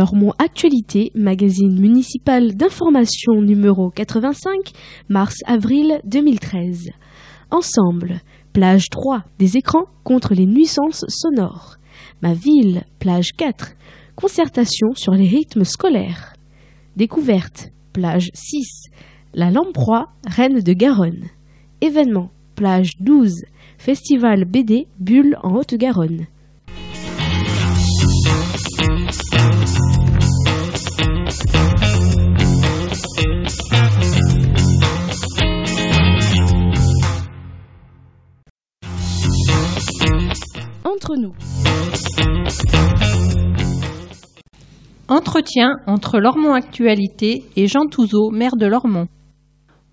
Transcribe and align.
Lormont 0.00 0.32
Actualité, 0.38 1.12
magazine 1.14 1.78
municipal 1.78 2.54
d'information 2.54 3.42
numéro 3.42 3.90
85, 3.90 4.72
mars-avril 5.10 6.00
2013. 6.06 6.88
Ensemble, 7.50 8.22
plage 8.54 8.88
3, 8.88 9.24
des 9.38 9.58
écrans 9.58 9.84
contre 10.02 10.32
les 10.32 10.46
nuisances 10.46 11.04
sonores. 11.06 11.76
Ma 12.22 12.32
ville, 12.32 12.84
plage 12.98 13.32
4, 13.36 13.72
concertation 14.16 14.94
sur 14.94 15.12
les 15.12 15.28
rythmes 15.28 15.64
scolaires. 15.64 16.32
Découverte, 16.96 17.70
plage 17.92 18.30
6, 18.32 18.86
la 19.34 19.50
Lamproie, 19.50 20.06
reine 20.26 20.60
de 20.60 20.72
Garonne. 20.72 21.26
Événement, 21.82 22.30
plage 22.54 22.92
12, 23.00 23.34
festival 23.76 24.46
BD 24.46 24.86
Bulle 24.98 25.36
en 25.42 25.56
Haute-Garonne. 25.56 26.26
Entre 41.10 41.20
nous. 41.20 41.32
Entretien 45.08 45.76
entre 45.86 46.20
Lormont 46.20 46.52
Actualité 46.52 47.44
et 47.56 47.66
Jean 47.66 47.86
Touzeau, 47.86 48.30
maire 48.30 48.56
de 48.56 48.66
Lormont. 48.66 49.08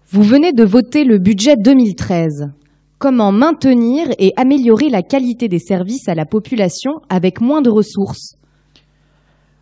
Vous 0.10 0.22
venez 0.22 0.54
de 0.54 0.64
voter 0.64 1.06
le 1.06 1.18
budget 1.18 1.56
2013. 1.58 2.52
Comment 3.00 3.32
maintenir 3.32 4.08
et 4.20 4.32
améliorer 4.36 4.90
la 4.90 5.02
qualité 5.02 5.48
des 5.48 5.60
services 5.60 6.08
à 6.08 6.14
la 6.14 6.26
population 6.26 6.92
avec 7.10 7.42
moins 7.42 7.62
de 7.62 7.70
ressources? 7.70 8.36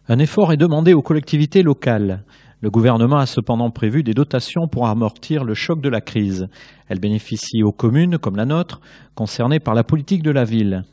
Un 0.09 0.19
effort 0.19 0.52
est 0.52 0.58
demandé 0.58 0.93
aux 0.93 1.02
collectivités 1.02 1.63
locales. 1.63 2.23
Le 2.59 2.69
gouvernement 2.69 3.17
a 3.17 3.25
cependant 3.25 3.69
prévu 3.69 4.03
des 4.03 4.13
dotations 4.13 4.67
pour 4.67 4.87
amortir 4.87 5.43
le 5.43 5.53
choc 5.53 5.81
de 5.81 5.89
la 5.89 6.02
crise. 6.02 6.47
Elles 6.89 6.99
bénéficient 6.99 7.63
aux 7.63 7.71
communes, 7.71 8.17
comme 8.17 8.35
la 8.35 8.45
nôtre, 8.45 8.81
concernées 9.13 9.59
par 9.59 9.73
la 9.73 9.83
politique 9.83 10.23
de 10.23 10.31
la 10.31 10.43
ville. 10.43 10.83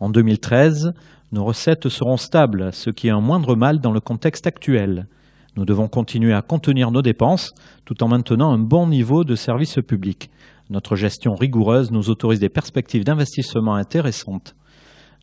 En 0.00 0.10
2013, 0.10 0.92
nos 1.32 1.44
recettes 1.44 1.88
seront 1.88 2.16
stables, 2.16 2.72
ce 2.72 2.90
qui 2.90 3.08
est 3.08 3.10
un 3.12 3.20
moindre 3.20 3.56
mal 3.56 3.80
dans 3.80 3.90
le 3.90 3.98
contexte 3.98 4.46
actuel. 4.46 5.08
Nous 5.56 5.64
devons 5.64 5.88
continuer 5.88 6.32
à 6.32 6.40
contenir 6.40 6.92
nos 6.92 7.02
dépenses 7.02 7.52
tout 7.84 8.00
en 8.04 8.08
maintenant 8.08 8.52
un 8.52 8.58
bon 8.58 8.86
niveau 8.86 9.24
de 9.24 9.34
service 9.34 9.80
public. 9.86 10.30
Notre 10.70 10.94
gestion 10.94 11.34
rigoureuse 11.34 11.90
nous 11.90 12.10
autorise 12.10 12.38
des 12.38 12.48
perspectives 12.48 13.02
d'investissement 13.02 13.74
intéressantes. 13.74 14.54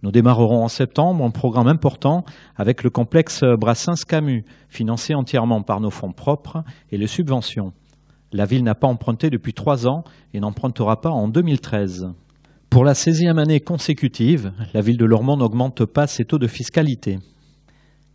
Nous 0.04 0.12
démarrerons 0.12 0.62
en 0.62 0.68
septembre 0.68 1.24
un 1.24 1.32
programme 1.32 1.68
important 1.68 2.26
avec 2.58 2.84
le 2.84 2.90
complexe 2.90 3.46
Brassens-Camus, 3.58 4.44
financé 4.68 5.16
entièrement 5.16 5.62
par 5.62 5.80
nos 5.80 5.90
fonds 5.90 6.12
propres 6.12 6.66
et 6.92 6.98
les 6.98 7.08
subventions. 7.08 7.72
La 8.34 8.46
ville 8.46 8.66
n'a 8.66 8.76
pas 8.76 8.88
emprunté 8.88 9.30
depuis 9.30 9.54
trois 9.54 9.88
ans 9.88 10.04
et 10.34 10.42
n'empruntera 10.42 11.00
pas 11.00 11.12
en 11.12 11.30
2013. 11.30 12.10
Pour 12.76 12.84
la 12.84 12.92
16e 12.92 13.40
année 13.40 13.62
consécutive, 13.62 14.52
la 14.74 14.82
ville 14.82 14.98
de 14.98 15.06
Lormont 15.06 15.38
n'augmente 15.38 15.86
pas 15.86 16.08
ses 16.08 16.26
taux 16.26 16.40
de 16.40 16.48
fiscalité. 16.48 17.20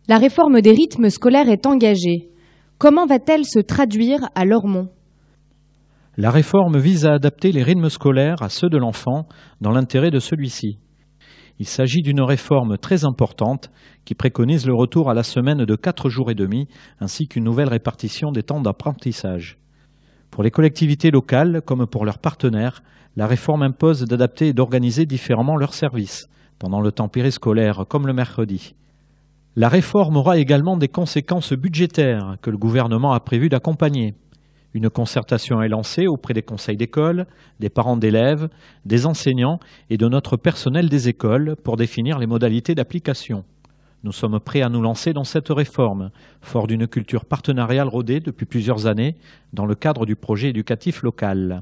La 0.07 0.19
réforme 0.19 0.61
des 0.61 0.69
rythmes 0.69 1.09
scolaires 1.09 1.49
est 1.49 1.65
engagée. 1.65 2.29
Comment 2.77 3.07
va-t-elle 3.07 3.43
se 3.43 3.57
traduire 3.57 4.19
à 4.35 4.45
Lormont? 4.45 4.89
La 6.15 6.29
réforme 6.29 6.77
vise 6.77 7.07
à 7.07 7.13
adapter 7.13 7.51
les 7.51 7.63
rythmes 7.63 7.89
scolaires 7.89 8.43
à 8.43 8.49
ceux 8.49 8.69
de 8.69 8.77
l'enfant 8.77 9.27
dans 9.61 9.71
l'intérêt 9.71 10.11
de 10.11 10.19
celui-ci. 10.19 10.77
Il 11.57 11.65
s'agit 11.65 12.03
d'une 12.03 12.21
réforme 12.21 12.77
très 12.77 13.03
importante 13.03 13.71
qui 14.05 14.13
préconise 14.13 14.67
le 14.67 14.75
retour 14.75 15.09
à 15.09 15.15
la 15.15 15.23
semaine 15.23 15.65
de 15.65 15.75
quatre 15.75 16.07
jours 16.07 16.29
et 16.29 16.35
demi 16.35 16.67
ainsi 16.99 17.25
qu'une 17.25 17.45
nouvelle 17.45 17.69
répartition 17.69 18.31
des 18.31 18.43
temps 18.43 18.61
d'apprentissage. 18.61 19.57
Pour 20.29 20.43
les 20.43 20.51
collectivités 20.51 21.09
locales, 21.09 21.63
comme 21.65 21.87
pour 21.87 22.05
leurs 22.05 22.19
partenaires, 22.19 22.83
la 23.15 23.27
réforme 23.27 23.63
impose 23.63 24.03
d'adapter 24.03 24.47
et 24.47 24.53
d'organiser 24.53 25.05
différemment 25.05 25.57
leurs 25.57 25.73
services, 25.73 26.27
pendant 26.59 26.81
le 26.81 26.91
temps 26.91 27.09
périscolaire 27.09 27.85
comme 27.87 28.07
le 28.07 28.13
mercredi. 28.13 28.75
La 29.55 29.67
réforme 29.67 30.15
aura 30.15 30.37
également 30.37 30.77
des 30.77 30.87
conséquences 30.87 31.51
budgétaires 31.51 32.37
que 32.41 32.49
le 32.49 32.57
gouvernement 32.57 33.11
a 33.11 33.19
prévu 33.19 33.49
d'accompagner. 33.49 34.13
Une 34.73 34.89
concertation 34.89 35.61
est 35.61 35.67
lancée 35.67 36.07
auprès 36.07 36.33
des 36.33 36.41
conseils 36.41 36.77
d'école, 36.77 37.25
des 37.59 37.69
parents 37.69 37.97
d'élèves, 37.97 38.47
des 38.85 39.05
enseignants 39.05 39.59
et 39.89 39.97
de 39.97 40.07
notre 40.07 40.37
personnel 40.37 40.87
des 40.87 41.09
écoles 41.09 41.57
pour 41.61 41.75
définir 41.75 42.17
les 42.17 42.27
modalités 42.27 42.75
d'application. 42.75 43.43
Nous 44.03 44.13
sommes 44.13 44.39
prêts 44.39 44.61
à 44.61 44.69
nous 44.69 44.81
lancer 44.81 45.11
dans 45.11 45.25
cette 45.25 45.49
réforme, 45.49 46.11
fort 46.41 46.67
d'une 46.67 46.87
culture 46.87 47.25
partenariale 47.25 47.89
rodée 47.89 48.21
depuis 48.21 48.45
plusieurs 48.45 48.87
années 48.87 49.17
dans 49.51 49.65
le 49.65 49.75
cadre 49.75 50.05
du 50.05 50.15
projet 50.15 50.49
éducatif 50.49 51.03
local. 51.03 51.61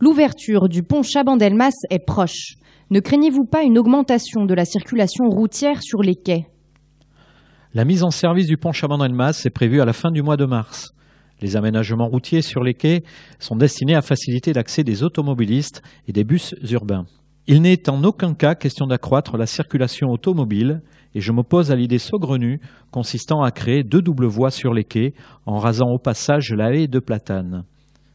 L'ouverture 0.00 0.68
du 0.68 0.82
pont 0.82 1.02
Chabandelmas 1.02 1.70
est 1.88 2.04
proche. 2.04 2.56
Ne 2.90 2.98
craignez-vous 2.98 3.44
pas 3.44 3.62
une 3.62 3.78
augmentation 3.78 4.44
de 4.44 4.52
la 4.52 4.64
circulation 4.64 5.26
routière 5.28 5.82
sur 5.82 6.02
les 6.02 6.16
quais? 6.16 6.46
La 7.74 7.84
mise 7.84 8.02
en 8.02 8.10
service 8.10 8.48
du 8.48 8.56
pont 8.56 8.72
Chabandelmas 8.72 9.42
est 9.44 9.50
prévue 9.50 9.80
à 9.80 9.84
la 9.84 9.92
fin 9.92 10.10
du 10.10 10.22
mois 10.22 10.36
de 10.36 10.46
mars. 10.46 10.92
Les 11.40 11.56
aménagements 11.56 12.08
routiers 12.08 12.42
sur 12.42 12.64
les 12.64 12.74
quais 12.74 13.04
sont 13.38 13.54
destinés 13.54 13.94
à 13.94 14.02
faciliter 14.02 14.52
l'accès 14.52 14.82
des 14.82 15.04
automobilistes 15.04 15.80
et 16.08 16.12
des 16.12 16.24
bus 16.24 16.56
urbains. 16.70 17.06
Il 17.46 17.62
n'est 17.62 17.88
en 17.88 18.02
aucun 18.02 18.34
cas 18.34 18.56
question 18.56 18.86
d'accroître 18.86 19.36
la 19.36 19.46
circulation 19.46 20.08
automobile 20.08 20.82
et 21.14 21.20
je 21.20 21.30
m'oppose 21.30 21.70
à 21.70 21.76
l'idée 21.76 21.98
saugrenue 21.98 22.60
consistant 22.90 23.42
à 23.42 23.52
créer 23.52 23.84
deux 23.84 24.02
doubles 24.02 24.26
voies 24.26 24.50
sur 24.50 24.74
les 24.74 24.84
quais 24.84 25.14
en 25.46 25.58
rasant 25.58 25.90
au 25.90 25.98
passage 25.98 26.52
la 26.52 26.74
haie 26.74 26.88
de 26.88 26.98
platane. 26.98 27.64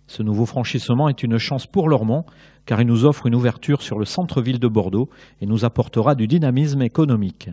Ce 0.09 0.23
nouveau 0.23 0.47
franchissement 0.47 1.07
est 1.07 1.21
une 1.21 1.37
chance 1.37 1.67
pour 1.67 1.87
Lormont 1.87 2.25
car 2.65 2.81
il 2.81 2.87
nous 2.87 3.05
offre 3.05 3.27
une 3.27 3.35
ouverture 3.35 3.83
sur 3.83 3.99
le 3.99 4.05
centre-ville 4.05 4.57
de 4.57 4.67
Bordeaux 4.67 5.07
et 5.39 5.45
nous 5.45 5.65
apportera 5.65 6.15
du 6.15 6.25
dynamisme 6.25 6.81
économique. 6.81 7.51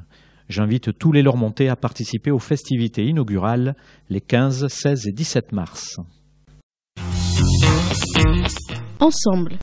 J'invite 0.49 0.99
tous 0.99 1.13
les 1.13 1.21
Lormontais 1.23 1.69
à 1.69 1.77
participer 1.77 2.31
aux 2.31 2.39
festivités 2.39 3.05
inaugurales 3.05 3.77
les 4.09 4.23
15, 4.23 4.69
16 4.69 5.07
et 5.07 5.13
17 5.13 5.53
mars. 5.53 5.99
Ensemble. 9.01 9.59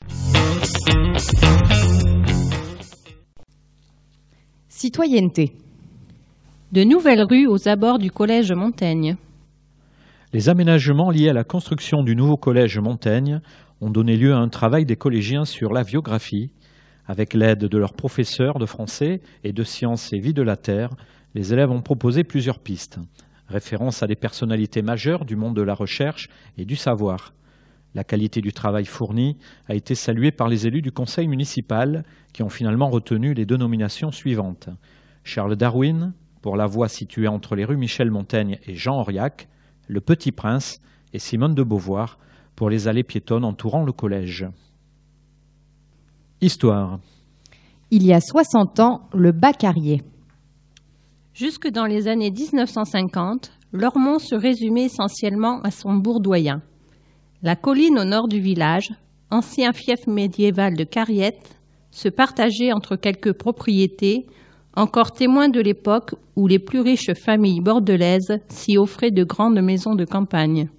Citoyenneté. 4.68 5.54
De 6.72 6.84
nouvelles 6.84 7.24
rues 7.24 7.48
aux 7.48 7.68
abords 7.68 7.98
du 7.98 8.12
collège 8.12 8.52
Montaigne. 8.52 9.18
Les 10.34 10.50
aménagements 10.50 11.12
liés 11.12 11.30
à 11.30 11.34
la 11.34 11.44
construction 11.44 12.02
du 12.02 12.16
nouveau 12.16 12.38
collège 12.38 12.80
Montaigne 12.80 13.40
ont 13.82 13.92
donné 13.92 14.18
lieu 14.18 14.34
à 14.34 14.40
un 14.40 14.50
travail 14.50 14.84
des 14.84 14.96
collégiens 14.96 15.46
sur 15.46 15.72
la 15.72 15.84
biographie. 15.84 16.52
Avec 17.06 17.36
l'aide 17.36 17.66
de 17.66 17.78
leurs 17.78 17.94
professeurs 17.94 18.58
de 18.58 18.66
français 18.66 19.22
et 19.44 19.54
de 19.54 19.64
sciences 19.64 20.12
et 20.12 20.18
vie 20.18 20.34
de 20.34 20.42
la 20.42 20.58
Terre, 20.58 20.90
les 21.36 21.54
élèves 21.54 21.70
ont 21.70 21.84
proposé 21.84 22.24
plusieurs 22.24 22.58
pistes. 22.58 22.98
Référence 23.48 24.02
à 24.02 24.08
des 24.08 24.16
personnalités 24.16 24.82
majeures 24.82 25.24
du 25.26 25.36
monde 25.36 25.56
de 25.56 25.62
la 25.62 25.76
recherche 25.76 26.30
et 26.58 26.66
du 26.66 26.78
savoir. 26.78 27.36
La 27.94 28.04
qualité 28.04 28.42
du 28.42 28.54
travail 28.54 28.86
fourni 28.86 29.38
a 29.70 29.76
été 29.76 29.94
saluée 29.94 30.32
par 30.32 30.48
les 30.48 30.66
élus 30.66 30.82
du 30.82 30.92
conseil 30.92 31.28
municipal 31.28 32.06
qui 32.34 32.42
ont 32.42 32.50
finalement 32.50 32.90
retenu 32.90 33.36
les 33.36 33.46
dénominations 33.46 34.10
suivantes. 34.10 34.70
Charles 35.24 35.58
Darwin, 35.58 36.14
pour 36.42 36.58
la 36.58 36.66
voie 36.66 36.88
située 36.88 37.28
entre 37.28 37.56
les 37.56 37.66
rues 37.66 37.78
Michel 37.78 38.10
Montaigne 38.10 38.58
et 38.66 38.74
Jean 38.74 39.00
Auriac, 39.00 39.48
Le 39.88 40.02
Petit 40.02 40.32
Prince 40.32 40.80
et 41.14 41.20
Simone 41.20 41.56
de 41.56 41.64
Beauvoir, 41.64 42.18
pour 42.56 42.70
les 42.70 42.88
allées 42.88 43.04
piétonnes 43.04 43.46
entourant 43.46 43.84
le 43.84 43.92
collège. 43.92 44.48
Histoire. 46.42 47.00
Il 47.92 48.06
y 48.06 48.14
a 48.14 48.20
60 48.20 48.80
ans, 48.80 49.02
le 49.14 49.32
Bas-Carrier. 49.32 50.02
Jusque 51.34 51.68
dans 51.68 51.86
les 51.86 52.08
années 52.08 52.32
1950, 52.32 53.52
Lormont 53.72 54.20
se 54.20 54.36
résumait 54.36 54.86
essentiellement 54.86 55.62
à 55.62 55.72
son 55.72 55.96
bourdoyen. 55.96 56.62
La 57.42 57.56
colline 57.56 57.98
au 58.00 58.04
nord 58.04 58.28
du 58.28 58.40
village, 58.40 58.90
ancien 59.32 59.74
fief 59.74 60.06
médiéval 60.08 60.76
de 60.76 60.84
Cariette, 60.84 61.58
se 61.92 62.08
partageait 62.08 62.72
entre 62.72 62.96
quelques 62.96 63.34
propriétés, 63.34 64.26
encore 64.76 65.12
témoins 65.12 65.50
de 65.50 65.62
l'époque 65.62 66.16
où 66.36 66.48
les 66.48 66.60
plus 66.60 66.80
riches 66.80 67.14
familles 67.14 67.62
bordelaises 67.62 68.40
s'y 68.50 68.78
offraient 68.78 69.12
de 69.12 69.24
grandes 69.24 69.62
maisons 69.62 69.96
de 69.96 70.06
campagne. 70.06 70.70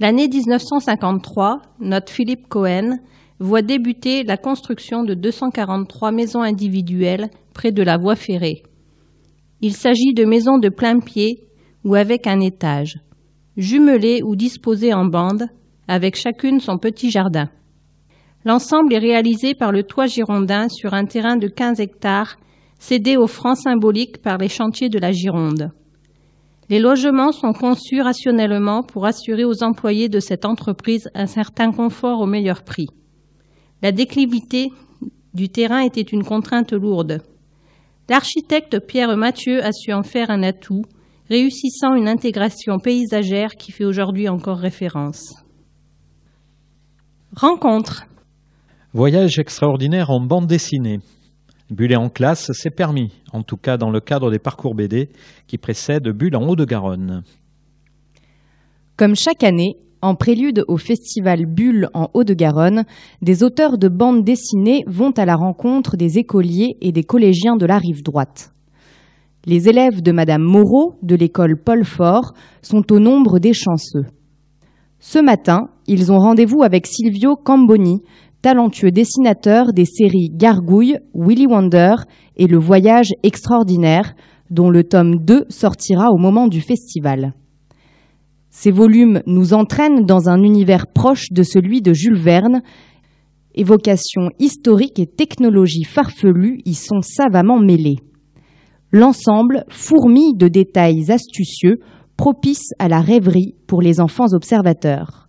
L'année 0.00 0.28
1953, 0.28 1.62
notre 1.80 2.12
Philippe 2.12 2.48
Cohen 2.48 2.98
voit 3.38 3.62
débuter 3.62 4.24
la 4.24 4.36
construction 4.36 5.04
de 5.04 5.14
243 5.14 6.12
maisons 6.12 6.42
individuelles 6.42 7.30
près 7.54 7.72
de 7.72 7.82
la 7.82 7.96
voie 7.96 8.16
ferrée. 8.16 8.62
Il 9.60 9.74
s'agit 9.74 10.14
de 10.14 10.24
maisons 10.24 10.58
de 10.58 10.68
plein 10.68 10.98
pied 11.00 11.44
ou 11.84 11.94
avec 11.94 12.26
un 12.26 12.40
étage 12.40 12.98
jumelées 13.56 14.22
ou 14.22 14.36
disposées 14.36 14.94
en 14.94 15.04
bande, 15.04 15.46
avec 15.88 16.16
chacune 16.16 16.60
son 16.60 16.78
petit 16.78 17.10
jardin. 17.10 17.50
L'ensemble 18.44 18.94
est 18.94 18.98
réalisé 18.98 19.54
par 19.54 19.72
le 19.72 19.82
toit 19.82 20.06
girondin 20.06 20.68
sur 20.68 20.94
un 20.94 21.04
terrain 21.04 21.36
de 21.36 21.48
15 21.48 21.80
hectares, 21.80 22.38
cédé 22.82 23.16
aux 23.16 23.28
francs 23.28 23.58
symboliques 23.58 24.20
par 24.20 24.38
les 24.38 24.48
chantiers 24.48 24.88
de 24.88 24.98
la 24.98 25.12
Gironde. 25.12 25.70
Les 26.68 26.80
logements 26.80 27.30
sont 27.30 27.52
conçus 27.52 28.00
rationnellement 28.00 28.82
pour 28.82 29.06
assurer 29.06 29.44
aux 29.44 29.62
employés 29.62 30.08
de 30.08 30.18
cette 30.18 30.44
entreprise 30.44 31.08
un 31.14 31.26
certain 31.26 31.70
confort 31.70 32.20
au 32.20 32.26
meilleur 32.26 32.64
prix. 32.64 32.88
La 33.82 33.92
déclivité 33.92 34.72
du 35.32 35.48
terrain 35.48 35.78
était 35.78 36.00
une 36.00 36.24
contrainte 36.24 36.72
lourde. 36.72 37.22
L'architecte 38.08 38.80
Pierre 38.84 39.16
Mathieu 39.16 39.64
a 39.64 39.70
su 39.70 39.92
en 39.92 40.02
faire 40.02 40.30
un 40.30 40.42
atout, 40.42 40.82
réussissant 41.30 41.94
une 41.94 42.08
intégration 42.08 42.80
paysagère 42.80 43.54
qui 43.54 43.70
fait 43.70 43.84
aujourd'hui 43.84 44.28
encore 44.28 44.58
référence. 44.58 45.36
Rencontre. 47.36 48.06
Voyage 48.92 49.38
extraordinaire 49.38 50.10
en 50.10 50.20
bande 50.20 50.48
dessinée. 50.48 50.98
Bulle 51.72 51.96
en 51.96 52.10
classe, 52.10 52.50
c'est 52.52 52.70
permis, 52.70 53.10
en 53.32 53.42
tout 53.42 53.56
cas 53.56 53.78
dans 53.78 53.90
le 53.90 54.00
cadre 54.00 54.30
des 54.30 54.38
parcours 54.38 54.74
BD 54.74 55.08
qui 55.46 55.56
précèdent 55.56 56.08
Bulle 56.10 56.36
en 56.36 56.46
Haut-de-Garonne. 56.46 57.22
Comme 58.98 59.16
chaque 59.16 59.42
année, 59.42 59.76
en 60.02 60.14
prélude 60.14 60.64
au 60.68 60.76
festival 60.76 61.46
Bulle 61.46 61.88
en 61.94 62.10
Haut-de-Garonne, 62.12 62.84
des 63.22 63.42
auteurs 63.42 63.78
de 63.78 63.88
bandes 63.88 64.22
dessinées 64.22 64.84
vont 64.86 65.12
à 65.12 65.24
la 65.24 65.34
rencontre 65.34 65.96
des 65.96 66.18
écoliers 66.18 66.76
et 66.82 66.92
des 66.92 67.04
collégiens 67.04 67.56
de 67.56 67.64
la 67.64 67.78
rive 67.78 68.02
droite. 68.02 68.52
Les 69.46 69.70
élèves 69.70 70.02
de 70.02 70.12
Madame 70.12 70.42
Moreau 70.42 70.96
de 71.02 71.14
l'école 71.14 71.56
Paul 71.56 71.86
Fort 71.86 72.34
sont 72.60 72.92
au 72.92 72.98
nombre 72.98 73.38
des 73.38 73.54
chanceux. 73.54 74.04
Ce 75.00 75.18
matin, 75.18 75.68
ils 75.86 76.12
ont 76.12 76.18
rendez-vous 76.18 76.62
avec 76.62 76.86
Silvio 76.86 77.34
Camboni, 77.34 78.02
talentueux 78.42 78.90
dessinateur 78.90 79.72
des 79.72 79.84
séries 79.84 80.30
Gargouille, 80.32 80.98
Willy 81.14 81.46
Wonder 81.46 81.94
et 82.36 82.46
Le 82.46 82.58
Voyage 82.58 83.10
extraordinaire, 83.22 84.14
dont 84.50 84.68
le 84.68 84.84
tome 84.84 85.24
2 85.24 85.46
sortira 85.48 86.10
au 86.10 86.18
moment 86.18 86.48
du 86.48 86.60
festival. 86.60 87.32
Ces 88.50 88.70
volumes 88.70 89.22
nous 89.26 89.54
entraînent 89.54 90.04
dans 90.04 90.28
un 90.28 90.42
univers 90.42 90.86
proche 90.86 91.30
de 91.30 91.42
celui 91.42 91.80
de 91.80 91.94
Jules 91.94 92.18
Verne. 92.18 92.60
Évocations 93.54 94.28
historiques 94.38 94.98
et 94.98 95.06
technologies 95.06 95.84
farfelues 95.84 96.60
y 96.66 96.74
sont 96.74 97.00
savamment 97.00 97.58
mêlées. 97.58 97.98
L'ensemble 98.90 99.64
fourmille 99.70 100.36
de 100.36 100.48
détails 100.48 101.10
astucieux, 101.10 101.78
propices 102.18 102.72
à 102.78 102.88
la 102.88 103.00
rêverie 103.00 103.54
pour 103.66 103.80
les 103.80 104.00
enfants 104.00 104.34
observateurs. 104.34 105.21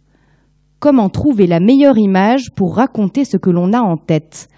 Comment 0.83 1.07
trouver 1.07 1.47
la 1.47 1.61
meilleure 1.61 1.97
image 1.97 2.51
pour 2.53 2.75
raconter 2.75 3.23
ce 3.23 3.37
que 3.37 3.49
l'on 3.49 3.71
a 3.71 3.79
en 3.79 3.95
tête 3.95 4.49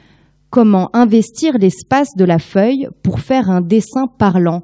Comment 0.50 0.90
investir 0.94 1.56
l'espace 1.60 2.16
de 2.18 2.26
la 2.26 2.40
feuille 2.40 2.88
pour 3.04 3.20
faire 3.20 3.52
un 3.52 3.62
dessin 3.62 4.08
parlant 4.08 4.64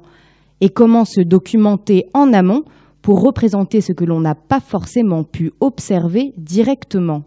Et 0.60 0.70
comment 0.70 1.04
se 1.04 1.20
documenter 1.20 2.06
en 2.14 2.32
amont 2.32 2.64
pour 3.00 3.22
représenter 3.22 3.80
ce 3.80 3.92
que 3.92 4.04
l'on 4.04 4.18
n'a 4.18 4.34
pas 4.34 4.58
forcément 4.58 5.22
pu 5.22 5.52
observer 5.60 6.32
directement 6.36 7.22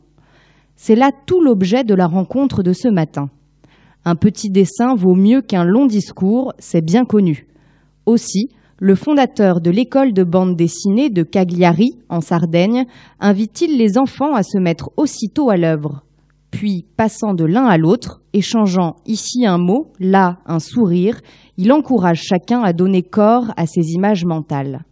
C'est 0.76 0.96
là 0.96 1.12
tout 1.26 1.40
l'objet 1.40 1.86
de 1.86 1.96
la 1.96 2.06
rencontre 2.06 2.62
de 2.62 2.74
ce 2.74 2.90
matin. 2.90 3.30
Un 4.04 4.16
petit 4.16 4.50
dessin 4.50 4.96
vaut 4.96 5.16
mieux 5.16 5.44
qu'un 5.44 5.64
long 5.64 5.86
discours, 5.86 6.52
c'est 6.60 6.84
bien 6.84 7.06
connu. 7.06 7.48
Aussi, 8.06 8.50
le 8.78 8.96
fondateur 8.96 9.62
de 9.62 9.72
l'école 9.72 10.12
de 10.12 10.24
bande 10.24 10.58
dessinée 10.58 11.10
de 11.10 11.24
Cagliari, 11.24 11.98
en 12.10 12.20
Sardaigne, 12.20 12.86
invite-t-il 13.22 13.78
les 13.78 13.98
enfants 13.98 14.36
à 14.36 14.44
se 14.44 14.58
mettre 14.58 14.92
aussitôt 14.98 15.50
à 15.50 15.56
l'œuvre. 15.56 16.04
Puis, 16.52 16.86
passant 16.98 17.34
de 17.34 17.46
l'un 17.46 17.66
à 17.66 17.78
l'autre, 17.78 18.22
échangeant 18.34 18.98
ici 19.06 19.46
un 19.46 19.58
mot, 19.58 19.92
là 20.00 20.40
un 20.46 20.60
sourire, 20.60 21.22
il 21.58 21.72
encourage 21.72 22.22
chacun 22.22 22.62
à 22.64 22.74
donner 22.74 23.02
corps 23.02 23.52
à 23.56 23.66
ses 23.66 23.92
images 23.92 24.26
mentales. 24.26 24.84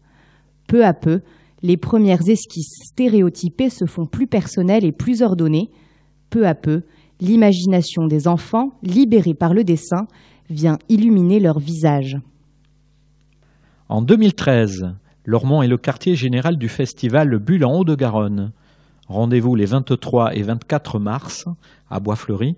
Peu 0.68 0.86
à 0.86 0.94
peu, 0.94 1.22
les 1.62 1.78
premières 1.78 2.28
esquisses 2.28 2.80
stéréotypées 2.86 3.70
se 3.70 3.86
font 3.86 4.06
plus 4.06 4.28
personnelles 4.28 4.86
et 4.86 4.92
plus 4.94 5.22
ordonnées. 5.22 5.72
Peu 6.30 6.48
à 6.48 6.56
peu, 6.56 6.84
l'imagination 7.20 8.08
des 8.08 8.28
enfants, 8.28 8.72
libérée 8.82 9.34
par 9.34 9.54
le 9.54 9.64
dessin, 9.64 10.08
vient 10.50 10.78
illuminer 10.90 11.40
leur 11.40 11.60
visage. 11.60 12.18
En 13.90 14.02
2013, 14.02 14.96
Lormont 15.26 15.62
est 15.62 15.68
le 15.68 15.78
quartier 15.78 16.16
général 16.16 16.58
du 16.58 16.70
festival 16.70 17.38
Bulle 17.38 17.66
en 17.66 17.74
Haut-de-Garonne. 17.74 18.54
Rendez-vous 19.08 19.56
les 19.56 19.66
23 19.66 20.36
et 20.36 20.42
24 20.42 21.00
mars 21.00 21.50
à 21.90 22.00
Bois-Fleuri. 22.00 22.56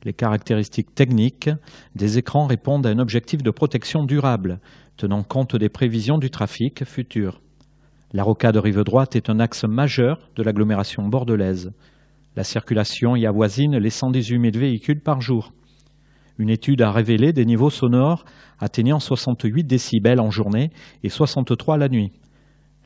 Les 0.05 0.13
caractéristiques 0.13 0.95
techniques 0.95 1.51
des 1.97 2.19
écrans 2.19 2.47
répondent 2.47 2.87
à 2.87 2.91
un 2.91 3.01
objectif 3.01 3.43
de 3.43 3.51
protection 3.51 4.05
durable, 4.05 4.61
tenant 4.97 5.25
compte 5.25 5.57
des 5.57 5.69
prévisions 5.69 6.19
du 6.19 6.31
trafic 6.31 6.85
futur. 6.85 7.41
La 8.13 8.23
rocade 8.23 8.57
rive 8.57 8.85
droite 8.85 9.17
est 9.17 9.29
un 9.29 9.41
axe 9.41 9.65
majeur 9.65 10.31
de 10.37 10.45
l'agglomération 10.45 11.03
bordelaise. 11.09 11.73
La 12.37 12.45
circulation 12.45 13.17
y 13.17 13.27
avoisine 13.27 13.79
les 13.79 13.91
118 13.91 14.53
000 14.53 14.59
véhicules 14.59 15.01
par 15.01 15.21
jour. 15.21 15.53
Une 16.39 16.51
étude 16.51 16.83
a 16.83 16.93
révélé 16.93 17.33
des 17.33 17.45
niveaux 17.45 17.71
sonores 17.71 18.25
atteignant 18.61 19.01
68 19.01 19.65
décibels 19.65 20.21
en 20.21 20.31
journée 20.31 20.71
et 21.03 21.09
63 21.09 21.79
la 21.79 21.89
nuit. 21.89 22.13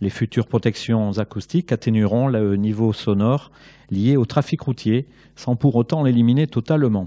Les 0.01 0.09
futures 0.11 0.47
protections 0.47 1.19
acoustiques 1.19 1.73
atténueront 1.73 2.29
le 2.29 2.57
niveau 2.57 2.95
sonore 2.95 3.51
lié 3.91 4.17
au 4.17 4.25
trafic 4.25 4.61
routier 4.63 5.07
sans 5.37 5.57
pour 5.57 5.77
autant 5.77 6.03
l'éliminer 6.03 6.47
totalement. 6.47 7.07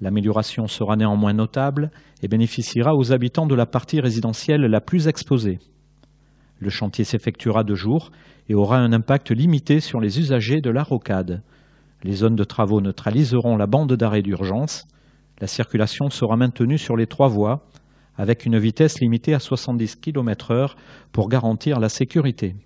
L'amélioration 0.00 0.68
sera 0.68 0.96
néanmoins 0.96 1.34
notable 1.34 1.90
et 2.22 2.28
bénéficiera 2.28 2.94
aux 2.94 3.12
habitants 3.12 3.46
de 3.46 3.54
la 3.54 3.66
partie 3.66 4.00
résidentielle 4.00 4.62
la 4.62 4.80
plus 4.80 5.06
exposée. 5.06 5.58
Le 6.60 6.70
chantier 6.70 7.04
s'effectuera 7.04 7.62
de 7.62 7.74
jour 7.74 8.10
et 8.48 8.54
aura 8.54 8.78
un 8.78 8.92
impact 8.92 9.30
limité 9.30 9.80
sur 9.80 10.00
les 10.00 10.18
usagers 10.18 10.60
de 10.62 10.70
la 10.70 10.82
rocade. 10.82 11.42
Les 12.04 12.14
zones 12.14 12.36
de 12.36 12.44
travaux 12.44 12.80
neutraliseront 12.80 13.56
la 13.56 13.66
bande 13.66 13.92
d'arrêt 13.92 14.22
d'urgence. 14.22 14.86
La 15.40 15.46
circulation 15.46 16.08
sera 16.10 16.36
maintenue 16.36 16.78
sur 16.78 16.96
les 16.96 17.06
trois 17.06 17.28
voies 17.28 17.68
avec 18.18 18.44
une 18.44 18.58
vitesse 18.58 19.00
limitée 19.00 19.32
à 19.32 19.38
70 19.38 19.96
km 19.96 20.50
heure 20.50 20.76
pour 21.12 21.28
garantir 21.28 21.80
la 21.80 21.88
sécurité. 21.88 22.56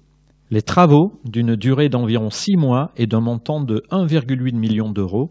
Les 0.50 0.62
travaux, 0.62 1.21
d'une 1.25 1.54
durée 1.54 1.88
d'environ 1.88 2.30
six 2.30 2.56
mois 2.56 2.90
et 2.97 3.06
d'un 3.06 3.21
montant 3.21 3.61
de 3.61 3.85
1,8 3.90 4.54
million 4.54 4.90
d'euros, 4.90 5.30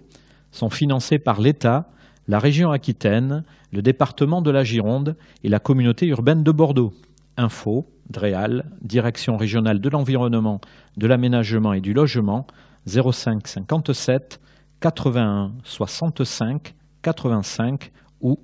sont 0.52 0.70
financés 0.70 1.20
par 1.20 1.42
l'État, 1.42 1.90
la 2.28 2.40
région 2.40 2.72
Aquitaine, 2.72 3.44
le 3.72 3.82
département 3.82 4.42
de 4.42 4.52
la 4.52 4.64
Gironde 4.64 5.16
et 5.44 5.50
la 5.50 5.60
communauté 5.60 6.08
urbaine 6.08 6.44
de 6.44 6.52
Bordeaux. 6.52 6.94
Info, 7.38 7.88
DREAL, 8.10 8.66
Direction 8.82 9.38
régionale 9.38 9.80
de 9.80 9.90
l'environnement, 9.90 10.60
de 10.98 11.08
l'aménagement 11.08 11.74
et 11.74 11.82
du 11.82 11.94
logement, 11.94 12.46
05 12.88 13.48
57 13.48 14.40
81 14.80 15.52
65 15.64 16.74
85 17.02 17.92
ou 18.22 18.40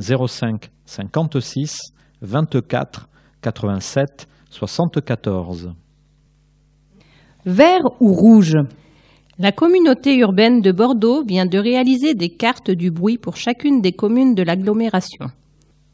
05 0.00 0.70
56 0.92 1.94
24 2.20 3.08
87 3.40 4.28
74. 4.50 5.72
Vert 7.46 7.80
ou 8.00 8.12
rouge? 8.12 8.58
La 9.38 9.52
communauté 9.52 10.18
urbaine 10.18 10.60
de 10.60 10.70
Bordeaux 10.70 11.24
vient 11.24 11.46
de 11.46 11.58
réaliser 11.58 12.12
des 12.14 12.28
cartes 12.28 12.70
du 12.70 12.90
bruit 12.90 13.16
pour 13.16 13.36
chacune 13.36 13.80
des 13.80 13.92
communes 13.92 14.34
de 14.34 14.42
l'agglomération. 14.42 15.28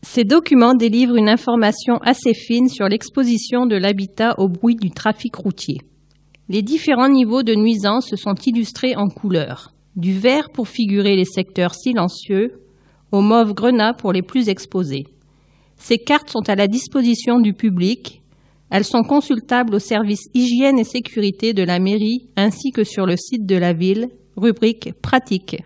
Ces 0.03 0.25
documents 0.25 0.75
délivrent 0.75 1.17
une 1.17 1.29
information 1.29 1.99
assez 1.99 2.35
fine 2.35 2.69
sur 2.69 2.89
l'exposition 2.89 3.67
de 3.67 3.77
l'habitat 3.77 4.35
au 4.39 4.49
bruit 4.49 4.77
du 4.77 4.91
trafic 4.91 5.37
routier. 5.37 5.79
Les 6.49 6.63
différents 6.63 7.09
niveaux 7.09 7.45
de 7.45 7.55
nuisance 7.55 8.17
sont 8.17 8.35
illustrés 8.47 8.97
en 8.97 9.07
couleurs, 9.09 9.71
du 9.95 10.19
vert 10.19 10.51
pour 10.51 10.67
figurer 10.67 11.15
les 11.15 11.25
secteurs 11.25 11.75
silencieux, 11.75 12.63
au 13.13 13.21
mauve 13.21 13.55
grenat 13.55 13.95
pour 13.95 14.13
les 14.13 14.23
plus 14.23 14.49
exposés. 14.49 15.07
Ces 15.77 15.99
cartes 15.99 16.31
sont 16.31 16.49
à 16.49 16.55
la 16.55 16.67
disposition 16.67 17.41
du 17.41 17.53
public. 17.55 18.23
Elles 18.71 18.85
sont 18.85 19.03
consultables 19.03 19.75
au 19.75 19.79
service 19.79 20.29
hygiène 20.35 20.79
et 20.79 20.85
sécurité 20.85 21.55
de 21.55 21.63
la 21.63 21.79
mairie 21.79 22.29
ainsi 22.37 22.71
que 22.73 22.85
sur 22.85 23.07
le 23.07 23.17
site 23.17 23.47
de 23.47 23.57
la 23.57 23.73
ville, 23.73 24.09
rubrique 24.37 24.93
pratique. 25.01 25.57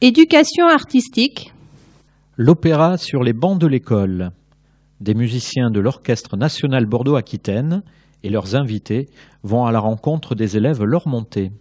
Éducation 0.00 0.66
artistique. 0.66 1.52
L'opéra 2.36 2.96
sur 2.96 3.22
les 3.22 3.32
bancs 3.32 3.58
de 3.58 3.66
l'école. 3.66 4.30
Des 5.00 5.14
musiciens 5.14 5.70
de 5.70 5.80
l'Orchestre 5.80 6.36
national 6.36 6.86
Bordeaux-Aquitaine 6.86 7.82
et 8.22 8.30
leurs 8.30 8.54
invités 8.54 9.08
vont 9.42 9.64
à 9.64 9.72
la 9.72 9.80
rencontre 9.80 10.34
des 10.34 10.56
élèves 10.56 10.82
leur 10.82 11.08
montée. 11.08 11.52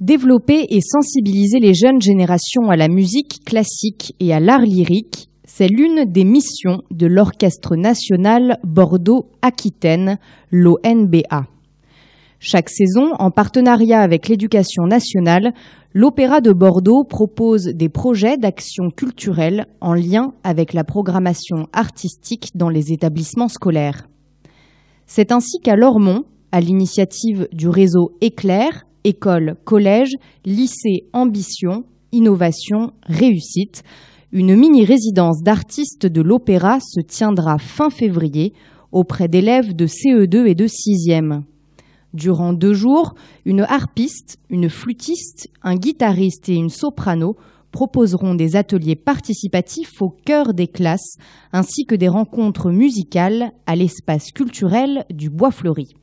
Développer 0.00 0.64
et 0.70 0.80
sensibiliser 0.80 1.58
les 1.58 1.74
jeunes 1.74 2.00
générations 2.00 2.70
à 2.70 2.76
la 2.76 2.88
musique 2.88 3.44
classique 3.44 4.14
et 4.18 4.32
à 4.32 4.40
l'art 4.40 4.62
lyrique, 4.62 5.28
c'est 5.44 5.68
l'une 5.68 6.10
des 6.10 6.24
missions 6.24 6.80
de 6.90 7.06
l'Orchestre 7.06 7.76
national 7.76 8.58
Bordeaux-Aquitaine, 8.64 10.18
l'ONBA. 10.50 11.44
Chaque 12.38 12.70
saison, 12.70 13.12
en 13.18 13.30
partenariat 13.30 14.00
avec 14.00 14.28
l'éducation 14.28 14.84
nationale, 14.84 15.52
l'Opéra 15.92 16.40
de 16.40 16.54
Bordeaux 16.54 17.04
propose 17.04 17.64
des 17.66 17.90
projets 17.90 18.38
d'action 18.38 18.88
culturelle 18.88 19.66
en 19.82 19.92
lien 19.92 20.32
avec 20.44 20.72
la 20.72 20.84
programmation 20.84 21.66
artistique 21.74 22.52
dans 22.54 22.70
les 22.70 22.90
établissements 22.90 23.48
scolaires. 23.48 24.08
C'est 25.04 25.30
ainsi 25.30 25.60
qu'à 25.60 25.76
Lormont, 25.76 26.24
à 26.52 26.62
l'initiative 26.62 27.48
du 27.52 27.68
réseau 27.68 28.12
Éclair, 28.22 28.86
école, 29.04 29.56
collège, 29.64 30.12
lycée 30.44 31.04
Ambition, 31.12 31.84
Innovation, 32.12 32.92
Réussite, 33.04 33.82
une 34.32 34.54
mini-résidence 34.54 35.42
d'artistes 35.42 36.06
de 36.06 36.22
l'opéra 36.22 36.78
se 36.80 37.00
tiendra 37.00 37.58
fin 37.58 37.90
février 37.90 38.52
auprès 38.92 39.28
d'élèves 39.28 39.74
de 39.74 39.86
CE2 39.86 40.46
et 40.46 40.54
de 40.54 40.66
6e. 40.66 41.42
Durant 42.14 42.52
deux 42.52 42.72
jours, 42.72 43.14
une 43.44 43.62
harpiste, 43.62 44.38
une 44.48 44.68
flûtiste, 44.68 45.48
un 45.62 45.76
guitariste 45.76 46.48
et 46.48 46.54
une 46.54 46.70
soprano 46.70 47.36
proposeront 47.70 48.34
des 48.34 48.56
ateliers 48.56 48.96
participatifs 48.96 50.02
au 50.02 50.10
cœur 50.10 50.54
des 50.54 50.66
classes 50.66 51.16
ainsi 51.52 51.84
que 51.84 51.94
des 51.94 52.08
rencontres 52.08 52.70
musicales 52.70 53.52
à 53.66 53.76
l'espace 53.76 54.32
culturel 54.32 55.04
du 55.10 55.30
Bois 55.30 55.52
Fleuri. 55.52 55.94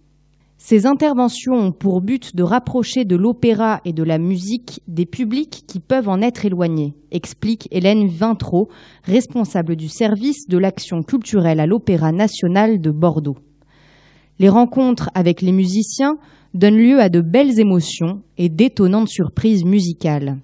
Ces 0.60 0.88
interventions 0.88 1.54
ont 1.54 1.72
pour 1.72 2.02
but 2.02 2.36
de 2.36 2.42
rapprocher 2.42 3.06
de 3.06 3.16
l'opéra 3.16 3.80
et 3.86 3.94
de 3.94 4.02
la 4.02 4.18
musique 4.18 4.82
des 4.88 5.06
publics 5.06 5.64
qui 5.68 5.80
peuvent 5.80 6.10
en 6.10 6.20
être 6.20 6.46
éloignés, 6.46 6.96
explique 7.12 7.68
Hélène 7.70 8.08
Vintraud, 8.08 8.68
responsable 9.04 9.76
du 9.76 9.88
service 9.88 10.48
de 10.48 10.58
l'action 10.58 11.04
culturelle 11.04 11.60
à 11.60 11.68
l'Opéra 11.68 12.12
national 12.12 12.82
de 12.82 12.90
Bordeaux. 12.90 13.38
Les 14.40 14.50
rencontres 14.50 15.12
avec 15.14 15.42
les 15.42 15.52
musiciens 15.52 16.18
donnent 16.56 16.78
lieu 16.78 17.00
à 17.00 17.10
de 17.10 17.22
belles 17.22 17.60
émotions 17.60 18.24
et 18.38 18.50
d'étonnantes 18.50 19.10
surprises 19.10 19.64
musicales. 19.64 20.40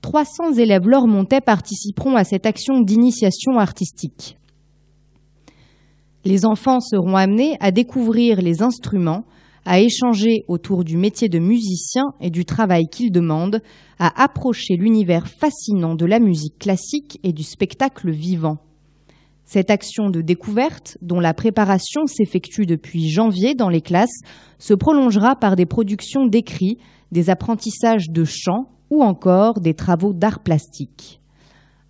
300 0.00 0.54
élèves 0.54 0.88
lormontais 0.88 1.42
participeront 1.42 2.16
à 2.16 2.24
cette 2.24 2.46
action 2.46 2.80
d'initiation 2.80 3.58
artistique. 3.58 4.37
Les 6.28 6.44
enfants 6.44 6.80
seront 6.80 7.16
amenés 7.16 7.56
à 7.58 7.70
découvrir 7.70 8.42
les 8.42 8.60
instruments, 8.60 9.24
à 9.64 9.80
échanger 9.80 10.44
autour 10.46 10.84
du 10.84 10.98
métier 10.98 11.30
de 11.30 11.38
musicien 11.38 12.04
et 12.20 12.28
du 12.28 12.44
travail 12.44 12.88
qu'il 12.88 13.10
demande, 13.10 13.62
à 13.98 14.22
approcher 14.22 14.76
l'univers 14.76 15.26
fascinant 15.26 15.94
de 15.94 16.04
la 16.04 16.18
musique 16.18 16.58
classique 16.58 17.18
et 17.22 17.32
du 17.32 17.42
spectacle 17.42 18.10
vivant. 18.10 18.58
Cette 19.46 19.70
action 19.70 20.10
de 20.10 20.20
découverte, 20.20 20.98
dont 21.00 21.18
la 21.18 21.32
préparation 21.32 22.04
s'effectue 22.04 22.66
depuis 22.66 23.08
janvier 23.08 23.54
dans 23.54 23.70
les 23.70 23.80
classes, 23.80 24.20
se 24.58 24.74
prolongera 24.74 25.34
par 25.34 25.56
des 25.56 25.64
productions 25.64 26.26
d'écrits, 26.26 26.76
des 27.10 27.30
apprentissages 27.30 28.10
de 28.10 28.24
chant 28.24 28.68
ou 28.90 29.02
encore 29.02 29.60
des 29.60 29.72
travaux 29.72 30.12
d'art 30.12 30.40
plastique. 30.40 31.22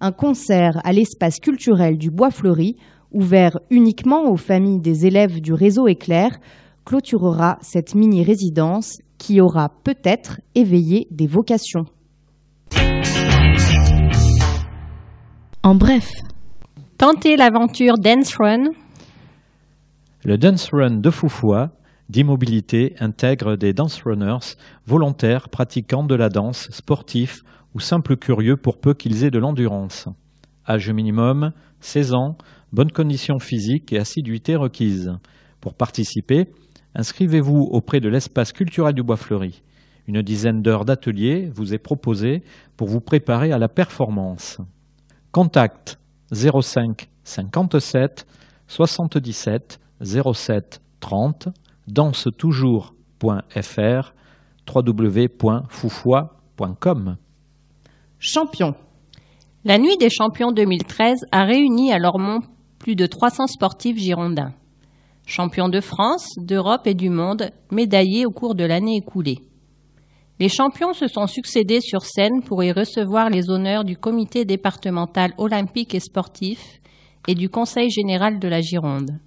Un 0.01 0.13
concert 0.13 0.81
à 0.85 0.93
l'espace 0.93 1.41
culturel 1.41 1.99
du 1.99 2.13
Bois 2.13 2.31
Fleuri, 2.31 2.77
ouvert 3.13 3.59
uniquement 3.71 4.31
aux 4.31 4.37
familles 4.37 4.81
des 4.81 5.07
élèves 5.07 5.41
du 5.41 5.53
réseau 5.53 5.89
Éclair, 5.89 6.39
clôturera 6.85 7.59
cette 7.61 7.95
mini-résidence 7.95 8.99
qui 9.19 9.41
aura 9.41 9.71
peut-être 9.85 10.41
éveillé 10.55 11.07
des 11.11 11.27
vocations. 11.27 11.85
En 15.63 15.75
bref, 15.75 16.09
Tentez 16.99 17.37
l'aventure 17.37 17.95
Dance 17.97 18.35
Run. 18.35 18.71
Le 20.25 20.37
Dance 20.37 20.69
Run 20.73 20.97
de 20.97 21.11
Foufoua 21.11 21.71
d'immobilité 22.09 22.97
intègre 22.99 23.55
des 23.55 23.73
dance 23.73 24.03
runners 24.03 24.57
volontaires 24.85 25.49
pratiquant 25.49 26.03
de 26.03 26.17
la 26.17 26.29
danse, 26.29 26.69
sportifs 26.73 27.43
ou 27.73 27.79
simples 27.79 28.17
curieux 28.17 28.57
pour 28.57 28.81
peu 28.81 28.95
qu'ils 28.95 29.23
aient 29.23 29.31
de 29.31 29.39
l'endurance. 29.39 30.09
Âge 30.69 30.91
minimum 30.91 31.53
16 31.79 32.15
ans, 32.15 32.37
bonnes 32.73 32.93
conditions 32.93 33.39
physiques 33.39 33.93
et 33.93 33.99
assiduité 33.99 34.57
requises. 34.57 35.13
Pour 35.61 35.75
participer, 35.75 36.47
inscrivez-vous 36.95 37.69
auprès 37.71 38.01
de 38.01 38.09
l'espace 38.09 38.53
culturel 38.53 38.95
du 38.95 39.03
Bois 39.03 39.17
Fleuri. 39.17 39.63
Une 40.07 40.23
dizaine 40.23 40.63
d'heures 40.63 40.85
d'atelier 40.85 41.51
vous 41.55 41.75
est 41.75 41.79
proposée 41.79 42.43
pour 42.77 42.87
vous 42.89 43.01
préparer 43.01 43.53
à 43.53 43.59
la 43.59 43.69
performance. 43.69 44.59
Contact 45.33 45.99
05 46.33 47.09
57 47.25 48.27
77 48.67 49.81
07 50.01 50.81
30 51.01 51.49
dansetoujours.fr 51.89 54.15
www.foufois.com 54.75 57.17
Champion. 58.19 58.75
La 59.65 59.79
Nuit 59.79 59.97
des 59.99 60.11
Champions 60.11 60.53
2013 60.53 61.27
a 61.33 61.45
réuni 61.45 61.93
à 61.93 61.99
Lormont 61.99 62.41
plus 62.79 62.97
de 62.97 63.07
300 63.07 63.47
sportifs 63.47 63.99
girondins. 63.99 64.53
Champions 65.27 65.69
de 65.69 65.81
France, 65.81 66.35
d'Europe 66.39 66.87
et 66.87 66.95
du 66.95 67.11
monde, 67.11 67.51
médaillés 67.71 68.25
au 68.25 68.31
cours 68.31 68.55
de 68.55 68.65
l'année 68.65 68.97
écoulée. 68.97 69.39
Les 70.41 70.49
champions 70.49 70.93
se 70.93 71.09
sont 71.09 71.27
succédés 71.27 71.81
sur 71.81 72.03
scène 72.03 72.43
pour 72.45 72.63
y 72.63 72.71
recevoir 72.71 73.29
les 73.29 73.51
honneurs 73.51 73.85
du 73.85 73.97
comité 73.97 74.45
départemental 74.45 75.33
olympique 75.37 75.95
et 75.95 76.01
sportif 76.01 76.81
et 77.27 77.35
du 77.35 77.49
Conseil 77.49 77.91
général 77.91 78.39
de 78.39 78.49
la 78.49 78.61
Gironde, 78.61 79.19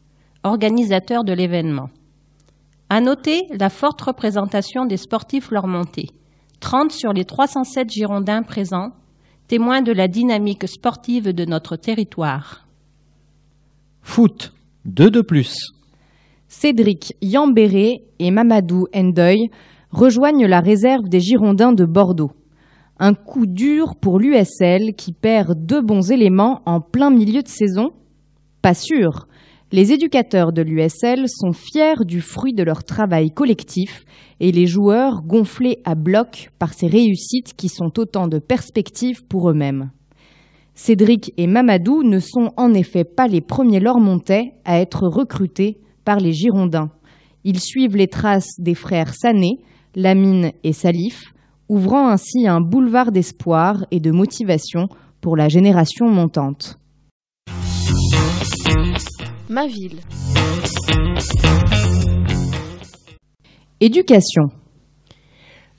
organisateur 0.43 1.23
de 1.23 1.33
l'événement. 1.33 1.89
À 2.89 3.01
noter 3.01 3.41
la 3.57 3.69
forte 3.69 4.01
représentation 4.01 4.85
des 4.85 4.97
sportifs 4.97 5.51
lormontais, 5.51 6.07
30 6.61 6.91
sur 6.91 7.11
les 7.13 7.25
307 7.25 7.89
Girondins 7.89 8.43
présents, 8.43 8.91
témoin 9.47 9.81
de 9.81 9.91
la 9.91 10.07
dynamique 10.07 10.67
sportive 10.67 11.33
de 11.33 11.45
notre 11.45 11.75
territoire. 11.75 12.67
Foot, 14.01 14.53
deux 14.85 15.09
de 15.09 15.21
plus. 15.21 15.55
Cédric 16.47 17.15
Yambéré 17.21 18.03
et 18.19 18.31
Mamadou 18.31 18.87
Ndoy 18.93 19.49
rejoignent 19.89 20.47
la 20.47 20.59
réserve 20.59 21.07
des 21.07 21.19
Girondins 21.19 21.71
de 21.71 21.85
Bordeaux. 21.85 22.31
Un 22.99 23.13
coup 23.13 23.45
dur 23.45 23.95
pour 23.95 24.19
l'USL 24.19 24.93
qui 24.95 25.13
perd 25.13 25.65
deux 25.65 25.81
bons 25.81 26.11
éléments 26.11 26.61
en 26.65 26.81
plein 26.81 27.09
milieu 27.09 27.41
de 27.41 27.47
saison 27.47 27.91
Pas 28.61 28.73
sûr. 28.73 29.27
Les 29.71 29.93
éducateurs 29.93 30.51
de 30.51 30.61
l'USL 30.61 31.29
sont 31.29 31.53
fiers 31.53 32.03
du 32.03 32.19
fruit 32.19 32.53
de 32.53 32.63
leur 32.63 32.83
travail 32.83 33.31
collectif 33.31 34.03
et 34.41 34.51
les 34.51 34.67
joueurs 34.67 35.21
gonflés 35.21 35.79
à 35.85 35.95
bloc 35.95 36.51
par 36.59 36.73
ces 36.73 36.87
réussites 36.87 37.53
qui 37.55 37.69
sont 37.69 37.97
autant 37.97 38.27
de 38.27 38.39
perspectives 38.39 39.23
pour 39.25 39.49
eux-mêmes. 39.49 39.91
Cédric 40.83 41.31
et 41.37 41.45
Mamadou 41.45 42.01
ne 42.01 42.17
sont 42.17 42.53
en 42.57 42.73
effet 42.73 43.03
pas 43.03 43.27
les 43.27 43.39
premiers 43.39 43.79
Lormontais 43.79 44.55
à 44.65 44.79
être 44.79 45.07
recrutés 45.07 45.77
par 46.05 46.17
les 46.17 46.33
Girondins. 46.33 46.89
Ils 47.43 47.59
suivent 47.59 47.95
les 47.95 48.07
traces 48.07 48.55
des 48.57 48.73
frères 48.73 49.13
Sané, 49.13 49.59
Lamine 49.93 50.53
et 50.63 50.73
Salif, 50.73 51.35
ouvrant 51.69 52.07
ainsi 52.09 52.47
un 52.47 52.61
boulevard 52.61 53.11
d'espoir 53.11 53.85
et 53.91 53.99
de 53.99 54.09
motivation 54.09 54.87
pour 55.21 55.37
la 55.37 55.49
génération 55.49 56.07
montante. 56.07 56.79
ma 59.49 59.67
ville. 59.67 59.99
Éducation. 63.79 64.47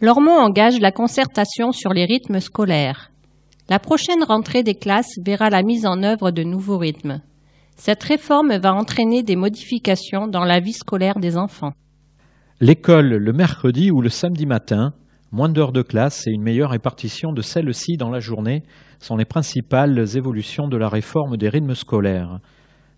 Lormont 0.01 0.39
engage 0.39 0.79
la 0.79 0.93
concertation 0.93 1.73
sur 1.73 1.93
les 1.93 2.05
rythmes 2.05 2.39
scolaires. 2.39 3.12
La 3.73 3.79
prochaine 3.79 4.23
rentrée 4.23 4.63
des 4.63 4.75
classes 4.75 5.19
verra 5.25 5.49
la 5.49 5.63
mise 5.63 5.87
en 5.87 6.03
œuvre 6.03 6.31
de 6.31 6.43
nouveaux 6.43 6.77
rythmes. 6.77 7.23
Cette 7.75 8.03
réforme 8.03 8.59
va 8.59 8.75
entraîner 8.75 9.23
des 9.23 9.35
modifications 9.35 10.27
dans 10.27 10.45
la 10.45 10.61
vie 10.61 10.75
scolaire 10.75 11.19
des 11.19 11.39
enfants. 11.39 11.73
L'école 12.61 13.15
le 13.15 13.33
mercredi 13.33 13.91
ou 13.91 14.03
le 14.03 14.11
samedi 14.11 14.45
matin, 14.45 14.93
Moins 15.31 15.49
d'heures 15.49 15.73
de 15.73 15.81
classe 15.81 16.27
et 16.27 16.33
une 16.33 16.43
meilleure 16.43 16.73
répartition 16.73 17.33
de 17.33 17.41
celles-ci 17.41 17.97
dans 17.97 18.11
la 18.11 18.21
journée 18.21 18.63
sont 18.99 19.17
les 19.17 19.25
principales 19.25 20.07
évolutions 20.19 20.69
de 20.69 20.77
la 20.77 20.91
réforme 20.91 21.39
des 21.39 21.49
rythmes 21.49 21.75
scolaires. 21.75 22.41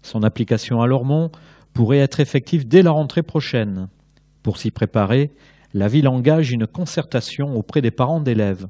Son 0.02 0.24
application 0.24 0.80
à 0.80 0.88
Lormont 0.88 1.30
pourrait 1.72 1.98
être 1.98 2.18
effective 2.18 2.66
dès 2.66 2.82
la 2.82 2.90
rentrée 2.90 3.22
prochaine. 3.22 3.86
Pour 4.42 4.58
s'y 4.58 4.72
préparer, 4.72 5.30
la 5.72 5.86
ville 5.86 6.08
engage 6.08 6.50
une 6.50 6.66
concertation 6.66 7.54
auprès 7.54 7.80
des 7.80 7.92
parents 7.92 8.20
d'élèves. 8.20 8.66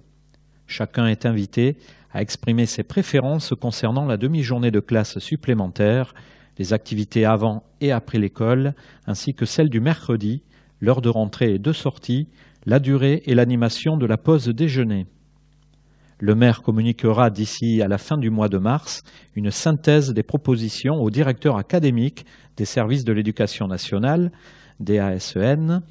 Chacun 0.66 1.06
est 1.06 1.26
invité 1.26 1.76
à 2.12 2.22
exprimer 2.22 2.66
ses 2.66 2.82
préférences 2.82 3.52
concernant 3.60 4.06
la 4.06 4.16
demi-journée 4.16 4.70
de 4.70 4.80
classe 4.80 5.18
supplémentaire, 5.18 6.14
les 6.58 6.72
activités 6.72 7.24
avant 7.24 7.64
et 7.80 7.92
après 7.92 8.18
l'école, 8.18 8.74
ainsi 9.06 9.34
que 9.34 9.46
celles 9.46 9.68
du 9.68 9.80
mercredi, 9.80 10.42
l'heure 10.80 11.00
de 11.00 11.08
rentrée 11.08 11.54
et 11.54 11.58
de 11.58 11.72
sortie, 11.72 12.28
la 12.66 12.78
durée 12.78 13.22
et 13.26 13.34
l'animation 13.34 13.96
de 13.96 14.06
la 14.06 14.16
pause 14.16 14.48
déjeuner. 14.48 15.06
Le 16.20 16.34
maire 16.34 16.62
communiquera 16.62 17.28
d'ici 17.28 17.82
à 17.82 17.88
la 17.88 17.98
fin 17.98 18.16
du 18.16 18.30
mois 18.30 18.48
de 18.48 18.58
mars 18.58 19.02
une 19.34 19.50
synthèse 19.50 20.14
des 20.14 20.22
propositions 20.22 20.94
au 20.94 21.10
directeur 21.10 21.56
académique 21.56 22.24
des 22.56 22.64
services 22.64 23.04
de 23.04 23.12
l'éducation 23.12 23.66
nationale, 23.66 24.30
DASEN. 24.78 25.82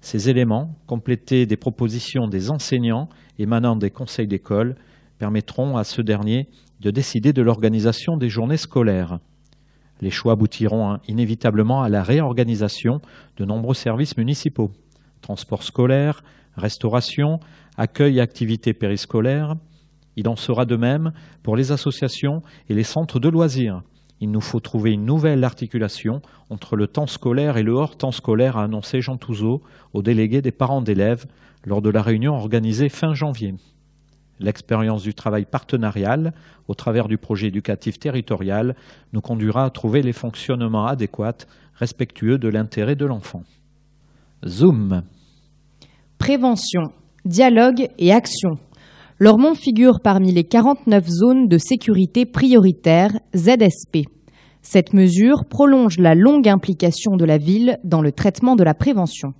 Ces 0.00 0.30
éléments, 0.30 0.74
complétés 0.86 1.44
des 1.44 1.56
propositions 1.56 2.28
des 2.28 2.50
enseignants 2.50 3.08
émanant 3.38 3.76
des 3.76 3.90
conseils 3.90 4.26
d'école, 4.26 4.76
permettront 5.18 5.76
à 5.76 5.84
ce 5.84 6.02
dernier 6.02 6.48
de 6.80 6.90
décider 6.90 7.32
de 7.32 7.42
l'organisation 7.42 8.16
des 8.16 8.28
journées 8.28 8.56
scolaires. 8.56 9.18
Les 10.00 10.10
choix 10.10 10.34
aboutiront 10.34 10.90
hein, 10.90 11.00
inévitablement 11.08 11.82
à 11.82 11.88
la 11.88 12.02
réorganisation 12.02 13.00
de 13.36 13.44
nombreux 13.44 13.74
services 13.74 14.16
municipaux 14.16 14.70
transport 15.20 15.62
scolaire, 15.62 16.22
restauration, 16.56 17.40
accueil 17.76 18.18
et 18.18 18.20
activités 18.20 18.74
périscolaires. 18.74 19.54
Il 20.16 20.28
en 20.28 20.36
sera 20.36 20.64
de 20.64 20.76
même 20.76 21.12
pour 21.42 21.56
les 21.56 21.72
associations 21.72 22.42
et 22.68 22.74
les 22.74 22.82
centres 22.82 23.20
de 23.20 23.28
loisirs. 23.28 23.82
Il 24.20 24.30
nous 24.30 24.40
faut 24.40 24.60
trouver 24.60 24.92
une 24.92 25.04
nouvelle 25.04 25.44
articulation 25.44 26.22
entre 26.50 26.76
le 26.76 26.86
temps 26.86 27.06
scolaire 27.06 27.56
et 27.56 27.62
le 27.62 27.72
hors-temps 27.72 28.12
scolaire, 28.12 28.56
a 28.56 28.64
annoncé 28.64 29.00
Jean 29.00 29.16
Touzeau 29.16 29.62
au 29.92 30.02
délégué 30.02 30.42
des 30.42 30.50
parents 30.50 30.82
d'élèves 30.82 31.26
lors 31.64 31.82
de 31.82 31.90
la 31.90 32.02
réunion 32.02 32.34
organisée 32.34 32.88
fin 32.88 33.14
janvier. 33.14 33.54
L'expérience 34.40 35.02
du 35.02 35.14
travail 35.14 35.44
partenarial, 35.44 36.32
au 36.68 36.74
travers 36.74 37.08
du 37.08 37.18
projet 37.18 37.48
éducatif 37.48 37.98
territorial, 37.98 38.76
nous 39.12 39.20
conduira 39.20 39.64
à 39.64 39.70
trouver 39.70 40.02
les 40.02 40.12
fonctionnements 40.12 40.86
adéquats, 40.86 41.46
respectueux 41.74 42.38
de 42.38 42.48
l'intérêt 42.48 42.96
de 42.96 43.06
l'enfant. 43.06 43.42
Zoom. 44.46 45.02
Prévention, 46.18 46.92
dialogue 47.24 47.88
et 47.98 48.12
action. 48.12 48.58
Lormont 49.20 49.56
figure 49.56 49.98
parmi 50.00 50.30
les 50.30 50.44
49 50.44 51.04
zones 51.08 51.48
de 51.48 51.58
sécurité 51.58 52.24
prioritaires 52.24 53.18
ZSP. 53.34 54.06
Cette 54.62 54.92
mesure 54.92 55.44
prolonge 55.44 55.98
la 55.98 56.14
longue 56.14 56.48
implication 56.48 57.16
de 57.16 57.24
la 57.24 57.36
ville 57.36 57.80
dans 57.82 58.00
le 58.00 58.12
traitement 58.12 58.54
de 58.54 58.62
la 58.62 58.74
prévention. 58.74 59.34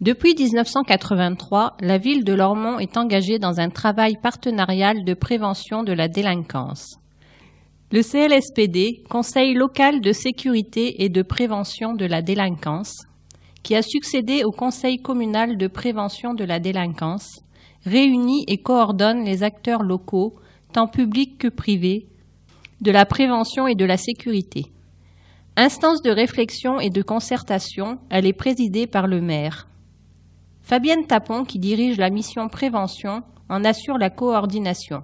Depuis 0.00 0.36
1983, 0.38 1.78
la 1.80 1.98
ville 1.98 2.22
de 2.22 2.32
Lormont 2.32 2.78
est 2.78 2.96
engagée 2.96 3.40
dans 3.40 3.58
un 3.58 3.70
travail 3.70 4.14
partenarial 4.22 5.04
de 5.04 5.14
prévention 5.14 5.82
de 5.82 5.92
la 5.92 6.06
délinquance. 6.06 7.00
Le 7.90 8.02
CLSPD, 8.02 9.02
Conseil 9.10 9.54
local 9.54 10.00
de 10.00 10.12
sécurité 10.12 11.02
et 11.02 11.08
de 11.08 11.22
prévention 11.22 11.94
de 11.94 12.06
la 12.06 12.22
délinquance, 12.22 13.04
qui 13.64 13.74
a 13.74 13.82
succédé 13.82 14.44
au 14.44 14.52
Conseil 14.52 14.98
communal 14.98 15.56
de 15.56 15.66
prévention 15.66 16.34
de 16.34 16.44
la 16.44 16.60
délinquance, 16.60 17.40
réunit 17.86 18.44
et 18.48 18.58
coordonne 18.58 19.24
les 19.24 19.42
acteurs 19.42 19.82
locaux, 19.82 20.34
tant 20.72 20.88
publics 20.88 21.38
que 21.38 21.48
privés, 21.48 22.06
de 22.80 22.90
la 22.90 23.06
prévention 23.06 23.66
et 23.66 23.74
de 23.74 23.84
la 23.84 23.96
sécurité. 23.96 24.66
Instance 25.56 26.02
de 26.02 26.10
réflexion 26.10 26.80
et 26.80 26.90
de 26.90 27.00
concertation, 27.00 27.98
elle 28.10 28.26
est 28.26 28.34
présidée 28.34 28.86
par 28.86 29.06
le 29.06 29.22
maire. 29.22 29.68
Fabienne 30.60 31.06
Tapon, 31.06 31.44
qui 31.44 31.58
dirige 31.58 31.96
la 31.96 32.10
mission 32.10 32.48
prévention, 32.48 33.22
en 33.48 33.64
assure 33.64 33.96
la 33.96 34.10
coordination. 34.10 35.02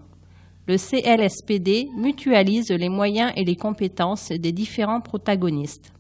Le 0.67 0.77
CLSPD 0.77 1.89
mutualise 1.97 2.71
les 2.71 2.89
moyens 2.89 3.33
et 3.37 3.45
les 3.45 3.57
compétences 3.57 4.29
des 4.31 4.53
différents 4.53 5.01
protagonistes. 5.01 5.93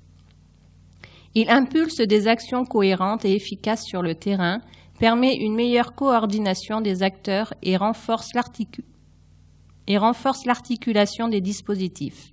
Il 1.34 1.48
impulse 1.48 1.96
des 1.96 2.28
actions 2.28 2.64
cohérentes 2.64 3.24
et 3.24 3.34
efficaces 3.34 3.84
sur 3.84 4.02
le 4.02 4.14
terrain, 4.14 4.60
permet 5.02 5.34
une 5.34 5.56
meilleure 5.56 5.96
coordination 5.96 6.80
des 6.80 7.02
acteurs 7.02 7.52
et 7.60 7.76
renforce 7.76 8.36
l'articulation 10.46 11.26
des 11.26 11.40
dispositifs. 11.40 12.32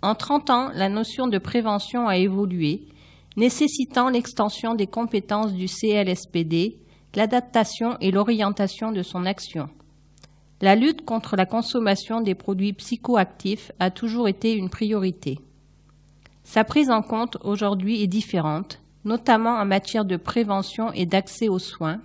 En 0.00 0.14
30 0.14 0.48
ans, 0.48 0.70
la 0.72 0.88
notion 0.88 1.26
de 1.26 1.36
prévention 1.36 2.08
a 2.08 2.16
évolué, 2.16 2.88
nécessitant 3.36 4.08
l'extension 4.08 4.74
des 4.74 4.86
compétences 4.86 5.52
du 5.52 5.66
CLSPD, 5.68 6.78
l'adaptation 7.16 7.98
et 8.00 8.10
l'orientation 8.10 8.90
de 8.90 9.02
son 9.02 9.26
action. 9.26 9.68
La 10.62 10.76
lutte 10.76 11.04
contre 11.04 11.36
la 11.36 11.44
consommation 11.44 12.22
des 12.22 12.34
produits 12.34 12.72
psychoactifs 12.72 13.72
a 13.78 13.90
toujours 13.90 14.26
été 14.26 14.54
une 14.54 14.70
priorité. 14.70 15.38
Sa 16.44 16.64
prise 16.64 16.88
en 16.88 17.02
compte 17.02 17.36
aujourd'hui 17.42 18.02
est 18.02 18.06
différente, 18.06 18.80
notamment 19.04 19.56
en 19.56 19.64
matière 19.64 20.04
de 20.04 20.16
prévention 20.16 20.92
et 20.92 21.06
d'accès 21.06 21.48
aux 21.48 21.58
soins. 21.58 22.00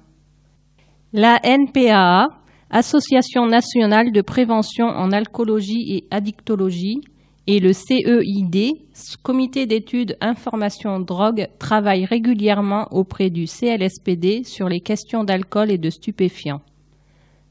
La 1.13 1.39
NPAA, 1.43 2.27
Association 2.71 3.47
nationale 3.47 4.12
de 4.12 4.21
prévention 4.21 4.85
en 4.85 5.12
alcoolologie 5.12 5.95
et 5.95 6.07
addictologie, 6.12 7.01
et 7.47 7.59
le 7.59 7.73
CEID, 7.73 8.75
Comité 9.23 9.65
d'études 9.65 10.17
information 10.21 10.99
drogue, 10.99 11.47
travaillent 11.57 12.05
régulièrement 12.05 12.88
auprès 12.91 13.31
du 13.31 13.47
CLSPD 13.47 14.43
sur 14.43 14.69
les 14.69 14.81
questions 14.81 15.23
d'alcool 15.23 15.71
et 15.71 15.79
de 15.79 15.89
stupéfiants. 15.89 16.62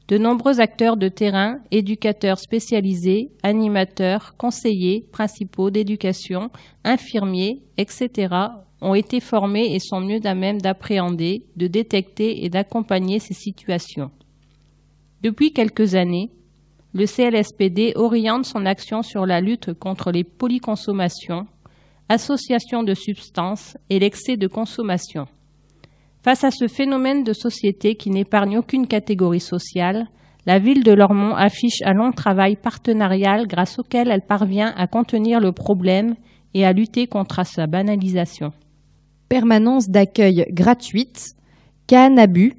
De 0.07 0.17
nombreux 0.17 0.61
acteurs 0.61 0.95
de 0.95 1.09
terrain, 1.09 1.57
éducateurs 1.69 2.39
spécialisés, 2.39 3.29
animateurs, 3.43 4.35
conseillers 4.37 5.05
principaux 5.11 5.69
d'éducation, 5.69 6.49
infirmiers, 6.85 7.61
etc., 7.77 8.29
ont 8.81 8.95
été 8.95 9.19
formés 9.19 9.73
et 9.73 9.79
sont 9.79 10.01
mieux 10.01 10.19
à 10.23 10.35
même 10.35 10.61
d'appréhender, 10.61 11.43
de 11.55 11.67
détecter 11.67 12.45
et 12.45 12.49
d'accompagner 12.49 13.19
ces 13.19 13.33
situations. 13.33 14.11
Depuis 15.21 15.51
quelques 15.51 15.95
années, 15.95 16.29
le 16.93 17.05
CLSPD 17.05 17.93
oriente 17.95 18.45
son 18.45 18.65
action 18.65 19.03
sur 19.03 19.25
la 19.25 19.41
lutte 19.41 19.73
contre 19.73 20.11
les 20.11 20.23
polyconsommations, 20.23 21.45
associations 22.07 22.83
de 22.83 22.93
substances 22.93 23.77
et 23.89 23.99
l'excès 23.99 24.37
de 24.37 24.47
consommation. 24.47 25.27
Face 26.23 26.43
à 26.43 26.51
ce 26.51 26.67
phénomène 26.67 27.23
de 27.23 27.33
société 27.33 27.95
qui 27.95 28.09
n'épargne 28.09 28.57
aucune 28.57 28.87
catégorie 28.87 29.39
sociale, 29.39 30.07
la 30.45 30.57
ville 30.57 30.83
de 30.83 30.91
Lormont 30.91 31.35
affiche 31.35 31.81
un 31.83 31.93
long 31.93 32.11
travail 32.11 32.55
partenarial 32.55 33.45
grâce 33.45 33.77
auquel 33.77 34.09
elle 34.09 34.25
parvient 34.25 34.73
à 34.75 34.87
contenir 34.87 35.39
le 35.39 35.51
problème 35.51 36.15
et 36.53 36.65
à 36.65 36.73
lutter 36.73 37.07
contre 37.07 37.45
sa 37.45 37.67
banalisation. 37.67 38.51
Permanence 39.29 39.89
d'accueil 39.89 40.43
gratuite, 40.49 41.35
Canabu, 41.85 42.53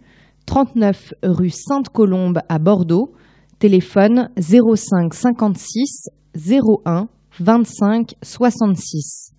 39 0.47 1.15
rue 1.25 1.51
Sainte-Colombe 1.51 2.41
à 2.49 2.61
Bordeaux, 2.61 3.13
téléphone 3.59 4.31
05 4.39 5.13
56 5.13 6.11
01 6.37 7.09
25 7.41 8.15
66. 8.23 9.33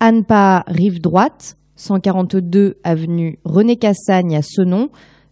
Anpa 0.00 0.64
Rive 0.66 1.00
Droite, 1.00 1.56
142 1.76 2.78
avenue 2.82 3.38
René 3.44 3.76
Cassagne 3.76 4.36
à 4.36 4.42
Senon, 4.42 4.90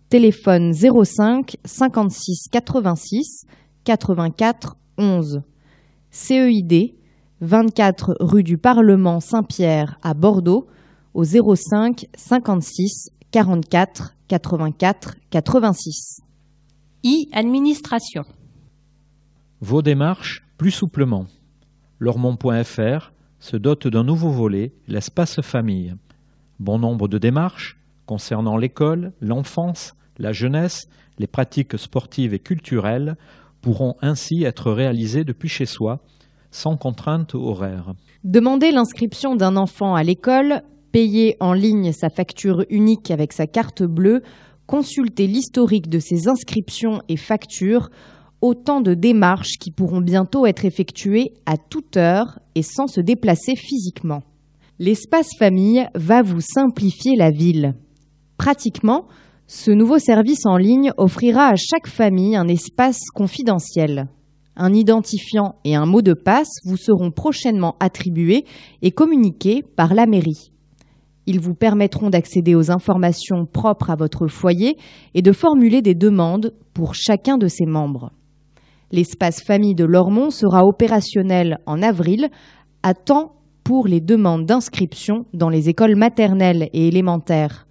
téléphone 0.09 0.73
05 0.73 1.57
56 1.65 2.49
86 2.53 3.47
84 3.83 4.77
11. 4.97 5.43
CEID 6.13 6.95
24 7.41 8.17
rue 8.21 8.45
du 8.45 8.59
Parlement 8.59 9.19
Saint-Pierre 9.19 9.99
à 10.05 10.15
Bordeaux 10.15 10.69
au 11.17 11.25
05 11.25 12.09
56 12.15 13.11
44 13.31 14.15
84 14.29 15.17
86. 15.31 16.21
E-administration. 17.05 18.23
Vos 19.61 19.81
démarches 19.81 20.45
plus 20.59 20.71
souplement. 20.71 21.27
Lormont.fr 22.01 23.13
se 23.39 23.57
dote 23.57 23.89
d'un 23.89 24.05
nouveau 24.05 24.29
volet, 24.31 24.75
l'espace 24.89 25.41
famille. 25.41 25.95
Bon 26.61 26.79
nombre 26.79 27.09
de 27.09 27.17
démarches 27.17 27.79
concernant 28.05 28.59
l'école, 28.59 29.13
l'enfance, 29.23 29.95
la 30.19 30.33
jeunesse, 30.33 30.87
les 31.19 31.27
pratiques 31.27 31.79
sportives 31.79 32.35
et 32.35 32.41
culturelles 32.41 33.17
pourront 33.63 33.95
ainsi 34.03 34.45
être 34.45 34.71
réalisées 34.71 35.25
depuis 35.25 35.49
chez 35.49 35.67
soi, 35.67 36.01
sans 36.51 36.77
contrainte 36.77 37.35
horaire. 37.35 37.95
Demander 38.23 38.71
l'inscription 38.71 39.35
d'un 39.35 39.57
enfant 39.57 39.95
à 39.95 40.03
l'école 40.03 40.63
payer 40.97 41.37
en 41.41 41.53
ligne 41.53 41.93
sa 41.93 42.09
facture 42.09 42.65
unique 42.71 43.11
avec 43.11 43.35
sa 43.35 43.47
carte 43.47 43.83
bleue, 43.83 44.23
consulter 44.67 45.27
l'historique 45.27 45.91
de 45.91 45.99
ses 45.99 46.27
inscriptions 46.27 47.03
et 47.11 47.19
factures, 47.19 47.91
autant 48.41 48.81
de 48.81 48.95
démarches 48.95 49.59
qui 49.61 49.71
pourront 49.71 50.01
bientôt 50.01 50.47
être 50.47 50.65
effectuées 50.65 51.35
à 51.45 51.59
toute 51.59 51.99
heure 51.99 52.39
et 52.55 52.63
sans 52.63 52.87
se 52.87 53.03
déplacer 53.03 53.57
physiquement. 53.57 54.23
L'espace 54.79 55.29
famille 55.39 55.87
va 55.95 56.23
vous 56.23 56.41
simplifier 56.41 57.15
la 57.15 57.31
ville. 57.31 57.75
Pratiquement, 58.39 59.05
ce 59.47 59.73
nouveau 59.73 59.99
service 59.99 60.47
en 60.47 60.57
ligne 60.57 60.93
offrira 60.97 61.49
à 61.49 61.57
chaque 61.57 61.89
famille 61.89 62.37
un 62.37 62.49
espace 62.49 63.03
confidentiel. 63.15 64.09
Un 64.57 64.73
identifiant 64.73 65.57
et 65.67 65.75
un 65.75 65.85
mot 65.85 66.01
de 66.01 66.15
passe 66.15 66.55
vous 66.65 66.79
seront 66.79 67.11
prochainement 67.11 67.77
attribués 67.81 68.47
et 68.81 68.93
communiqués 68.93 69.63
par 69.63 69.93
la 69.93 70.07
mairie. 70.07 70.53
Ils 71.27 71.41
vous 71.41 71.55
permettront 71.55 72.11
d'accéder 72.11 72.55
aux 72.55 72.71
informations 72.71 73.47
propres 73.47 73.91
à 73.91 73.97
votre 73.97 74.29
foyer 74.29 74.77
et 75.15 75.23
de 75.23 75.33
formuler 75.33 75.83
des 75.83 75.95
demandes 75.95 76.55
pour 76.73 76.95
chacun 76.95 77.37
de 77.37 77.49
ses 77.49 77.67
membres. 77.67 78.13
L'espace 78.93 79.43
famille 79.43 79.75
de 79.75 79.85
Lormont 79.85 80.31
sera 80.31 80.65
opérationnel 80.65 81.59
en 81.67 81.83
avril, 81.83 82.29
à 82.85 82.95
temps 82.95 83.33
pour 83.65 83.89
les 83.89 84.01
demandes 84.01 84.47
d'inscription 84.47 85.27
dans 85.35 85.49
les 85.49 85.69
écoles 85.69 85.97
maternelles 85.97 86.69
et 86.73 86.87
élémentaires. 86.87 87.67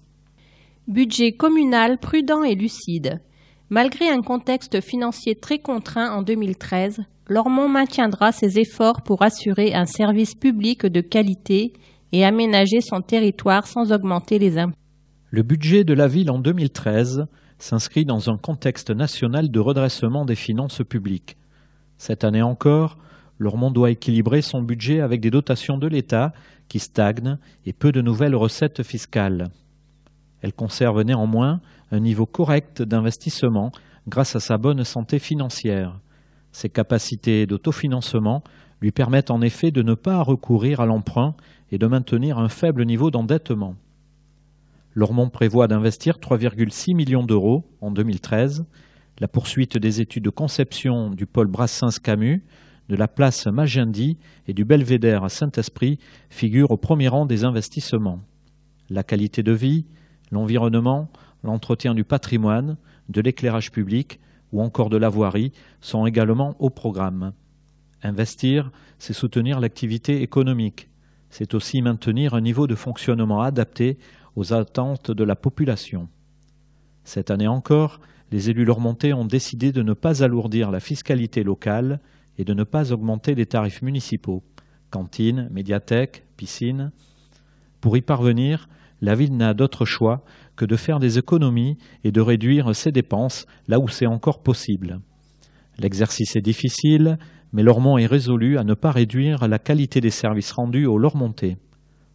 Budget 0.87 1.33
communal 1.33 1.97
prudent 1.97 2.43
et 2.43 2.55
lucide. 2.55 3.23
Malgré 3.71 4.11
un 4.11 4.21
contexte 4.21 4.83
financier 4.83 5.35
très 5.35 5.59
contraint 5.59 6.13
en 6.13 6.21
2013, 6.21 7.01
Lormont 7.27 7.71
maintiendra 7.71 8.33
ses 8.33 8.59
efforts 8.59 9.01
pour 9.01 9.23
assurer 9.23 9.73
un 9.73 9.87
service 9.87 10.35
public 10.35 10.85
de 10.85 11.01
qualité 11.01 11.73
et 12.13 12.27
aménager 12.27 12.83
son 12.83 13.01
territoire 13.01 13.67
sans 13.67 13.93
augmenter 13.93 14.39
les 14.39 14.59
impôts. 14.59 14.77
Le 15.31 15.43
budget 15.43 15.85
de 15.85 15.95
la 15.95 16.07
ville 16.07 16.31
en 16.31 16.39
2013 16.39 17.29
s'inscrit 17.59 18.05
dans 18.05 18.29
un 18.29 18.37
contexte 18.37 18.91
national 18.91 19.51
de 19.51 19.61
redressement 19.61 20.27
des 20.27 20.37
finances 20.37 20.83
publiques. 20.87 21.39
Cette 21.97 22.25
année 22.25 22.43
encore, 22.43 22.99
Lormont 23.39 23.71
doit 23.71 23.91
équilibrer 23.91 24.43
son 24.43 24.61
budget 24.61 25.01
avec 25.01 25.23
des 25.23 25.31
dotations 25.31 25.79
de 25.79 25.87
l'État 25.87 26.35
qui 26.69 26.79
stagnent 26.79 27.39
et 27.65 27.73
peu 27.73 27.91
de 27.91 28.03
nouvelles 28.03 28.37
recettes 28.37 28.83
fiscales. 28.83 29.49
Elle 30.45 30.53
conserve 30.53 31.01
néanmoins 31.01 31.63
un 31.91 32.01
niveau 32.01 32.27
correct 32.27 32.83
d'investissement 32.83 33.73
grâce 34.07 34.37
à 34.37 34.41
sa 34.41 34.59
bonne 34.59 34.85
santé 34.85 35.19
financière. 35.19 35.99
Ses 36.53 36.69
capacités 36.69 37.47
d'autofinancement 37.47 38.45
lui 38.83 38.93
permettent 38.93 39.31
en 39.31 39.41
effet 39.41 39.71
de 39.71 39.81
ne 39.81 39.95
pas 39.95 40.21
recourir 40.21 40.81
à 40.81 40.85
l'emprunt 40.85 41.35
et 41.73 41.79
de 41.79 41.87
maintenir 41.87 42.39
un 42.39 42.51
faible 42.51 42.85
niveau 42.85 43.11
d'endettement. 43.11 43.75
Lormont 44.93 45.31
prévoit 45.31 45.67
d'investir 45.67 46.19
3,6 46.19 46.95
millions 46.95 47.25
d'euros 47.25 47.65
en 47.81 47.91
2013. 47.91 48.67
La 49.21 49.29
poursuite 49.29 49.79
des 49.79 50.03
études 50.03 50.25
de 50.25 50.31
conception 50.31 51.09
du 51.09 51.25
pôle 51.25 51.49
Brassens-Camus 51.49 52.45
de 52.91 52.97
la 52.97 53.09
place 53.09 53.47
Magendie 53.47 54.19
et 54.47 54.53
du 54.53 54.67
belvédère 54.67 55.31
Saint-Esprit 55.31 55.99
figurent 56.29 56.73
au 56.73 56.77
premier 56.77 57.09
rang 57.09 57.25
des 57.25 57.45
investissements. 57.45 58.21
La 58.91 59.03
qualité 59.03 59.43
de 59.43 59.53
vie, 59.53 59.87
l'environnement, 60.31 61.11
l'entretien 61.43 61.95
du 61.95 62.05
patrimoine, 62.05 62.77
de 63.09 63.21
l'éclairage 63.21 63.71
public 63.71 64.21
ou 64.53 64.63
encore 64.63 64.91
de 64.91 64.97
la 64.97 65.09
voirie 65.09 65.53
sont 65.81 66.07
également 66.07 66.57
au 66.59 66.71
programme. 66.71 67.33
Investir, 68.03 68.71
c'est 68.99 69.13
soutenir 69.13 69.61
l'activité 69.61 70.23
économique. 70.23 70.89
C'est 71.31 71.55
aussi 71.55 71.83
maintenir 71.83 72.35
un 72.35 72.41
niveau 72.41 72.67
de 72.67 72.75
fonctionnement 72.75 73.41
adapté 73.41 73.99
aux 74.37 74.53
attentes 74.53 75.11
de 75.11 75.25
la 75.25 75.37
population. 75.37 76.09
Cette 77.03 77.31
année 77.31 77.49
encore, 77.49 78.01
les 78.31 78.51
élus 78.51 78.65
lormontais 78.65 79.13
ont 79.13 79.25
décidé 79.25 79.73
de 79.73 79.83
ne 79.83 79.93
pas 79.93 80.23
alourdir 80.23 80.71
la 80.71 80.81
fiscalité 80.81 81.43
locale 81.43 82.01
et 82.39 82.45
de 82.45 82.55
ne 82.55 82.65
pas 82.65 82.93
augmenter 82.93 83.35
les 83.35 83.47
tarifs 83.47 83.83
municipaux, 83.83 84.43
cantines, 84.91 85.49
médiathèques, 85.51 86.25
piscines. 86.37 86.93
Pour 87.81 87.97
y 87.97 88.03
parvenir, 88.03 88.69
la 89.01 89.15
ville 89.15 89.37
n'a 89.37 89.55
d'autre 89.55 89.85
choix 89.85 90.25
que 90.57 90.65
de 90.65 90.77
faire 90.77 91.01
des 91.01 91.19
économies 91.19 91.77
et 92.05 92.13
de 92.13 92.21
réduire 92.21 92.75
ses 92.75 92.93
dépenses 92.93 93.47
là 93.69 93.79
où 93.79 93.89
c'est 93.89 94.07
encore 94.07 94.43
possible. 94.43 95.01
L'exercice 95.79 96.37
est 96.37 96.43
difficile, 96.43 97.19
mais 97.53 97.63
Lormont 97.63 97.99
est 97.99 98.07
résolu 98.07 98.59
à 98.59 98.65
ne 98.65 98.75
pas 98.75 98.91
réduire 98.91 99.49
la 99.49 99.59
qualité 99.59 100.01
des 100.01 100.11
services 100.11 100.53
rendus 100.53 100.87
aux 100.87 100.99
Lormontais. 100.99 101.57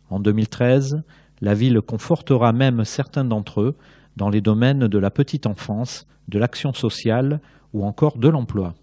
En 0.10 0.20
2013, 0.20 1.04
la 1.42 1.54
ville 1.54 1.82
confortera 1.82 2.54
même 2.54 2.84
certains 2.84 3.26
d'entre 3.26 3.62
eux 3.62 3.76
dans 4.18 4.30
les 4.30 4.42
domaines 4.42 4.88
de 4.88 4.98
la 4.98 5.12
petite 5.12 5.46
enfance, 5.46 6.08
de 6.28 6.40
l'action 6.40 6.74
sociale 6.74 7.42
ou 7.74 7.86
encore 7.86 8.18
de 8.18 8.28
l'emploi. 8.28 8.74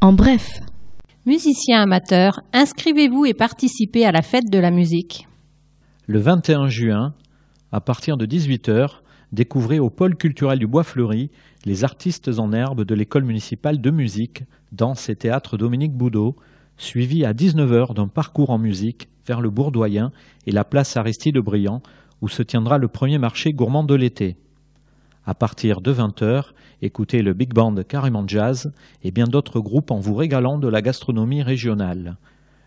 En 0.00 0.12
bref, 0.12 0.48
Musiciens 1.28 1.82
amateurs, 1.82 2.40
inscrivez-vous 2.54 3.26
et 3.26 3.34
participez 3.34 4.06
à 4.06 4.12
la 4.12 4.22
fête 4.22 4.50
de 4.50 4.58
la 4.58 4.70
musique. 4.70 5.28
Le 6.06 6.20
21 6.20 6.68
juin, 6.68 7.12
à 7.70 7.82
partir 7.82 8.16
de 8.16 8.24
18h, 8.24 9.00
découvrez 9.32 9.78
au 9.78 9.90
pôle 9.90 10.16
culturel 10.16 10.58
du 10.58 10.66
Bois 10.66 10.84
Fleuri 10.84 11.30
les 11.66 11.84
artistes 11.84 12.30
en 12.38 12.54
herbe 12.54 12.82
de 12.82 12.94
l'école 12.94 13.24
municipale 13.24 13.82
de 13.82 13.90
musique, 13.90 14.44
danse 14.72 15.10
et 15.10 15.16
théâtre 15.16 15.58
Dominique 15.58 15.92
Boudot, 15.92 16.34
suivi 16.78 17.26
à 17.26 17.34
19h 17.34 17.92
d'un 17.92 18.08
parcours 18.08 18.48
en 18.48 18.56
musique 18.56 19.10
vers 19.26 19.42
le 19.42 19.50
Bourdoyen 19.50 20.12
et 20.46 20.50
la 20.50 20.64
place 20.64 20.96
Aristide 20.96 21.36
Briand, 21.36 21.82
où 22.22 22.28
se 22.28 22.42
tiendra 22.42 22.78
le 22.78 22.88
premier 22.88 23.18
marché 23.18 23.52
gourmand 23.52 23.84
de 23.84 23.94
l'été. 23.94 24.38
À 25.28 25.34
partir 25.34 25.82
de 25.82 25.92
20h, 25.92 26.52
écoutez 26.80 27.20
le 27.20 27.34
Big 27.34 27.52
Band 27.52 27.74
Carrément 27.86 28.26
Jazz 28.26 28.72
et 29.02 29.10
bien 29.10 29.26
d'autres 29.26 29.60
groupes 29.60 29.90
en 29.90 30.00
vous 30.00 30.14
régalant 30.14 30.56
de 30.56 30.68
la 30.68 30.80
gastronomie 30.80 31.42
régionale. 31.42 32.16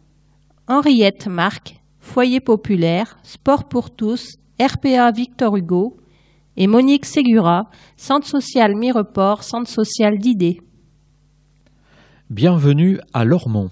Henriette 0.67 1.27
Marc, 1.27 1.77
Foyer 2.01 2.41
populaire, 2.41 3.19
Sport 3.23 3.69
pour 3.69 3.91
tous, 3.91 4.37
RPA 4.59 5.11
Victor 5.11 5.57
Hugo. 5.57 5.99
et 6.57 6.67
Monique 6.67 7.05
Ségura, 7.05 7.69
Centre 7.99 8.27
social 8.27 8.75
Mireport, 8.75 9.43
Centre 9.43 9.69
social 9.69 10.17
d'idées. 10.19 10.63
Bienvenue 12.31 12.99
à 13.13 13.27
Lormont. 13.27 13.69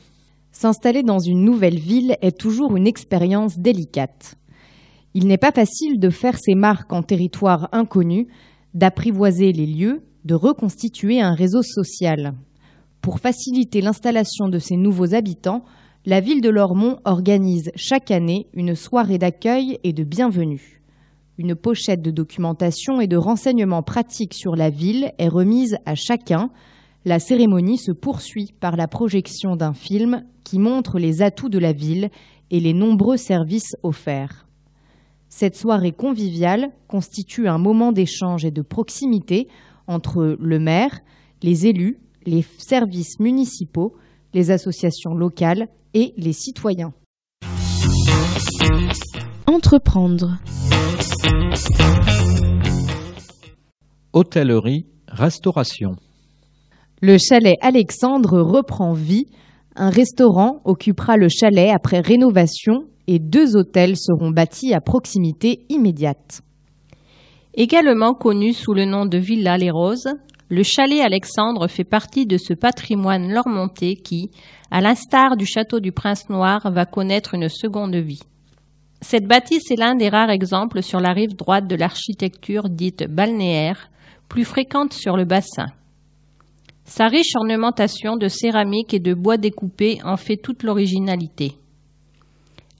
S'installer 0.52 1.02
dans 1.02 1.18
une 1.18 1.42
nouvelle 1.44 1.78
ville 1.78 2.18
est 2.20 2.38
toujours 2.38 2.76
une 2.76 2.86
expérience 2.86 3.58
délicate. 3.58 4.36
Il 5.16 5.28
n'est 5.28 5.38
pas 5.38 5.52
facile 5.52 6.00
de 6.00 6.10
faire 6.10 6.36
ses 6.38 6.56
marques 6.56 6.92
en 6.92 7.04
territoire 7.04 7.68
inconnu, 7.70 8.26
d'apprivoiser 8.74 9.52
les 9.52 9.66
lieux, 9.66 10.02
de 10.24 10.34
reconstituer 10.34 11.20
un 11.20 11.34
réseau 11.34 11.62
social. 11.62 12.34
Pour 13.00 13.20
faciliter 13.20 13.80
l'installation 13.80 14.48
de 14.48 14.58
ces 14.58 14.76
nouveaux 14.76 15.14
habitants, 15.14 15.64
la 16.04 16.20
ville 16.20 16.40
de 16.40 16.48
Lormont 16.48 16.98
organise 17.04 17.70
chaque 17.76 18.10
année 18.10 18.48
une 18.54 18.74
soirée 18.74 19.18
d'accueil 19.18 19.78
et 19.84 19.92
de 19.92 20.02
bienvenue. 20.02 20.82
Une 21.38 21.54
pochette 21.54 22.02
de 22.02 22.10
documentation 22.10 23.00
et 23.00 23.06
de 23.06 23.16
renseignements 23.16 23.82
pratiques 23.84 24.34
sur 24.34 24.56
la 24.56 24.68
ville 24.68 25.12
est 25.18 25.28
remise 25.28 25.76
à 25.86 25.94
chacun. 25.94 26.50
La 27.04 27.20
cérémonie 27.20 27.78
se 27.78 27.92
poursuit 27.92 28.52
par 28.58 28.76
la 28.76 28.88
projection 28.88 29.54
d'un 29.54 29.74
film 29.74 30.24
qui 30.42 30.58
montre 30.58 30.98
les 30.98 31.22
atouts 31.22 31.48
de 31.48 31.58
la 31.58 31.72
ville 31.72 32.10
et 32.50 32.58
les 32.58 32.72
nombreux 32.72 33.16
services 33.16 33.76
offerts. 33.84 34.44
Cette 35.36 35.56
soirée 35.56 35.90
conviviale 35.90 36.70
constitue 36.86 37.48
un 37.48 37.58
moment 37.58 37.90
d'échange 37.90 38.44
et 38.44 38.52
de 38.52 38.62
proximité 38.62 39.48
entre 39.88 40.36
le 40.38 40.58
maire, 40.60 41.00
les 41.42 41.66
élus, 41.66 41.98
les 42.24 42.44
services 42.58 43.18
municipaux, 43.18 43.96
les 44.32 44.52
associations 44.52 45.12
locales 45.12 45.66
et 45.92 46.14
les 46.16 46.32
citoyens. 46.32 46.92
Entreprendre. 49.48 50.38
Hôtellerie, 54.12 54.86
restauration. 55.08 55.96
Le 57.02 57.18
chalet 57.18 57.56
Alexandre 57.60 58.38
reprend 58.40 58.92
vie. 58.92 59.26
Un 59.74 59.90
restaurant 59.90 60.60
occupera 60.64 61.16
le 61.16 61.28
chalet 61.28 61.70
après 61.74 61.98
rénovation 61.98 62.84
et 63.06 63.18
deux 63.18 63.56
hôtels 63.56 63.96
seront 63.96 64.30
bâtis 64.30 64.74
à 64.74 64.80
proximité 64.80 65.66
immédiate. 65.68 66.42
Également 67.54 68.14
connu 68.14 68.52
sous 68.52 68.74
le 68.74 68.84
nom 68.84 69.06
de 69.06 69.18
Villa 69.18 69.56
Les 69.56 69.70
Roses, 69.70 70.08
le 70.48 70.62
chalet 70.62 71.00
Alexandre 71.00 71.68
fait 71.68 71.84
partie 71.84 72.26
de 72.26 72.36
ce 72.36 72.52
patrimoine 72.52 73.32
lormontais 73.32 73.94
qui, 73.94 74.30
à 74.70 74.80
l'instar 74.80 75.36
du 75.36 75.46
château 75.46 75.80
du 75.80 75.92
Prince 75.92 76.28
Noir, 76.28 76.70
va 76.72 76.84
connaître 76.84 77.34
une 77.34 77.48
seconde 77.48 77.96
vie. 77.96 78.22
Cette 79.00 79.26
bâtisse 79.26 79.70
est 79.70 79.78
l'un 79.78 79.94
des 79.94 80.08
rares 80.08 80.30
exemples 80.30 80.82
sur 80.82 81.00
la 81.00 81.12
rive 81.12 81.36
droite 81.36 81.66
de 81.66 81.76
l'architecture 81.76 82.68
dite 82.68 83.04
balnéaire, 83.08 83.90
plus 84.28 84.44
fréquente 84.44 84.92
sur 84.92 85.16
le 85.16 85.24
bassin. 85.24 85.66
Sa 86.84 87.08
riche 87.08 87.34
ornementation 87.36 88.16
de 88.16 88.28
céramique 88.28 88.94
et 88.94 89.00
de 89.00 89.14
bois 89.14 89.36
découpé 89.36 89.98
en 90.04 90.16
fait 90.16 90.36
toute 90.36 90.62
l'originalité. 90.62 91.52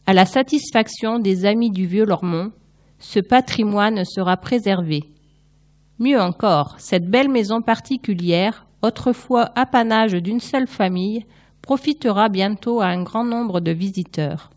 À 0.07 0.13
la 0.13 0.27
satisfaction 0.27 1.19
des 1.19 1.47
amis 1.47 1.71
du 1.71 1.87
vieux 1.87 2.05
Lormont, 2.05 2.53
ce 2.99 3.21
patrimoine 3.21 4.05
sera 4.05 4.37
préservé. 4.37 5.05
Mieux 5.99 6.21
encore, 6.21 6.75
cette 6.79 7.09
belle 7.09 7.31
maison 7.31 7.63
particulière, 7.63 8.67
autrefois 8.83 9.51
apanage 9.55 10.13
d'une 10.13 10.41
seule 10.41 10.67
famille, 10.67 11.25
profitera 11.63 12.29
bientôt 12.29 12.83
à 12.83 12.89
un 12.89 13.03
grand 13.03 13.25
nombre 13.25 13.61
de 13.61 13.71
visiteurs. 13.71 14.51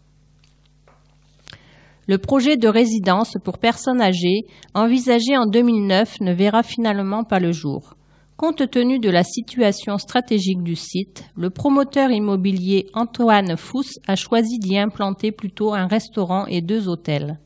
Le 2.07 2.17
projet 2.17 2.57
de 2.57 2.67
résidence 2.67 3.35
pour 3.41 3.57
personnes 3.57 4.01
âgées, 4.01 4.47
envisagé 4.73 5.37
en 5.37 5.45
2009, 5.45 6.19
ne 6.19 6.33
verra 6.33 6.61
finalement 6.61 7.23
pas 7.23 7.39
le 7.39 7.53
jour. 7.53 7.96
Compte 8.37 8.69
tenu 8.69 8.99
de 8.99 9.09
la 9.09 9.23
situation 9.23 9.97
stratégique 9.97 10.61
du 10.61 10.75
site, 10.75 11.25
le 11.35 11.49
promoteur 11.49 12.11
immobilier 12.11 12.85
Antoine 12.93 13.57
Fous 13.57 13.97
a 14.05 14.15
choisi 14.15 14.59
d'y 14.59 14.77
implanter 14.77 15.31
plutôt 15.31 15.73
un 15.73 15.87
restaurant 15.87 16.45
et 16.45 16.61
deux 16.61 16.87
hôtels. 16.87 17.39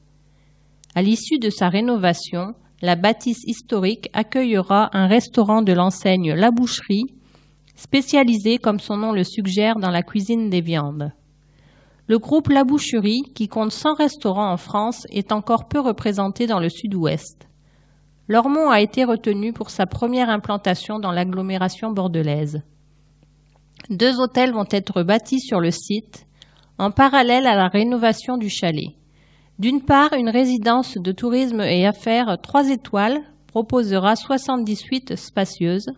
À 0.94 1.02
l'issue 1.02 1.40
de 1.40 1.50
sa 1.50 1.70
rénovation, 1.70 2.56
la 2.82 2.98
bâtisse 2.98 3.46
historique 3.46 4.10
accueillera 4.12 4.90
un 4.92 5.08
restaurant 5.08 5.62
de 5.62 5.72
l'enseigne 5.72 6.34
La 6.34 6.52
Boucherie, 6.52 7.06
spécialisé 7.78 8.58
comme 8.58 8.82
son 8.82 8.98
nom 8.98 9.14
le 9.14 9.24
suggère 9.24 9.78
dans 9.78 9.92
la 9.92 10.04
cuisine 10.04 10.50
des 10.50 10.60
viandes. 10.60 11.14
Le 12.08 12.20
groupe 12.20 12.50
La 12.50 12.66
Boucherie, 12.66 13.32
qui 13.34 13.48
compte 13.48 13.72
100 13.72 13.94
restaurants 13.94 14.52
en 14.52 14.58
France, 14.58 15.08
est 15.10 15.32
encore 15.32 15.70
peu 15.70 15.80
représenté 15.80 16.48
dans 16.48 16.60
le 16.60 16.68
sud-ouest. 16.68 17.48
Lormont 18.32 18.70
a 18.70 18.80
été 18.80 19.04
retenu 19.04 19.52
pour 19.52 19.72
sa 19.72 19.86
première 19.86 20.30
implantation 20.30 21.00
dans 21.00 21.12
l'agglomération 21.12 21.92
bordelaise. 21.92 22.62
Deux 23.90 24.22
hôtels 24.22 24.54
vont 24.54 24.68
être 24.72 25.04
bâtis 25.04 25.42
sur 25.42 25.60
le 25.60 25.70
site, 25.70 26.26
en 26.78 26.92
parallèle 26.92 27.46
à 27.46 27.58
la 27.58 27.68
rénovation 27.68 28.38
du 28.38 28.50
chalet. 28.50 28.92
D'une 29.60 29.82
part, 29.82 30.14
une 30.14 30.30
résidence 30.30 30.98
de 30.98 31.12
tourisme 31.12 31.60
et 31.60 31.86
affaires 31.86 32.38
trois 32.42 32.70
étoiles 32.70 33.20
proposera 33.48 34.16
78 34.16 35.18
spacieuses. 35.18 35.92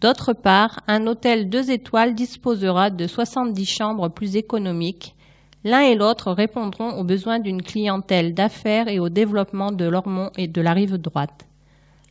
D'autre 0.00 0.34
part, 0.34 0.78
un 0.86 1.08
hôtel 1.08 1.48
deux 1.50 1.72
étoiles 1.72 2.14
disposera 2.14 2.90
de 2.90 3.08
70 3.08 3.66
chambres 3.66 4.08
plus 4.08 4.36
économiques. 4.36 5.16
L'un 5.62 5.80
et 5.80 5.94
l'autre 5.94 6.32
répondront 6.32 6.98
aux 6.98 7.04
besoins 7.04 7.38
d'une 7.38 7.62
clientèle 7.62 8.32
d'affaires 8.32 8.88
et 8.88 8.98
au 8.98 9.10
développement 9.10 9.72
de 9.72 9.84
Lormont 9.84 10.30
et 10.38 10.48
de 10.48 10.60
la 10.62 10.72
rive 10.72 10.96
droite. 10.96 11.46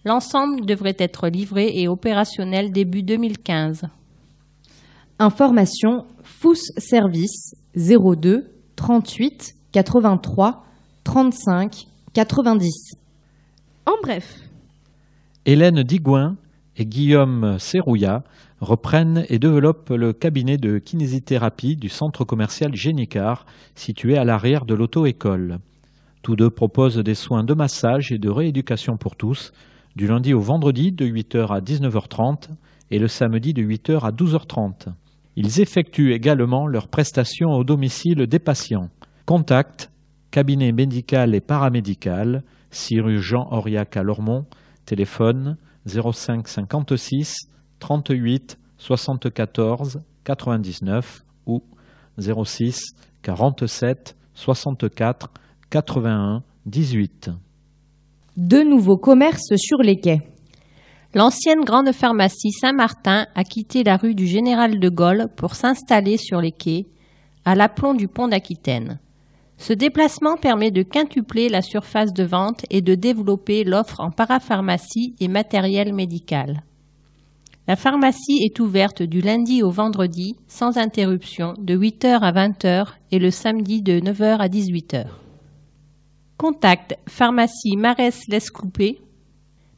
L'ensemble 0.05 0.65
devrait 0.65 0.95
être 0.99 1.27
livré 1.27 1.71
et 1.81 1.87
opérationnel 1.87 2.71
début 2.71 3.01
2015. 3.01 3.87
Information 5.17 6.05
FOUS 6.23 6.71
Service 6.77 7.55
02 7.75 8.51
38 8.75 9.55
83 9.71 10.65
35 11.03 11.87
90. 12.13 12.93
En 13.85 13.93
bref, 14.03 14.35
Hélène 15.45 15.81
Digouin 15.83 16.37
et 16.77 16.85
Guillaume 16.85 17.57
Serrouillat 17.59 18.23
reprennent 18.61 19.25
et 19.29 19.39
développent 19.39 19.89
le 19.89 20.13
cabinet 20.13 20.57
de 20.57 20.77
kinésithérapie 20.77 21.75
du 21.75 21.89
centre 21.89 22.25
commercial 22.25 22.75
Génicard, 22.75 23.45
situé 23.75 24.17
à 24.17 24.25
l'arrière 24.25 24.65
de 24.65 24.73
l'auto-école. 24.73 25.59
Tous 26.21 26.35
deux 26.35 26.49
proposent 26.49 26.97
des 26.97 27.15
soins 27.15 27.43
de 27.43 27.53
massage 27.53 28.11
et 28.11 28.17
de 28.17 28.29
rééducation 28.29 28.97
pour 28.97 29.15
tous, 29.15 29.53
du 29.95 30.07
lundi 30.07 30.33
au 30.33 30.41
vendredi 30.41 30.91
de 30.91 31.05
8h 31.05 31.47
à 31.53 31.61
19h30 31.61 32.49
et 32.91 32.99
le 32.99 33.07
samedi 33.07 33.53
de 33.53 33.61
8h 33.61 34.01
à 34.01 34.11
12h30. 34.11 34.93
Ils 35.35 35.61
effectuent 35.61 36.13
également 36.13 36.67
leurs 36.67 36.89
prestations 36.89 37.51
au 37.51 37.63
domicile 37.63 38.27
des 38.27 38.39
patients. 38.39 38.89
Contact, 39.25 39.91
cabinet 40.31 40.71
médical 40.71 41.33
et 41.33 41.41
paramédical, 41.41 42.43
6 42.71 42.99
rue 42.99 43.21
Jean 43.21 43.47
Auriac 43.51 43.95
à 43.95 44.03
Lormont, 44.03 44.45
téléphone 44.85 45.57
05 45.85 46.47
56 46.47 47.47
38 47.79 48.57
74 48.77 50.01
99 50.23 51.23
ou 51.45 51.63
06 52.19 52.81
47 53.21 54.15
64 54.33 55.31
81 55.69 56.43
18. 56.65 57.31
Deux 58.37 58.63
nouveaux 58.63 58.97
commerces 58.97 59.55
sur 59.55 59.79
les 59.79 59.99
quais. 59.99 60.21
L'ancienne 61.15 61.61
grande 61.65 61.91
pharmacie 61.91 62.51
Saint-Martin 62.51 63.25
a 63.33 63.43
quitté 63.43 63.83
la 63.83 63.97
rue 63.97 64.13
du 64.13 64.27
Général 64.27 64.79
de 64.79 64.89
Gaulle 64.89 65.27
pour 65.35 65.55
s'installer 65.55 66.17
sur 66.17 66.39
les 66.39 66.51
quais, 66.51 66.85
à 67.45 67.55
l'aplomb 67.55 67.95
du 67.95 68.07
pont 68.07 68.27
d'Aquitaine. 68.27 68.99
Ce 69.57 69.73
déplacement 69.73 70.37
permet 70.37 70.71
de 70.71 70.83
quintupler 70.83 71.49
la 71.49 71.61
surface 71.61 72.13
de 72.13 72.23
vente 72.23 72.65
et 72.69 72.81
de 72.81 72.95
développer 72.95 73.63
l'offre 73.63 73.99
en 73.99 74.11
parapharmacie 74.11 75.15
et 75.19 75.27
matériel 75.27 75.93
médical. 75.93 76.63
La 77.69 77.75
pharmacie 77.75 78.39
est 78.41 78.59
ouverte 78.59 79.03
du 79.03 79.21
lundi 79.21 79.61
au 79.61 79.69
vendredi 79.69 80.35
sans 80.47 80.79
interruption 80.79 81.53
de 81.59 81.77
8h 81.77 82.17
à 82.21 82.31
20h 82.31 82.87
et 83.11 83.19
le 83.19 83.29
samedi 83.29 83.83
de 83.83 83.99
9h 83.99 84.39
à 84.39 84.47
18h. 84.47 85.05
Contact 86.35 86.97
pharmacie 87.07 87.77
Marès 87.77 88.27
Lescoupé 88.27 88.99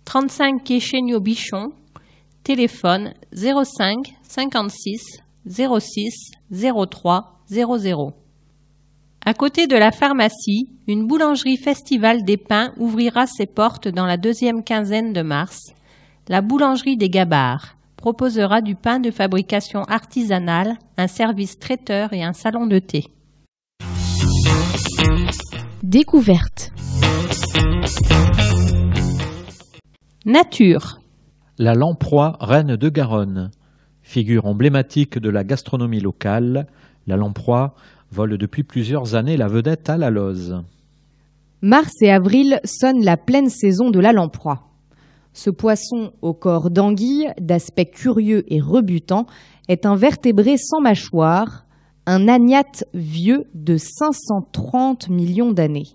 35 0.05 0.63
quai 0.63 0.79
Chéniaud 0.79 1.19
Bichon 1.19 1.73
téléphone 2.45 3.13
05 3.33 4.13
56 4.23 5.01
06 5.45 6.31
03 6.49 7.41
00 7.49 8.13
à 9.25 9.33
côté 9.33 9.67
de 9.67 9.75
la 9.75 9.91
pharmacie, 9.91 10.69
une 10.87 11.07
boulangerie 11.07 11.57
Festival 11.57 12.23
des 12.23 12.37
Pains 12.37 12.71
ouvrira 12.77 13.27
ses 13.27 13.47
portes 13.47 13.89
dans 13.89 14.05
la 14.05 14.15
deuxième 14.15 14.63
quinzaine 14.63 15.11
de 15.11 15.21
mars. 15.21 15.73
La 16.29 16.41
boulangerie 16.41 16.95
des 16.95 17.09
Gabards 17.09 17.75
proposera 18.01 18.61
du 18.61 18.73
pain 18.73 18.99
de 18.99 19.11
fabrication 19.11 19.83
artisanale, 19.83 20.77
un 20.97 21.07
service 21.07 21.59
traiteur 21.59 22.13
et 22.13 22.23
un 22.23 22.33
salon 22.33 22.65
de 22.65 22.79
thé. 22.79 23.05
découverte. 25.83 26.71
Nature. 30.25 30.99
La 31.57 31.75
lamproie 31.75 32.37
reine 32.39 32.75
de 32.75 32.89
Garonne. 32.89 33.51
Figure 34.01 34.45
emblématique 34.45 35.19
de 35.19 35.29
la 35.29 35.43
gastronomie 35.43 35.99
locale, 35.99 36.67
la 37.07 37.17
lamproie 37.17 37.75
vole 38.11 38.37
depuis 38.37 38.63
plusieurs 38.63 39.15
années 39.15 39.37
la 39.37 39.47
vedette 39.47 39.89
à 39.89 39.97
la 39.97 40.09
Loze. 40.09 40.63
Mars 41.61 41.93
et 42.01 42.11
avril 42.11 42.59
sonnent 42.63 43.03
la 43.03 43.17
pleine 43.17 43.49
saison 43.49 43.91
de 43.91 43.99
la 43.99 44.11
lamproie. 44.11 44.70
Ce 45.33 45.49
poisson 45.49 46.11
au 46.21 46.33
corps 46.33 46.69
d'anguille, 46.69 47.31
d'aspect 47.39 47.85
curieux 47.85 48.43
et 48.53 48.59
rebutant, 48.59 49.27
est 49.69 49.85
un 49.85 49.95
vertébré 49.95 50.57
sans 50.57 50.81
mâchoire, 50.81 51.65
un 52.05 52.27
agnate 52.27 52.83
vieux 52.93 53.45
de 53.53 53.77
530 53.77 55.09
millions 55.09 55.51
d'années. 55.51 55.87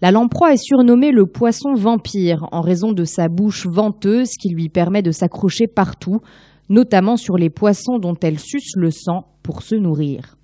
La 0.00 0.12
lamproie 0.12 0.52
est 0.52 0.62
surnommée 0.62 1.10
le 1.10 1.26
poisson 1.26 1.74
vampire 1.74 2.46
en 2.52 2.60
raison 2.60 2.92
de 2.92 3.04
sa 3.04 3.28
bouche 3.28 3.66
venteuse 3.66 4.32
qui 4.32 4.50
lui 4.50 4.68
permet 4.68 5.02
de 5.02 5.12
s'accrocher 5.12 5.66
partout, 5.66 6.20
notamment 6.68 7.16
sur 7.16 7.36
les 7.36 7.50
poissons 7.50 7.98
dont 7.98 8.16
elle 8.22 8.38
suce 8.38 8.76
le 8.76 8.90
sang 8.90 9.26
pour 9.42 9.62
se 9.62 9.74
nourrir. 9.74 10.36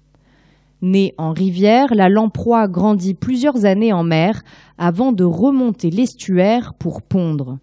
Née 0.83 1.14
en 1.18 1.33
rivière, 1.33 1.94
la 1.94 2.09
lamproie 2.09 2.66
grandit 2.68 3.14
plusieurs 3.14 3.66
années 3.66 3.92
en 3.92 4.03
mer 4.03 4.42
avant 4.79 5.12
de 5.12 5.25
remonter 5.25 5.90
l'estuaire 5.90 6.73
pour 6.75 7.03
pondre. 7.03 7.59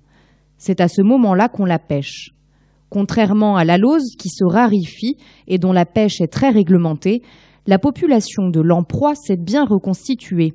C'est 0.57 0.81
à 0.81 0.87
ce 0.87 1.01
moment-là 1.01 1.49
qu'on 1.49 1.65
la 1.65 1.79
pêche. 1.79 2.29
Contrairement 2.89 3.57
à 3.57 3.65
la 3.65 3.77
qui 4.17 4.29
se 4.29 4.45
raréfie 4.45 5.17
et 5.47 5.57
dont 5.57 5.73
la 5.73 5.85
pêche 5.85 6.21
est 6.21 6.31
très 6.31 6.49
réglementée, 6.49 7.21
la 7.65 7.79
population 7.79 8.49
de 8.49 8.61
lamproie 8.61 9.15
s'est 9.15 9.37
bien 9.37 9.65
reconstituée. 9.65 10.53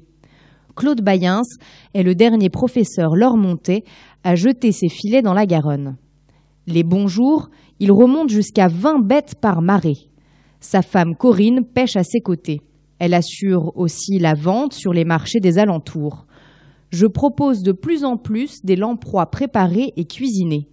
Claude 0.74 1.02
Bayens 1.02 1.58
est 1.92 2.02
le 2.02 2.14
dernier 2.14 2.48
professeur 2.48 3.14
lormontais 3.14 3.84
à 4.24 4.34
jeter 4.34 4.72
ses 4.72 4.88
filets 4.88 5.20
dans 5.20 5.34
la 5.34 5.44
Garonne. 5.44 5.96
Les 6.66 6.84
bons 6.84 7.08
jours, 7.08 7.50
il 7.80 7.92
remonte 7.92 8.30
jusqu'à 8.30 8.68
20 8.68 9.00
bêtes 9.04 9.34
par 9.40 9.60
marée. 9.60 10.08
Sa 10.60 10.80
femme 10.80 11.16
Corinne 11.16 11.64
pêche 11.64 11.96
à 11.96 12.04
ses 12.04 12.20
côtés. 12.20 12.60
Elle 12.98 13.14
assure 13.14 13.76
aussi 13.76 14.18
la 14.18 14.34
vente 14.34 14.72
sur 14.72 14.92
les 14.92 15.04
marchés 15.04 15.40
des 15.40 15.58
alentours. 15.58 16.26
Je 16.92 17.06
propose 17.06 17.62
de 17.62 17.72
plus 17.72 18.04
en 18.04 18.18
plus 18.18 18.62
des 18.64 18.76
lamproies 18.76 19.30
préparées 19.30 19.94
et 19.96 20.04
cuisinées. 20.04 20.68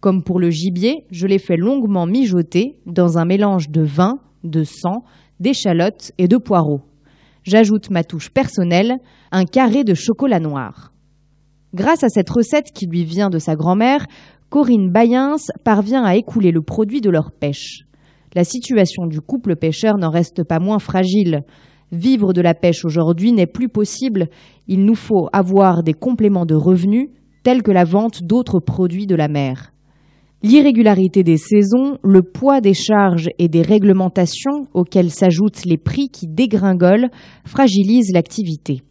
Comme 0.00 0.22
pour 0.22 0.38
le 0.38 0.50
gibier, 0.50 1.06
je 1.10 1.26
les 1.26 1.38
fais 1.38 1.56
longuement 1.56 2.04
mijoter 2.04 2.78
dans 2.84 3.16
un 3.16 3.24
mélange 3.24 3.70
de 3.70 3.80
vin, 3.80 4.18
de 4.44 4.62
sang, 4.62 5.04
d'échalotes 5.40 6.12
et 6.18 6.28
de 6.28 6.36
poireaux. 6.36 6.82
J'ajoute 7.44 7.88
ma 7.88 8.04
touche 8.04 8.28
personnelle, 8.28 8.98
un 9.32 9.46
carré 9.46 9.84
de 9.84 9.94
chocolat 9.94 10.38
noir. 10.38 10.92
Grâce 11.72 12.04
à 12.04 12.10
cette 12.10 12.28
recette 12.28 12.70
qui 12.74 12.86
lui 12.86 13.04
vient 13.04 13.30
de 13.30 13.38
sa 13.38 13.56
grand-mère, 13.56 14.06
Corinne 14.50 14.90
Bayens 14.90 15.50
parvient 15.64 16.04
à 16.04 16.14
écouler 16.14 16.52
le 16.52 16.60
produit 16.60 17.00
de 17.00 17.10
leur 17.10 17.32
pêche. 17.32 17.86
La 18.34 18.44
situation 18.44 19.06
du 19.06 19.22
couple 19.22 19.56
pêcheur 19.56 19.96
n'en 19.96 20.10
reste 20.10 20.44
pas 20.44 20.58
moins 20.58 20.78
fragile. 20.78 21.42
Vivre 21.94 22.32
de 22.32 22.40
la 22.40 22.54
pêche 22.54 22.84
aujourd'hui 22.84 23.30
n'est 23.30 23.46
plus 23.46 23.68
possible. 23.68 24.26
Il 24.66 24.84
nous 24.84 24.96
faut 24.96 25.28
avoir 25.32 25.84
des 25.84 25.92
compléments 25.92 26.44
de 26.44 26.56
revenus 26.56 27.10
tels 27.44 27.62
que 27.62 27.70
la 27.70 27.84
vente 27.84 28.24
d'autres 28.24 28.58
produits 28.58 29.06
de 29.06 29.14
la 29.14 29.28
mer. 29.28 29.72
L'irrégularité 30.42 31.22
des 31.22 31.36
saisons, 31.36 31.98
le 32.02 32.22
poids 32.22 32.60
des 32.60 32.74
charges 32.74 33.30
et 33.38 33.46
des 33.46 33.62
réglementations 33.62 34.66
auxquelles 34.74 35.12
s'ajoutent 35.12 35.64
les 35.66 35.78
prix 35.78 36.08
qui 36.08 36.26
dégringolent 36.26 37.10
fragilisent 37.44 38.12
l'activité. 38.12 38.82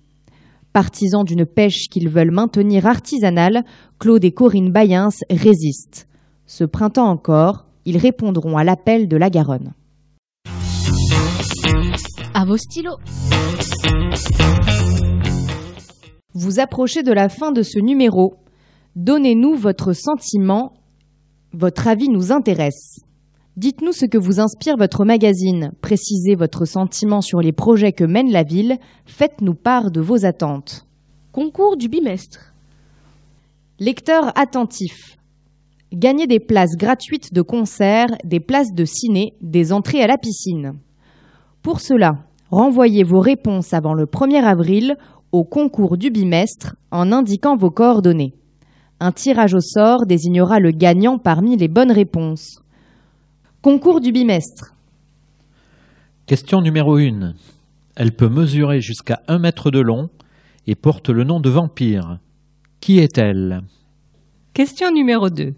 Partisans 0.72 1.26
d'une 1.26 1.46
pêche 1.46 1.90
qu'ils 1.90 2.08
veulent 2.08 2.32
maintenir 2.32 2.88
artisanale, 2.88 3.66
Claude 4.00 4.24
et 4.24 4.32
Corinne 4.32 4.72
Bayens 4.72 5.20
résistent. 5.30 6.08
Ce 6.46 6.64
printemps 6.64 7.10
encore, 7.10 7.66
ils 7.84 7.98
répondront 7.98 8.56
à 8.56 8.64
l'appel 8.64 9.10
de 9.10 9.18
la 9.18 9.30
Garonne. 9.30 9.74
À 12.34 12.46
vos 12.46 12.58
stylos. 12.58 12.98
Vous 16.34 16.60
approchez 16.60 17.04
de 17.04 17.12
la 17.12 17.30
fin 17.30 17.52
de 17.52 17.62
ce 17.62 17.80
numéro. 17.80 18.36
Donnez-nous 18.96 19.56
votre 19.56 19.94
sentiment 19.94 20.74
votre 21.54 21.88
avis 21.88 22.10
nous 22.10 22.32
intéresse. 22.32 23.00
Dites-nous 23.58 23.92
ce 23.92 24.08
que 24.08 24.18
vous 24.18 24.40
inspire 24.40 24.76
votre 24.76 25.06
magazine, 25.06 25.72
précisez 25.82 26.34
votre 26.34 26.66
sentiment 26.66 27.22
sur 27.22 27.42
les 27.42 27.52
projets 27.52 27.92
que 27.92 28.04
mène 28.04 28.32
la 28.32 28.42
ville, 28.42 28.80
faites-nous 29.06 29.54
part 29.54 29.92
de 29.92 30.02
vos 30.02 30.26
attentes. 30.26 30.88
Concours 31.32 31.78
du 31.78 31.90
bimestre. 31.90 32.56
Lecteur 33.80 34.36
attentif. 34.36 35.18
Gagnez 35.94 36.26
des 36.26 36.40
places 36.40 36.76
gratuites 36.76 37.32
de 37.32 37.44
concert, 37.44 38.08
des 38.24 38.40
places 38.40 38.74
de 38.74 38.86
ciné, 38.86 39.36
des 39.42 39.72
entrées 39.72 40.02
à 40.02 40.08
la 40.08 40.18
piscine. 40.18 40.80
Pour 41.64 41.80
cela, 41.80 42.18
renvoyez 42.52 43.06
vos 43.06 43.22
réponses 43.22 43.74
avant 43.74 43.94
le 43.94 44.06
1er 44.06 44.44
avril 44.44 44.98
au 45.32 45.46
concours 45.46 45.98
du 45.98 46.12
bimestre 46.12 46.76
en 46.92 47.14
indiquant 47.14 47.56
vos 47.56 47.72
coordonnées. 47.72 48.34
Un 49.00 49.14
tirage 49.14 49.54
au 49.54 49.62
sort 49.62 50.06
désignera 50.06 50.60
le 50.60 50.72
gagnant 50.72 51.18
parmi 51.18 51.56
les 51.56 51.70
bonnes 51.70 51.92
réponses. 51.92 52.62
Concours 53.62 54.02
du 54.02 54.12
bimestre. 54.12 54.76
Question 56.26 56.60
numéro 56.60 56.98
1. 56.98 57.34
Elle 57.96 58.12
peut 58.12 58.30
mesurer 58.30 58.82
jusqu'à 58.82 59.22
un 59.30 59.40
mètre 59.40 59.72
de 59.72 59.80
long 59.80 60.10
et 60.68 60.76
porte 60.76 61.10
le 61.10 61.24
nom 61.24 61.40
de 61.40 61.50
vampire. 61.50 62.20
Qui 62.82 63.00
est-elle? 63.00 63.62
Question 64.54 64.92
numéro 64.92 65.30
2. 65.30 65.54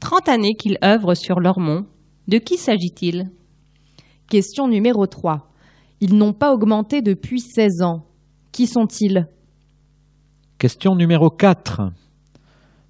30 0.00 0.28
années 0.28 0.54
qu'il 0.54 0.76
œuvre 0.84 1.14
sur 1.14 1.40
Lormont. 1.40 1.86
De 2.26 2.36
qui 2.36 2.58
s'agit-il? 2.58 3.30
Question 4.28 4.68
numéro 4.68 5.06
3. 5.06 5.50
Ils 6.02 6.14
n'ont 6.14 6.34
pas 6.34 6.52
augmenté 6.52 7.00
depuis 7.00 7.40
16 7.40 7.80
ans. 7.80 8.04
Qui 8.52 8.66
sont-ils? 8.66 9.26
Question 10.58 10.94
numéro 10.96 11.30
4. 11.30 11.90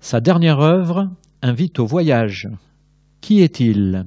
Sa 0.01 0.21
dernière 0.21 0.59
œuvre 0.59 1.09
invite 1.41 1.79
au 1.79 1.87
voyage. 1.87 2.49
Qui 3.21 3.43
est-il? 3.43 4.05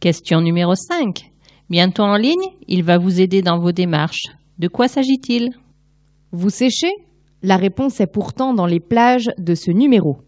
Question 0.00 0.40
numéro 0.40 0.74
5. 0.74 1.30
Bientôt 1.70 2.02
en 2.02 2.16
ligne, 2.16 2.34
il 2.66 2.82
va 2.82 2.98
vous 2.98 3.20
aider 3.20 3.40
dans 3.40 3.60
vos 3.60 3.70
démarches. 3.70 4.26
De 4.58 4.66
quoi 4.66 4.88
s'agit-il? 4.88 5.50
Vous 6.32 6.50
séchez? 6.50 6.90
La 7.44 7.56
réponse 7.56 8.00
est 8.00 8.12
pourtant 8.12 8.52
dans 8.52 8.66
les 8.66 8.80
plages 8.80 9.30
de 9.38 9.54
ce 9.54 9.70
numéro. 9.70 10.22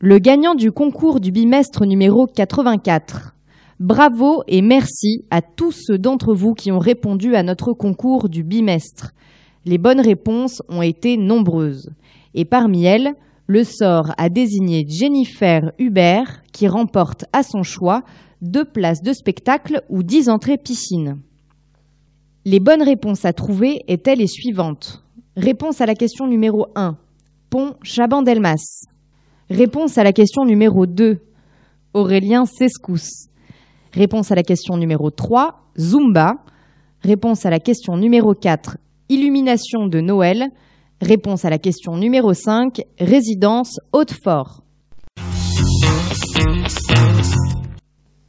Le 0.00 0.18
gagnant 0.18 0.56
du 0.56 0.72
concours 0.72 1.20
du 1.20 1.30
bimestre 1.30 1.86
numéro 1.86 2.26
84. 2.26 3.31
Bravo 3.82 4.44
et 4.46 4.62
merci 4.62 5.24
à 5.32 5.42
tous 5.42 5.72
ceux 5.72 5.98
d'entre 5.98 6.34
vous 6.34 6.54
qui 6.54 6.70
ont 6.70 6.78
répondu 6.78 7.34
à 7.34 7.42
notre 7.42 7.72
concours 7.72 8.28
du 8.28 8.44
bimestre. 8.44 9.10
Les 9.64 9.76
bonnes 9.76 10.00
réponses 10.00 10.62
ont 10.68 10.82
été 10.82 11.16
nombreuses. 11.16 11.90
Et 12.32 12.44
parmi 12.44 12.84
elles, 12.84 13.14
le 13.48 13.64
sort 13.64 14.12
a 14.18 14.28
désigné 14.28 14.86
Jennifer 14.88 15.72
Hubert 15.80 16.44
qui 16.52 16.68
remporte 16.68 17.24
à 17.32 17.42
son 17.42 17.64
choix 17.64 18.04
deux 18.40 18.64
places 18.64 19.02
de 19.02 19.12
spectacle 19.12 19.82
ou 19.88 20.04
dix 20.04 20.28
entrées 20.28 20.58
piscine. 20.58 21.18
Les 22.44 22.60
bonnes 22.60 22.84
réponses 22.84 23.24
à 23.24 23.32
trouver 23.32 23.82
étaient 23.88 24.14
les 24.14 24.28
suivantes. 24.28 25.02
Réponse 25.36 25.80
à 25.80 25.86
la 25.86 25.96
question 25.96 26.28
numéro 26.28 26.68
1. 26.76 26.96
Pont 27.50 27.74
Chaban-Delmas. 27.82 28.84
Réponse 29.50 29.98
à 29.98 30.04
la 30.04 30.12
question 30.12 30.44
numéro 30.44 30.86
2. 30.86 31.18
Aurélien 31.94 32.46
Sescous. 32.46 33.31
Réponse 33.94 34.30
à 34.32 34.34
la 34.34 34.42
question 34.42 34.78
numéro 34.78 35.10
3. 35.10 35.68
Zumba. 35.78 36.36
Réponse 37.02 37.44
à 37.44 37.50
la 37.50 37.60
question 37.60 37.98
numéro 37.98 38.32
4. 38.34 38.78
Illumination 39.10 39.86
de 39.86 40.00
Noël. 40.00 40.48
Réponse 41.02 41.44
à 41.44 41.50
la 41.50 41.58
question 41.58 41.98
numéro 41.98 42.32
5, 42.32 42.80
résidence 42.98 43.78
Hautefort. 43.92 44.62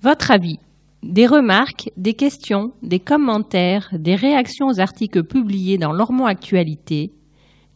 Votre 0.02 0.32
avis 0.32 0.60
Des 1.02 1.28
remarques, 1.28 1.92
des 1.96 2.14
questions, 2.14 2.74
des 2.82 3.00
commentaires, 3.00 3.90
des 3.94 4.16
réactions 4.16 4.68
aux 4.68 4.82
articles 4.82 5.24
publiés 5.24 5.78
dans 5.78 5.94
Lormont 5.94 6.26
Actualité 6.26 7.14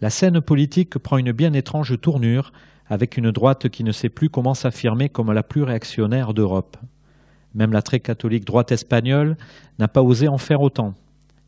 La 0.00 0.10
scène 0.10 0.40
politique 0.40 0.96
prend 0.98 1.18
une 1.18 1.32
bien 1.32 1.52
étrange 1.52 2.00
tournure 2.00 2.52
avec 2.86 3.16
une 3.16 3.32
droite 3.32 3.68
qui 3.68 3.82
ne 3.82 3.90
sait 3.90 4.10
plus 4.10 4.28
comment 4.28 4.54
s'affirmer 4.54 5.08
comme 5.08 5.32
la 5.32 5.42
plus 5.42 5.64
réactionnaire 5.64 6.34
d'Europe. 6.34 6.76
Même 7.56 7.72
la 7.72 7.82
très 7.82 7.98
catholique 7.98 8.44
droite 8.44 8.70
espagnole 8.70 9.36
n'a 9.80 9.88
pas 9.88 10.02
osé 10.02 10.28
en 10.28 10.38
faire 10.38 10.60
autant. 10.60 10.94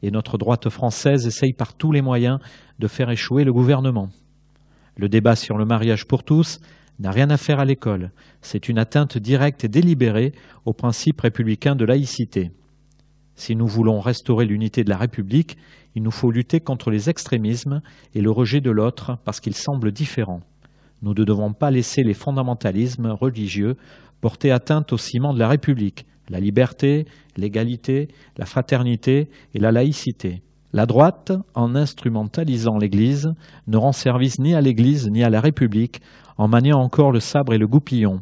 Et 0.03 0.11
notre 0.11 0.39
droite 0.39 0.69
française 0.69 1.27
essaye 1.27 1.53
par 1.53 1.75
tous 1.75 1.91
les 1.93 2.03
moyens 2.03 2.39
de 2.79 2.89
faire 2.89 3.11
échouer 3.11 3.45
le 3.45 3.53
gouvernement. 3.53 4.11
Le 4.97 5.09
débat 5.09 5.37
sur 5.37 5.59
le 5.59 5.65
mariage 5.65 6.07
pour 6.07 6.25
tous 6.25 6.61
n'a 6.99 7.11
rien 7.11 7.31
à 7.31 7.37
faire 7.37 7.61
à 7.61 7.65
l'école. 7.65 8.11
C'est 8.43 8.69
une 8.69 8.79
atteinte 8.79 9.19
directe 9.19 9.65
et 9.65 9.69
délibérée 9.69 10.33
au 10.65 10.73
principe 10.73 11.21
républicain 11.21 11.77
de 11.77 11.85
laïcité. 11.85 12.51
Si 13.37 13.55
nous 13.55 13.69
voulons 13.69 14.01
restaurer 14.01 14.47
l'unité 14.47 14.83
de 14.83 14.91
la 14.91 14.97
République, 14.97 15.57
il 15.95 16.03
nous 16.03 16.11
faut 16.11 16.33
lutter 16.33 16.61
contre 16.61 16.91
les 16.91 17.09
extrémismes 17.09 17.83
et 18.15 18.21
le 18.21 18.31
rejet 18.31 18.61
de 18.61 18.71
l'autre 18.71 19.19
parce 19.25 19.41
qu'il 19.41 19.55
semble 19.55 19.93
différent. 19.93 20.41
Nous 21.03 21.15
ne 21.15 21.25
devons 21.25 21.53
pas 21.53 21.71
laisser 21.71 22.03
les 22.03 22.15
fondamentalismes 22.15 23.07
religieux 23.07 23.77
porter 24.21 24.51
atteinte 24.51 24.93
au 24.93 24.99
ciment 24.99 25.33
de 25.33 25.39
la 25.39 25.49
République, 25.49 26.07
la 26.29 26.41
liberté, 26.41 27.07
l'égalité, 27.37 28.09
la 28.37 28.47
fraternité 28.47 29.29
et 29.55 29.61
la 29.61 29.71
laïcité. 29.71 30.43
La 30.75 30.85
droite, 30.85 31.33
en 31.55 31.75
instrumentalisant 31.75 32.77
l'Église, 32.77 33.33
ne 33.69 33.79
rend 33.79 33.93
service 33.93 34.39
ni 34.39 34.55
à 34.55 34.61
l'Église 34.61 35.09
ni 35.11 35.25
à 35.25 35.31
la 35.31 35.41
République, 35.41 36.03
en 36.37 36.47
maniant 36.47 36.79
encore 36.79 37.11
le 37.11 37.21
sabre 37.21 37.55
et 37.55 37.59
le 37.59 37.67
goupillon. 37.67 38.21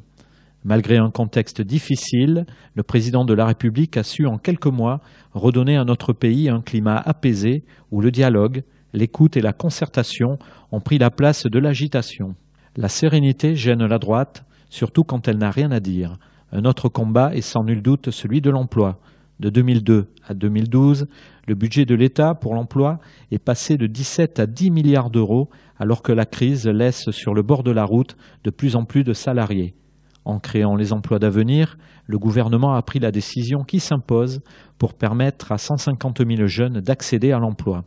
Malgré 0.65 0.97
un 0.97 1.11
contexte 1.11 1.61
difficile, 1.61 2.47
le 2.75 2.85
président 2.85 3.25
de 3.25 3.35
la 3.35 3.47
République 3.47 3.97
a 3.97 4.05
su 4.05 4.27
en 4.27 4.39
quelques 4.39 4.67
mois 4.67 5.01
redonner 5.33 5.77
à 5.77 5.85
notre 5.85 6.13
pays 6.13 6.49
un 6.49 6.61
climat 6.61 6.97
apaisé 6.97 7.65
où 7.91 8.01
le 8.01 8.13
dialogue, 8.13 8.63
l'écoute 8.93 9.37
et 9.37 9.41
la 9.41 9.53
concertation 9.53 10.39
ont 10.71 10.81
pris 10.81 10.99
la 10.99 11.11
place 11.11 11.47
de 11.47 11.59
l'agitation. 11.59 12.37
La 12.77 12.89
sérénité 12.89 13.57
gêne 13.57 13.85
la 13.85 13.99
droite, 13.99 14.45
surtout 14.71 15.03
quand 15.03 15.27
elle 15.27 15.39
n'a 15.39 15.51
rien 15.51 15.73
à 15.73 15.81
dire. 15.81 16.17
Un 16.53 16.65
autre 16.65 16.89
combat 16.89 17.35
est 17.35 17.41
sans 17.41 17.65
nul 17.65 17.83
doute 17.83 18.11
celui 18.11 18.41
de 18.41 18.51
l'emploi. 18.51 19.01
De 19.39 19.51
2002 19.51 20.09
à 20.27 20.35
2012, 20.35 21.07
le 21.47 21.55
budget 21.55 21.85
de 21.85 21.95
l'État 21.95 22.35
pour 22.35 22.55
l'emploi 22.55 22.99
est 23.31 23.39
passé 23.39 23.77
de 23.77 23.87
17 23.87 24.41
à 24.41 24.47
10 24.47 24.71
milliards 24.71 25.11
d'euros 25.11 25.49
alors 25.79 26.03
que 26.03 26.13
la 26.13 26.27
crise 26.27 26.67
laisse 26.67 27.11
sur 27.11 27.35
le 27.35 27.43
bord 27.43 27.63
de 27.63 27.71
la 27.71 27.85
route 27.85 28.17
de 28.45 28.51
plus 28.51 28.77
en 28.77 28.85
plus 28.85 29.05
de 29.05 29.13
salariés. 29.13 29.75
En 30.25 30.41
créant 30.41 30.75
les 30.75 30.93
emplois 30.93 31.21
d'avenir, 31.21 31.79
le 32.07 32.19
gouvernement 32.19 32.75
a 32.75 32.83
pris 32.83 32.99
la 32.99 33.13
décision 33.13 33.63
qui 33.63 33.79
s'impose 33.79 34.41
pour 34.77 34.95
permettre 34.95 35.53
à 35.53 35.59
150 35.59 36.19
000 36.27 36.47
jeunes 36.47 36.81
d'accéder 36.81 37.31
à 37.31 37.39
l'emploi. 37.39 37.85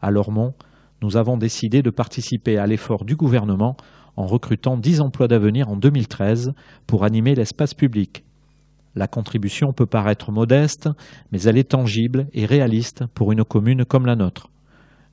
À 0.00 0.12
Lormont, 0.12 0.54
nous 1.02 1.16
avons 1.16 1.36
décidé 1.36 1.82
de 1.82 1.90
participer 1.90 2.56
à 2.56 2.66
l'effort 2.66 3.04
du 3.04 3.16
gouvernement 3.16 3.76
en 4.16 4.26
recrutant 4.26 4.76
10 4.76 5.00
emplois 5.00 5.28
d'avenir 5.28 5.68
en 5.68 5.76
2013 5.76 6.52
pour 6.86 7.04
animer 7.04 7.34
l'espace 7.34 7.74
public. 7.74 8.24
La 8.96 9.06
contribution 9.06 9.74
peut 9.74 9.84
paraître 9.84 10.32
modeste, 10.32 10.88
mais 11.30 11.42
elle 11.42 11.58
est 11.58 11.70
tangible 11.70 12.28
et 12.32 12.46
réaliste 12.46 13.04
pour 13.14 13.30
une 13.30 13.44
commune 13.44 13.84
comme 13.84 14.06
la 14.06 14.16
nôtre. 14.16 14.48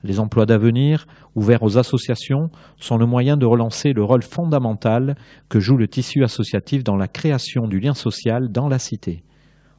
Les 0.05 0.21
emplois 0.21 0.45
d'avenir, 0.45 1.05
ouverts 1.35 1.63
aux 1.63 1.77
associations, 1.77 2.49
sont 2.77 2.97
le 2.97 3.05
moyen 3.05 3.35
de 3.35 3.45
relancer 3.45 3.91
le 3.91 4.03
rôle 4.03 4.23
fondamental 4.23 5.15
que 5.49 5.59
joue 5.59 5.75
le 5.75 5.89
tissu 5.89 6.23
associatif 6.23 6.85
dans 6.85 6.95
la 6.95 7.09
création 7.09 7.67
du 7.67 7.81
lien 7.81 7.93
social 7.93 8.53
dans 8.53 8.69
la 8.69 8.79
cité. 8.79 9.23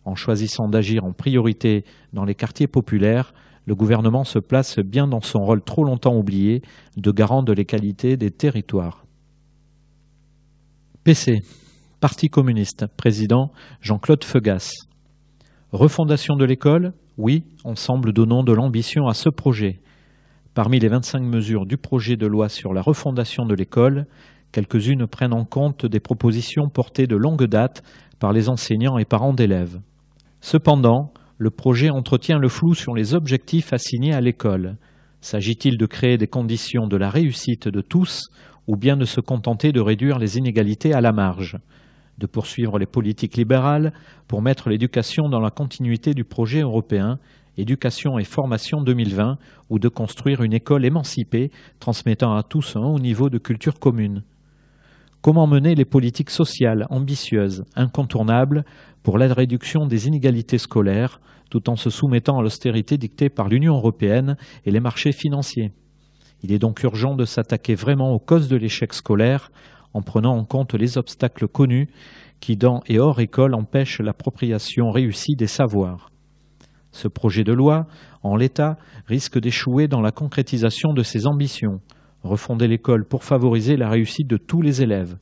En 0.04 0.14
choisissant 0.14 0.68
d'agir 0.68 1.04
en 1.04 1.12
priorité 1.12 1.84
dans 2.12 2.24
les 2.26 2.34
quartiers 2.34 2.66
populaires, 2.66 3.32
le 3.64 3.74
gouvernement 3.74 4.24
se 4.24 4.38
place 4.38 4.78
bien 4.80 5.06
dans 5.06 5.22
son 5.22 5.42
rôle 5.42 5.62
trop 5.62 5.84
longtemps 5.84 6.14
oublié 6.14 6.60
de 6.98 7.10
garant 7.10 7.42
de 7.42 7.54
l'égalité 7.54 8.18
des 8.18 8.30
territoires. 8.30 9.06
PC, 11.04 11.42
Parti 12.04 12.28
communiste, 12.28 12.84
président 12.98 13.50
Jean-Claude 13.80 14.24
Feugas. 14.24 14.68
Refondation 15.72 16.36
de 16.36 16.44
l'école 16.44 16.92
Oui, 17.16 17.44
ensemble 17.64 18.12
donnons 18.12 18.42
de 18.42 18.52
l'ambition 18.52 19.06
à 19.06 19.14
ce 19.14 19.30
projet. 19.30 19.80
Parmi 20.52 20.78
les 20.80 20.88
25 20.88 21.22
mesures 21.22 21.64
du 21.64 21.78
projet 21.78 22.16
de 22.16 22.26
loi 22.26 22.50
sur 22.50 22.74
la 22.74 22.82
refondation 22.82 23.46
de 23.46 23.54
l'école, 23.54 24.04
quelques-unes 24.52 25.06
prennent 25.06 25.32
en 25.32 25.46
compte 25.46 25.86
des 25.86 25.98
propositions 25.98 26.68
portées 26.68 27.06
de 27.06 27.16
longue 27.16 27.46
date 27.46 27.82
par 28.18 28.34
les 28.34 28.50
enseignants 28.50 28.98
et 28.98 29.06
parents 29.06 29.32
d'élèves. 29.32 29.80
Cependant, 30.42 31.14
le 31.38 31.48
projet 31.48 31.88
entretient 31.88 32.38
le 32.38 32.50
flou 32.50 32.74
sur 32.74 32.94
les 32.94 33.14
objectifs 33.14 33.72
assignés 33.72 34.12
à 34.12 34.20
l'école. 34.20 34.76
S'agit-il 35.22 35.78
de 35.78 35.86
créer 35.86 36.18
des 36.18 36.28
conditions 36.28 36.86
de 36.86 36.98
la 36.98 37.08
réussite 37.08 37.66
de 37.66 37.80
tous 37.80 38.24
ou 38.66 38.76
bien 38.76 38.98
de 38.98 39.06
se 39.06 39.22
contenter 39.22 39.72
de 39.72 39.80
réduire 39.80 40.18
les 40.18 40.36
inégalités 40.36 40.92
à 40.92 41.00
la 41.00 41.12
marge, 41.12 41.56
de 42.18 42.26
poursuivre 42.26 42.78
les 42.78 42.86
politiques 42.86 43.36
libérales 43.36 43.92
pour 44.28 44.42
mettre 44.42 44.68
l'éducation 44.68 45.28
dans 45.28 45.40
la 45.40 45.50
continuité 45.50 46.14
du 46.14 46.24
projet 46.24 46.60
européen 46.60 47.18
Éducation 47.56 48.18
et 48.18 48.24
formation 48.24 48.82
2020 48.82 49.38
ou 49.70 49.78
de 49.78 49.88
construire 49.88 50.42
une 50.42 50.52
école 50.52 50.84
émancipée 50.84 51.52
transmettant 51.78 52.34
à 52.34 52.42
tous 52.42 52.74
un 52.74 52.80
haut 52.80 52.98
niveau 52.98 53.30
de 53.30 53.38
culture 53.38 53.78
commune. 53.78 54.24
Comment 55.20 55.46
mener 55.46 55.76
les 55.76 55.84
politiques 55.84 56.30
sociales 56.30 56.86
ambitieuses, 56.90 57.64
incontournables 57.76 58.64
pour 59.04 59.18
la 59.18 59.32
réduction 59.32 59.86
des 59.86 60.08
inégalités 60.08 60.58
scolaires 60.58 61.20
tout 61.48 61.70
en 61.70 61.76
se 61.76 61.90
soumettant 61.90 62.38
à 62.40 62.42
l'austérité 62.42 62.98
dictée 62.98 63.28
par 63.28 63.48
l'Union 63.48 63.76
européenne 63.76 64.36
et 64.66 64.72
les 64.72 64.80
marchés 64.80 65.12
financiers? 65.12 65.70
Il 66.42 66.52
est 66.52 66.58
donc 66.58 66.82
urgent 66.82 67.14
de 67.14 67.24
s'attaquer 67.24 67.76
vraiment 67.76 68.12
aux 68.12 68.18
causes 68.18 68.48
de 68.48 68.56
l'échec 68.56 68.92
scolaire 68.92 69.52
en 69.94 70.02
prenant 70.02 70.36
en 70.36 70.44
compte 70.44 70.74
les 70.74 70.98
obstacles 70.98 71.48
connus 71.48 71.88
qui, 72.40 72.56
dans 72.56 72.82
et 72.86 72.98
hors 72.98 73.20
école, 73.20 73.54
empêchent 73.54 74.00
l'appropriation 74.00 74.90
réussie 74.90 75.36
des 75.36 75.46
savoirs. 75.46 76.10
Ce 76.92 77.08
projet 77.08 77.42
de 77.42 77.52
loi, 77.52 77.86
en 78.22 78.36
l'état, 78.36 78.76
risque 79.06 79.40
d'échouer 79.40 79.88
dans 79.88 80.00
la 80.00 80.12
concrétisation 80.12 80.92
de 80.92 81.02
ses 81.02 81.26
ambitions, 81.26 81.80
refonder 82.22 82.68
l'école 82.68 83.06
pour 83.06 83.24
favoriser 83.24 83.76
la 83.76 83.88
réussite 83.88 84.28
de 84.28 84.36
tous 84.36 84.62
les 84.62 84.82
élèves. 84.82 85.16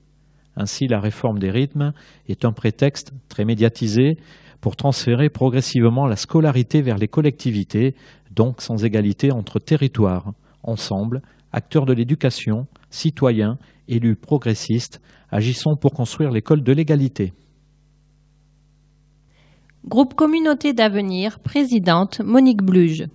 Ainsi, 0.57 0.87
la 0.87 1.01
réforme 1.01 1.39
des 1.39 1.51
rythmes 1.51 1.93
est 2.29 2.45
un 2.45 2.53
prétexte 2.53 3.13
très 3.29 3.45
médiatisé 3.45 4.17
pour 4.61 4.77
transférer 4.77 5.29
progressivement 5.29 6.07
la 6.07 6.17
scolarité 6.17 6.83
vers 6.83 6.99
les 6.99 7.09
collectivités, 7.09 7.95
donc 8.31 8.61
sans 8.61 8.85
égalité 8.85 9.33
entre 9.33 9.59
territoires 9.59 10.33
ensemble, 10.63 11.23
acteurs 11.53 11.87
de 11.87 11.93
l'éducation, 11.93 12.67
citoyens, 12.91 13.59
élus 13.89 14.17
progressistes, 14.17 15.01
agissons 15.31 15.77
pour 15.81 15.93
construire 15.93 16.31
l'école 16.31 16.63
de 16.63 16.73
l'égalité. 16.73 17.33
Groupe 19.85 20.15
Communauté 20.15 20.73
d'avenir, 20.73 21.41
présidente 21.41 22.21
Monique 22.21 22.63
Bluge. 22.63 23.07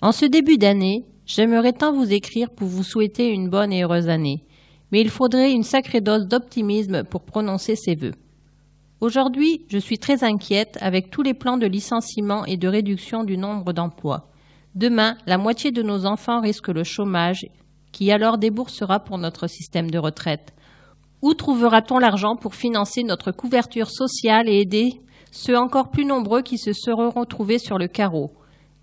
En 0.00 0.12
ce 0.12 0.26
début 0.26 0.56
d'année, 0.56 1.04
j'aimerais 1.26 1.72
tant 1.72 1.92
vous 1.92 2.12
écrire 2.12 2.50
pour 2.50 2.68
vous 2.68 2.84
souhaiter 2.84 3.30
une 3.30 3.50
bonne 3.50 3.72
et 3.72 3.82
heureuse 3.82 4.08
année, 4.08 4.44
mais 4.92 5.00
il 5.00 5.10
faudrait 5.10 5.52
une 5.52 5.64
sacrée 5.64 6.00
dose 6.00 6.28
d'optimisme 6.28 7.02
pour 7.04 7.22
prononcer 7.22 7.74
ces 7.74 7.96
vœux. 7.96 8.14
Aujourd'hui, 9.00 9.64
je 9.68 9.78
suis 9.78 9.98
très 9.98 10.24
inquiète 10.24 10.78
avec 10.80 11.10
tous 11.10 11.22
les 11.22 11.34
plans 11.34 11.56
de 11.56 11.66
licenciement 11.66 12.44
et 12.44 12.56
de 12.56 12.68
réduction 12.68 13.24
du 13.24 13.36
nombre 13.36 13.72
d'emplois. 13.72 14.28
Demain, 14.78 15.16
la 15.26 15.38
moitié 15.38 15.72
de 15.72 15.82
nos 15.82 16.06
enfants 16.06 16.40
risquent 16.40 16.68
le 16.68 16.84
chômage, 16.84 17.44
qui 17.90 18.12
alors 18.12 18.38
déboursera 18.38 19.00
pour 19.00 19.18
notre 19.18 19.48
système 19.48 19.90
de 19.90 19.98
retraite. 19.98 20.54
Où 21.20 21.34
trouvera-t-on 21.34 21.98
l'argent 21.98 22.36
pour 22.36 22.54
financer 22.54 23.02
notre 23.02 23.32
couverture 23.32 23.90
sociale 23.90 24.48
et 24.48 24.60
aider 24.60 25.00
ceux 25.32 25.58
encore 25.58 25.90
plus 25.90 26.04
nombreux 26.04 26.42
qui 26.42 26.58
se 26.58 26.72
seront 26.72 27.10
retrouvés 27.10 27.58
sur 27.58 27.76
le 27.76 27.88
carreau? 27.88 28.30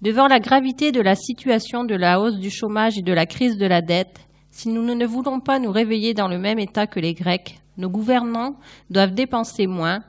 Devant 0.02 0.28
la 0.28 0.42
gravité 0.42 0.92
de 0.92 1.00
la 1.00 1.16
situation 1.16 1.86
de 1.86 1.96
la 1.96 2.20
hausse 2.20 2.40
du 2.40 2.50
chômage 2.50 2.98
et 2.98 3.02
de 3.02 3.14
la 3.14 3.26
crise 3.26 3.58
de 3.58 3.66
la 3.66 3.82
dette, 3.82 4.20
si 4.52 4.68
nous 4.68 4.84
ne 4.84 5.06
voulons 5.06 5.40
pas 5.40 5.60
nous 5.60 5.72
réveiller 5.72 6.14
dans 6.14 6.28
le 6.28 6.40
même 6.40 6.60
état 6.60 6.88
que 6.88 7.00
les 7.00 7.14
Grecs, 7.14 7.58
nos 7.78 7.90
gouvernants 7.90 8.58
doivent 8.90 9.14
dépenser 9.14 9.66
moins. 9.66 10.02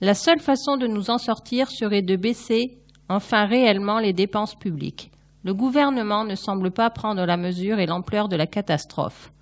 La 0.00 0.14
seule 0.14 0.40
façon 0.40 0.78
de 0.78 0.86
nous 0.86 1.10
en 1.10 1.18
sortir 1.18 1.70
serait 1.70 2.00
de 2.00 2.16
baisser 2.16 2.78
enfin 3.10 3.44
réellement 3.44 3.98
les 3.98 4.14
dépenses 4.14 4.54
publiques. 4.54 5.10
Le 5.46 5.54
gouvernement 5.54 6.24
ne 6.24 6.34
semble 6.34 6.72
pas 6.72 6.90
prendre 6.90 7.24
la 7.24 7.36
mesure 7.36 7.78
et 7.78 7.86
l'ampleur 7.86 8.28
de 8.28 8.34
la 8.34 8.48
catastrophe. 8.48 9.32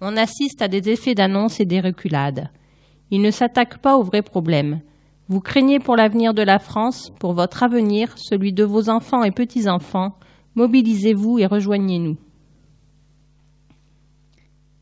On 0.00 0.16
assiste 0.16 0.60
à 0.60 0.66
des 0.66 0.88
effets 0.88 1.14
d'annonce 1.14 1.60
et 1.60 1.64
des 1.64 1.78
reculades. 1.78 2.50
Il 3.12 3.22
ne 3.22 3.30
s'attaque 3.30 3.78
pas 3.78 3.96
aux 3.96 4.02
vrais 4.02 4.22
problèmes. 4.22 4.80
Vous 5.28 5.38
craignez 5.38 5.78
pour 5.78 5.94
l'avenir 5.94 6.34
de 6.34 6.42
la 6.42 6.58
France, 6.58 7.12
pour 7.20 7.34
votre 7.34 7.62
avenir, 7.62 8.12
celui 8.18 8.52
de 8.52 8.64
vos 8.64 8.88
enfants 8.88 9.22
et 9.22 9.30
petits-enfants. 9.30 10.16
Mobilisez-vous 10.56 11.38
et 11.38 11.46
rejoignez-nous. 11.46 12.16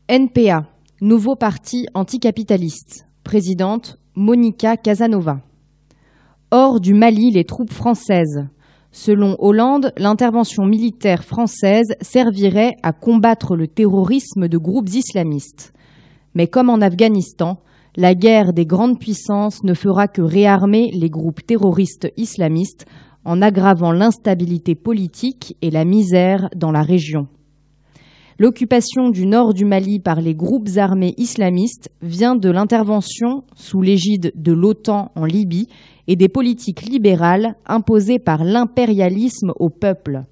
NPA, 0.07 0.65
nouveau 0.99 1.35
parti 1.35 1.85
anticapitaliste. 1.93 3.05
Présidente 3.23 3.99
Monica 4.15 4.77
Casanova. 4.77 5.41
Hors 6.49 6.79
du 6.79 6.95
Mali, 6.95 7.29
les 7.29 7.45
troupes 7.45 7.71
françaises. 7.71 8.47
Selon 8.93 9.37
Hollande, 9.39 9.93
l'intervention 9.95 10.65
militaire 10.65 11.23
française 11.23 11.95
servirait 12.01 12.75
à 12.83 12.91
combattre 12.91 13.55
le 13.55 13.67
terrorisme 13.67 14.49
de 14.49 14.57
groupes 14.57 14.89
islamistes. 14.89 15.71
Mais 16.35 16.47
comme 16.47 16.69
en 16.69 16.81
Afghanistan, 16.81 17.61
la 17.95 18.15
guerre 18.15 18.51
des 18.51 18.65
grandes 18.65 18.99
puissances 18.99 19.63
ne 19.63 19.73
fera 19.73 20.09
que 20.09 20.21
réarmer 20.21 20.91
les 20.93 21.09
groupes 21.09 21.45
terroristes 21.45 22.11
islamistes 22.17 22.85
en 23.23 23.41
aggravant 23.41 23.93
l'instabilité 23.93 24.75
politique 24.75 25.55
et 25.61 25.71
la 25.71 25.85
misère 25.85 26.49
dans 26.55 26.71
la 26.71 26.83
région. 26.83 27.27
L'occupation 28.39 29.09
du 29.09 29.25
nord 29.25 29.53
du 29.53 29.65
Mali 29.65 29.99
par 29.99 30.19
les 30.19 30.33
groupes 30.33 30.69
armés 30.77 31.13
islamistes 31.17 31.91
vient 32.01 32.35
de 32.35 32.49
l'intervention 32.49 33.43
sous 33.55 33.81
l'égide 33.81 34.31
de 34.35 34.51
l'OTAN 34.51 35.11
en 35.15 35.25
Libye 35.25 35.67
et 36.11 36.17
des 36.17 36.27
politiques 36.27 36.81
libérales 36.81 37.55
imposées 37.65 38.19
par 38.19 38.43
l'impérialisme 38.43 39.53
au 39.55 39.69
peuple. 39.69 40.23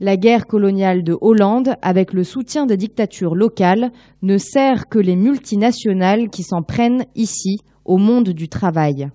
La 0.00 0.16
guerre 0.16 0.48
coloniale 0.48 1.04
de 1.04 1.16
Hollande, 1.20 1.76
avec 1.80 2.12
le 2.12 2.24
soutien 2.24 2.66
des 2.66 2.76
dictatures 2.76 3.36
locales, 3.36 3.92
ne 4.22 4.36
sert 4.36 4.88
que 4.88 4.98
les 4.98 5.14
multinationales 5.14 6.28
qui 6.28 6.42
s'en 6.42 6.62
prennent 6.62 7.04
ici 7.14 7.58
au 7.84 7.98
monde 7.98 8.30
du 8.30 8.48
travail. 8.48 9.10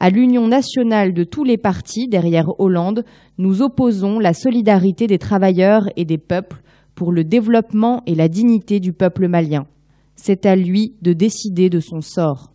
À 0.00 0.08
l'union 0.08 0.48
nationale 0.48 1.12
de 1.12 1.24
tous 1.24 1.44
les 1.44 1.58
partis 1.58 2.08
derrière 2.08 2.58
Hollande, 2.58 3.04
nous 3.36 3.60
opposons 3.60 4.18
la 4.18 4.32
solidarité 4.32 5.06
des 5.06 5.18
travailleurs 5.18 5.86
et 5.96 6.06
des 6.06 6.16
peuples 6.16 6.62
pour 6.94 7.12
le 7.12 7.24
développement 7.24 8.02
et 8.06 8.14
la 8.14 8.28
dignité 8.28 8.80
du 8.80 8.94
peuple 8.94 9.28
malien. 9.28 9.66
C'est 10.14 10.46
à 10.46 10.56
lui 10.56 10.94
de 11.02 11.12
décider 11.12 11.68
de 11.68 11.80
son 11.80 12.00
sort. 12.00 12.54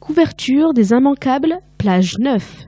Couverture 0.00 0.72
des 0.74 0.90
immanquables, 0.90 1.58
plage 1.78 2.14
9. 2.18 2.66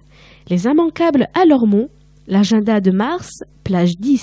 Les 0.48 0.66
immanquables 0.66 1.26
à 1.34 1.44
Lormont, 1.44 1.88
l'agenda 2.28 2.80
de 2.80 2.90
mars, 2.90 3.30
plage 3.64 3.96
10. 3.98 4.22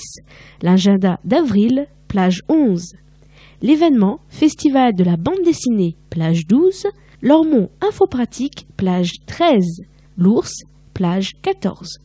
L'agenda 0.62 1.20
d'avril, 1.26 1.88
plage 2.08 2.42
11. 2.48 2.94
L'événement, 3.62 4.20
festival 4.30 4.96
de 4.96 5.04
la 5.04 5.18
bande 5.18 5.44
dessinée, 5.44 5.98
plage 6.10 6.48
12. 6.48 6.88
Lormont 7.22 7.70
Infopratique, 7.82 8.68
plage 8.78 9.14
13. 9.26 9.82
L'ours, 10.18 10.54
plage 10.94 11.32
14. 11.42 12.00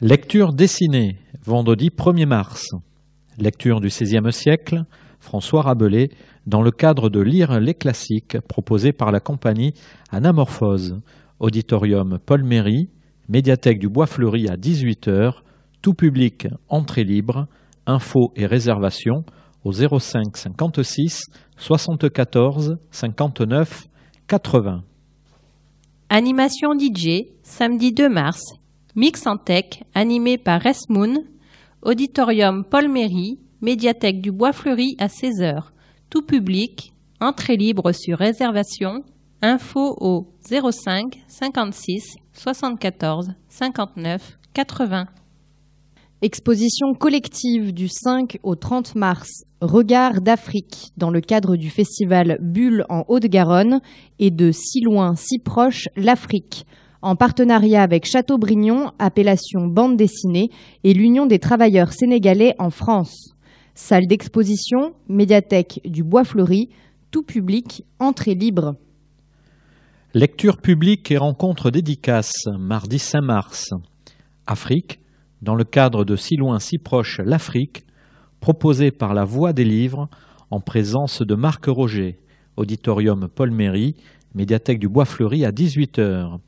Lecture 0.00 0.52
dessinée, 0.52 1.16
vendredi 1.44 1.88
1er 1.88 2.24
mars. 2.24 2.70
Lecture 3.36 3.80
du 3.80 3.88
XVIe 3.88 4.32
siècle, 4.32 4.84
François 5.18 5.62
Rabelais, 5.62 6.10
dans 6.46 6.62
le 6.62 6.70
cadre 6.70 7.10
de 7.10 7.20
Lire 7.20 7.58
les 7.58 7.74
classiques 7.74 8.38
proposé 8.48 8.92
par 8.92 9.10
la 9.10 9.18
compagnie 9.18 9.74
Anamorphose. 10.12 11.00
Auditorium 11.40 12.20
Paul 12.24 12.44
Méry, 12.44 12.90
médiathèque 13.28 13.80
du 13.80 13.88
Bois 13.88 14.06
Fleuri 14.06 14.48
à 14.48 14.54
18h, 14.54 15.32
tout 15.82 15.94
public, 15.94 16.46
entrée 16.68 17.02
libre, 17.02 17.48
infos 17.84 18.32
et 18.36 18.46
réservations 18.46 19.24
au 19.64 19.72
05 19.72 20.36
56 20.36 21.22
74 21.56 22.76
59 22.92 23.88
80. 24.28 24.84
Animation 26.08 26.78
DJ, 26.78 27.32
samedi 27.42 27.92
2 27.92 28.08
mars. 28.08 28.57
Mix 28.98 29.28
en 29.28 29.36
tech, 29.36 29.84
animé 29.94 30.38
par 30.38 30.60
Resmoon. 30.60 31.22
Auditorium 31.82 32.64
Paul 32.64 32.88
Méry, 32.88 33.38
médiathèque 33.60 34.20
du 34.20 34.32
Bois 34.32 34.52
Fleuri 34.52 34.96
à 34.98 35.06
16h. 35.06 35.66
Tout 36.10 36.22
public, 36.22 36.92
entrée 37.20 37.56
libre 37.56 37.92
sur 37.92 38.18
réservation. 38.18 39.04
Info 39.40 39.96
au 40.00 40.26
05 40.50 41.16
56 41.28 42.16
74 42.32 43.34
59 43.48 44.36
80. 44.52 45.06
Exposition 46.20 46.92
collective 46.98 47.72
du 47.72 47.86
5 47.86 48.40
au 48.42 48.56
30 48.56 48.96
mars, 48.96 49.44
Regard 49.60 50.20
d'Afrique, 50.22 50.90
dans 50.96 51.10
le 51.10 51.20
cadre 51.20 51.54
du 51.54 51.70
festival 51.70 52.38
Bulle 52.40 52.84
en 52.88 53.04
Haute-Garonne 53.06 53.80
et 54.18 54.32
de 54.32 54.50
Si 54.50 54.80
loin, 54.80 55.14
si 55.14 55.38
proche, 55.38 55.86
l'Afrique, 55.94 56.66
en 57.02 57.16
partenariat 57.16 57.82
avec 57.82 58.06
Châteaubriand, 58.06 58.92
appellation 58.98 59.66
bande 59.66 59.96
dessinée, 59.96 60.50
et 60.84 60.94
l'Union 60.94 61.26
des 61.26 61.38
travailleurs 61.38 61.92
sénégalais 61.92 62.54
en 62.58 62.70
France. 62.70 63.34
Salle 63.74 64.06
d'exposition, 64.06 64.94
médiathèque 65.08 65.80
du 65.84 66.02
Bois 66.02 66.24
Fleuri, 66.24 66.68
tout 67.10 67.22
public, 67.22 67.84
entrée 67.98 68.34
libre. 68.34 68.74
Lecture 70.14 70.56
publique 70.56 71.10
et 71.10 71.16
rencontre 71.16 71.70
dédicace, 71.70 72.32
mardi 72.58 72.98
5 72.98 73.20
mars. 73.20 73.70
Afrique, 74.46 75.00
dans 75.42 75.54
le 75.54 75.64
cadre 75.64 76.04
de 76.04 76.16
Si 76.16 76.36
loin, 76.36 76.58
si 76.58 76.78
proche, 76.78 77.20
l'Afrique, 77.24 77.84
proposée 78.40 78.90
par 78.90 79.14
la 79.14 79.24
Voix 79.24 79.52
des 79.52 79.64
livres, 79.64 80.08
en 80.50 80.60
présence 80.60 81.22
de 81.22 81.34
Marc 81.34 81.66
Roger, 81.66 82.18
auditorium 82.56 83.28
Paul 83.32 83.50
Méry, 83.50 83.94
médiathèque 84.34 84.78
du 84.78 84.88
Bois 84.88 85.04
Fleuri 85.04 85.44
à 85.44 85.52
18h. 85.52 86.38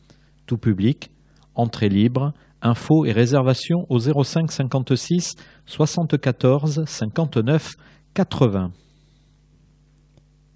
Tout 0.50 0.58
public, 0.58 1.12
entrée 1.54 1.88
libre, 1.88 2.32
infos 2.60 3.04
et 3.04 3.12
réservations 3.12 3.86
au 3.88 4.00
05 4.00 4.50
56 4.50 5.36
74 5.64 6.84
59 6.86 7.74
80. 8.14 8.72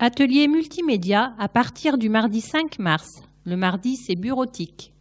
Atelier 0.00 0.48
multimédia 0.48 1.32
à 1.38 1.46
partir 1.46 1.96
du 1.96 2.08
mardi 2.08 2.40
5 2.40 2.80
mars. 2.80 3.22
Le 3.44 3.54
mardi, 3.54 3.94
c'est 3.94 4.16
bureautique. 4.16 4.92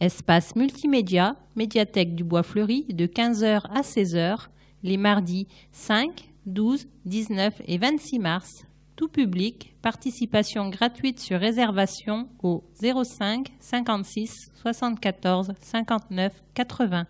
Espace 0.00 0.56
multimédia, 0.56 1.36
médiathèque 1.54 2.14
du 2.14 2.24
Bois 2.24 2.42
Fleuri, 2.42 2.86
de 2.88 3.04
15h 3.04 3.66
à 3.68 3.82
16h, 3.82 4.46
les 4.82 4.96
mardis 4.96 5.46
5, 5.72 6.08
12, 6.46 6.86
19 7.04 7.60
et 7.66 7.76
26 7.76 8.18
mars. 8.18 8.64
Tout 8.98 9.06
public, 9.06 9.76
participation 9.80 10.70
gratuite 10.70 11.20
sur 11.20 11.38
réservation 11.38 12.28
au 12.42 12.64
05 12.82 13.46
56 13.60 14.50
74 14.54 15.52
59 15.60 16.32
80. 16.52 17.06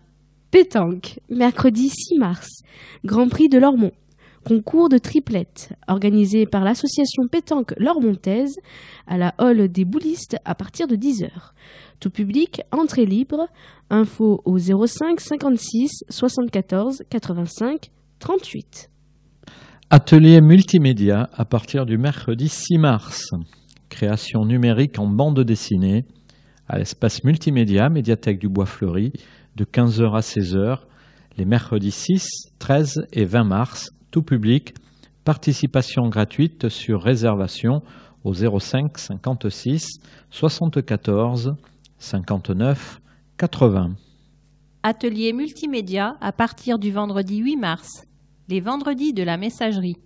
Pétanque, 0.51 1.19
mercredi 1.31 1.89
6 1.89 2.19
mars. 2.19 2.47
Grand 3.05 3.27
Prix 3.27 3.49
de 3.49 3.57
Lormont. 3.57 3.91
Concours 4.45 4.89
de 4.89 4.99
triplettes, 4.99 5.73
organisé 5.87 6.45
par 6.45 6.63
l'association 6.63 7.23
Pétanque 7.27 7.73
Lormontaise 7.79 8.59
à 9.07 9.17
la 9.17 9.33
Hall 9.39 9.67
des 9.67 9.83
Boulistes 9.83 10.37
à 10.45 10.53
partir 10.53 10.85
de 10.85 10.95
10h. 10.95 11.31
Tout 11.99 12.11
public, 12.11 12.61
entrée 12.71 13.07
libre. 13.07 13.47
Info 13.89 14.43
au 14.45 14.59
05 14.59 15.19
56 15.19 16.03
74 16.07 17.01
85 17.09 17.89
38. 18.19 18.91
Atelier 19.91 20.39
multimédia 20.39 21.31
à 21.33 21.45
partir 21.45 21.87
du 21.87 21.97
mercredi 21.97 22.47
6 22.47 22.77
mars. 22.77 23.31
Création 23.89 24.45
numérique 24.45 24.99
en 24.99 25.07
bande 25.07 25.39
dessinée 25.39 26.05
à 26.67 26.77
l'espace 26.77 27.23
multimédia, 27.23 27.89
médiathèque 27.89 28.37
du 28.37 28.47
Bois 28.47 28.67
Fleuri, 28.67 29.11
de 29.55 29.65
15h 29.65 30.15
à 30.15 30.19
16h, 30.19 30.81
les 31.37 31.45
mercredis 31.45 31.89
6, 31.89 32.51
13 32.59 33.07
et 33.13 33.25
20 33.25 33.43
mars, 33.45 33.89
tout 34.11 34.21
public, 34.21 34.75
participation 35.23 36.07
gratuite 36.07 36.69
sur 36.69 37.01
réservation 37.01 37.81
au 38.23 38.35
05 38.35 38.95
56 38.95 39.87
74 40.29 41.55
59 41.97 43.01
80. 43.39 43.95
Atelier 44.83 45.33
multimédia 45.33 46.15
à 46.21 46.31
partir 46.31 46.77
du 46.77 46.91
vendredi 46.91 47.37
8 47.37 47.55
mars. 47.55 48.03
Les 48.49 48.61
vendredis 48.61 49.13
de 49.13 49.21
la 49.21 49.37
messagerie. 49.37 49.97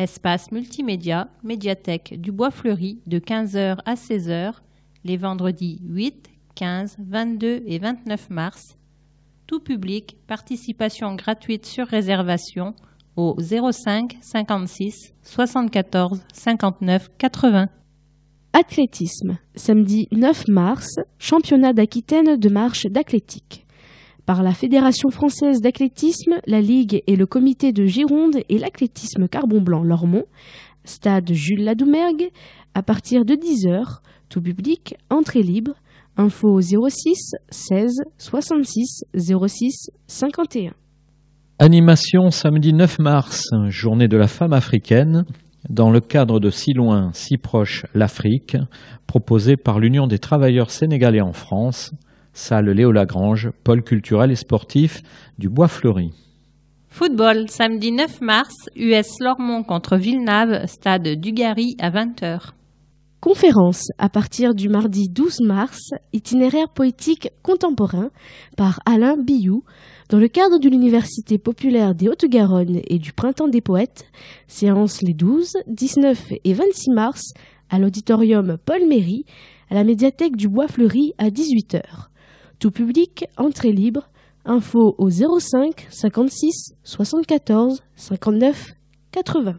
Espace 0.00 0.50
multimédia, 0.50 1.28
médiathèque 1.44 2.20
du 2.20 2.32
Bois 2.32 2.50
Fleuri 2.50 2.98
de 3.06 3.20
15h 3.20 3.78
à 3.84 3.94
16h, 3.94 4.54
les 5.04 5.16
vendredis 5.16 5.78
8, 5.84 6.28
15, 6.56 6.96
22 6.98 7.62
et 7.66 7.78
29 7.78 8.30
mars. 8.30 8.76
Tout 9.46 9.60
public, 9.60 10.16
participation 10.26 11.14
gratuite 11.14 11.66
sur 11.66 11.86
réservation 11.86 12.74
au 13.14 13.36
05 13.38 14.16
56 14.22 15.14
74 15.22 16.20
59 16.32 17.10
80. 17.16 17.68
Athlétisme. 18.54 19.38
Samedi 19.54 20.08
9 20.10 20.48
mars, 20.48 20.96
championnat 21.20 21.72
d'Aquitaine 21.72 22.38
de 22.38 22.48
marche 22.48 22.86
d'athlétique. 22.86 23.67
Par 24.28 24.42
la 24.42 24.52
Fédération 24.52 25.08
française 25.08 25.62
d'athlétisme, 25.62 26.34
la 26.46 26.60
Ligue 26.60 27.02
et 27.06 27.16
le 27.16 27.24
comité 27.24 27.72
de 27.72 27.86
Gironde 27.86 28.36
et 28.50 28.58
l'athlétisme 28.58 29.26
Carbon 29.26 29.62
Blanc 29.62 29.82
Lormont, 29.82 30.26
stade 30.84 31.32
Jules 31.32 31.64
Ladoumergue, 31.64 32.28
à 32.74 32.82
partir 32.82 33.24
de 33.24 33.32
10h, 33.32 34.00
tout 34.28 34.42
public, 34.42 34.96
entrée 35.08 35.42
libre, 35.42 35.72
info 36.18 36.60
06 36.60 37.36
16 37.48 38.02
66 38.18 39.04
06 39.16 39.92
51. 40.06 40.74
Animation 41.58 42.30
samedi 42.30 42.74
9 42.74 42.98
mars, 42.98 43.48
journée 43.68 44.08
de 44.08 44.18
la 44.18 44.28
femme 44.28 44.52
africaine, 44.52 45.24
dans 45.70 45.90
le 45.90 46.00
cadre 46.00 46.38
de 46.38 46.50
Si 46.50 46.74
loin, 46.74 47.12
si 47.14 47.38
proche 47.38 47.86
l'Afrique, 47.94 48.58
proposé 49.06 49.56
par 49.56 49.78
l'Union 49.78 50.06
des 50.06 50.18
travailleurs 50.18 50.70
sénégalais 50.70 51.22
en 51.22 51.32
France, 51.32 51.94
salle 52.38 52.70
Léo 52.70 52.92
Lagrange, 52.92 53.50
pôle 53.64 53.82
culturel 53.82 54.30
et 54.30 54.36
sportif 54.36 55.02
du 55.38 55.48
Bois 55.48 55.66
Fleuri. 55.68 56.12
Football, 56.88 57.50
samedi 57.50 57.90
9 57.90 58.20
mars, 58.20 58.54
US 58.76 59.18
Lormont 59.20 59.64
contre 59.64 59.96
Villeneuve, 59.96 60.66
stade 60.66 61.08
Dugarry 61.20 61.76
à 61.80 61.90
20h. 61.90 62.52
Conférence 63.20 63.88
à 63.98 64.08
partir 64.08 64.54
du 64.54 64.68
mardi 64.68 65.08
12 65.08 65.40
mars, 65.40 65.90
itinéraire 66.12 66.68
poétique 66.68 67.28
contemporain 67.42 68.10
par 68.56 68.78
Alain 68.86 69.16
Biou, 69.16 69.64
dans 70.08 70.18
le 70.18 70.28
cadre 70.28 70.58
de 70.58 70.68
l'Université 70.68 71.38
populaire 71.38 71.96
des 71.96 72.08
Hautes-Garonne 72.08 72.80
et 72.86 72.98
du 73.00 73.12
Printemps 73.12 73.48
des 73.48 73.60
Poètes, 73.60 74.06
séance 74.46 75.02
les 75.02 75.12
12, 75.12 75.54
19 75.66 76.34
et 76.44 76.54
26 76.54 76.90
mars 76.92 77.32
à 77.68 77.80
l'auditorium 77.80 78.56
Paul 78.64 78.86
Méry, 78.88 79.24
à 79.70 79.74
la 79.74 79.84
médiathèque 79.84 80.36
du 80.36 80.48
Bois 80.48 80.68
Fleuri 80.68 81.12
à 81.18 81.30
18h. 81.30 82.08
Tout 82.58 82.72
public, 82.72 83.24
entrée 83.36 83.70
libre, 83.70 84.08
info 84.44 84.96
au 84.98 85.10
05 85.10 85.86
56 85.90 86.74
74 86.82 87.84
59 87.94 88.72
80. 89.12 89.58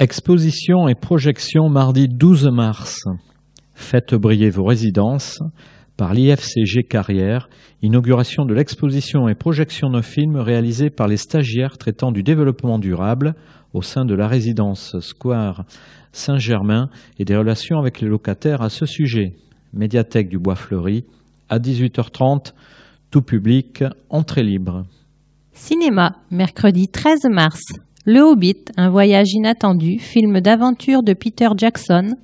Exposition 0.00 0.88
et 0.88 0.96
projection 0.96 1.68
mardi 1.68 2.08
12 2.08 2.48
mars. 2.50 3.04
Faites 3.74 4.16
briller 4.16 4.50
vos 4.50 4.64
résidences 4.64 5.38
par 5.96 6.12
l'IFCG 6.12 6.82
Carrière, 6.88 7.48
inauguration 7.80 8.44
de 8.44 8.54
l'exposition 8.54 9.28
et 9.28 9.36
projection 9.36 9.88
de 9.88 10.00
films 10.00 10.36
réalisés 10.36 10.90
par 10.90 11.06
les 11.06 11.16
stagiaires 11.16 11.78
traitant 11.78 12.10
du 12.10 12.24
développement 12.24 12.80
durable 12.80 13.34
au 13.72 13.82
sein 13.82 14.04
de 14.04 14.16
la 14.16 14.26
résidence 14.26 14.98
Square 14.98 15.64
Saint-Germain 16.10 16.90
et 17.20 17.24
des 17.24 17.36
relations 17.36 17.78
avec 17.78 18.00
les 18.00 18.08
locataires 18.08 18.62
à 18.62 18.68
ce 18.68 18.84
sujet. 18.84 19.36
Médiathèque 19.72 20.28
du 20.28 20.40
Bois 20.40 20.56
Fleuri, 20.56 21.04
à 21.50 21.58
18h30, 21.58 22.54
tout 23.10 23.22
public, 23.22 23.84
entrée 24.08 24.42
libre. 24.42 24.84
Cinéma, 25.52 26.16
mercredi 26.30 26.88
13 26.88 27.24
mars. 27.30 27.60
Le 28.06 28.22
Hobbit, 28.22 28.64
un 28.78 28.88
voyage 28.88 29.32
inattendu, 29.34 29.98
film 29.98 30.40
d'aventure 30.40 31.02
de 31.02 31.12
Peter 31.12 31.48
Jackson. 31.56 32.14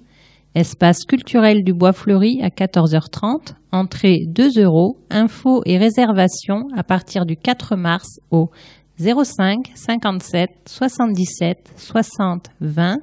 Espace 0.54 1.04
culturel 1.04 1.64
du 1.64 1.74
Bois 1.74 1.92
Fleuri 1.92 2.40
à 2.42 2.48
14h30. 2.48 3.54
Entrée 3.72 4.20
2 4.28 4.62
euros. 4.62 4.96
Infos 5.10 5.60
et 5.66 5.76
réservations 5.76 6.68
à 6.74 6.82
partir 6.82 7.26
du 7.26 7.36
4 7.36 7.76
mars 7.76 8.20
au 8.30 8.50
05 8.98 9.72
57 9.74 10.50
77 10.66 11.74
60 11.76 12.46
20 12.62 12.96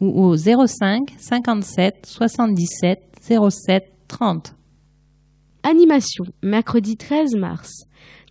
ou 0.00 0.22
au 0.22 0.36
05 0.36 1.14
57 1.18 2.06
77 2.06 3.00
07 3.50 3.92
30. 4.06 4.54
Animation, 5.66 6.26
mercredi 6.42 6.98
13 6.98 7.36
mars. 7.36 7.86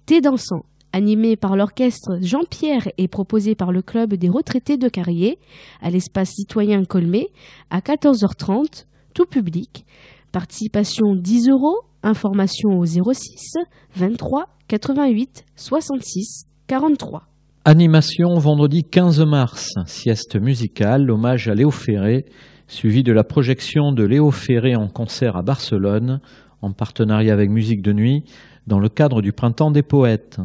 Thé 0.06 0.22
dansant, 0.22 0.66
animé 0.92 1.36
par 1.36 1.56
l'orchestre 1.56 2.20
Jean-Pierre 2.22 2.90
et 3.00 3.08
proposé 3.08 3.56
par 3.56 3.72
le 3.72 3.82
club 3.82 4.14
des 4.14 4.30
retraités 4.30 4.78
de 4.78 4.88
Carrier, 4.88 5.40
à 5.82 5.90
l'espace 5.90 6.30
citoyen 6.30 6.86
Colmé, 6.86 7.30
à 7.72 7.80
14h30, 7.80 8.86
tout 9.16 9.26
public. 9.26 9.84
Participation 10.32 11.16
10 11.16 11.50
euros, 11.50 11.80
information 12.04 12.78
au 12.78 12.86
06 12.86 13.56
23 13.96 14.46
88 14.68 15.44
66 15.56 16.46
43. 16.68 17.24
Animation 17.66 18.38
vendredi 18.38 18.84
15 18.84 19.22
mars, 19.26 19.72
sieste 19.88 20.40
musicale, 20.40 21.10
hommage 21.10 21.48
à 21.48 21.56
Léo 21.56 21.72
Ferré, 21.72 22.26
suivi 22.68 23.02
de 23.02 23.12
la 23.12 23.24
projection 23.24 23.92
de 23.92 24.04
Léo 24.04 24.30
Ferré 24.30 24.76
en 24.76 24.88
concert 24.88 25.36
à 25.36 25.42
Barcelone, 25.42 26.20
en 26.64 26.72
partenariat 26.72 27.34
avec 27.34 27.50
Musique 27.50 27.82
de 27.82 27.92
Nuit, 27.94 28.24
dans 28.66 28.80
le 28.80 28.90
cadre 28.90 29.22
du 29.22 29.32
Printemps 29.34 29.72
des 29.72 29.84
Poètes. 29.84 30.40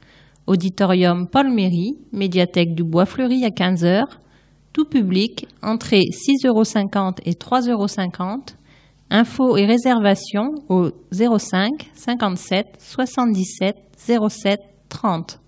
Auditorium 0.46 1.28
Paul 1.28 1.54
Méry, 1.54 1.98
médiathèque 2.12 2.76
du 2.76 2.84
Bois 2.84 3.06
Fleuri 3.06 3.46
à 3.46 3.50
15h. 3.50 4.04
Tout 4.74 4.86
public, 4.86 5.48
entrée 5.62 6.04
6,50 6.12 6.48
euros 6.48 6.64
et 7.26 7.34
3,50 7.34 7.72
euros. 7.72 7.88
Infos 9.10 9.58
et 9.58 9.66
réservations 9.66 10.56
au 10.70 10.90
05 11.12 11.92
57 11.94 12.66
77 12.80 13.76
07 13.98 14.60
30. 14.90 15.40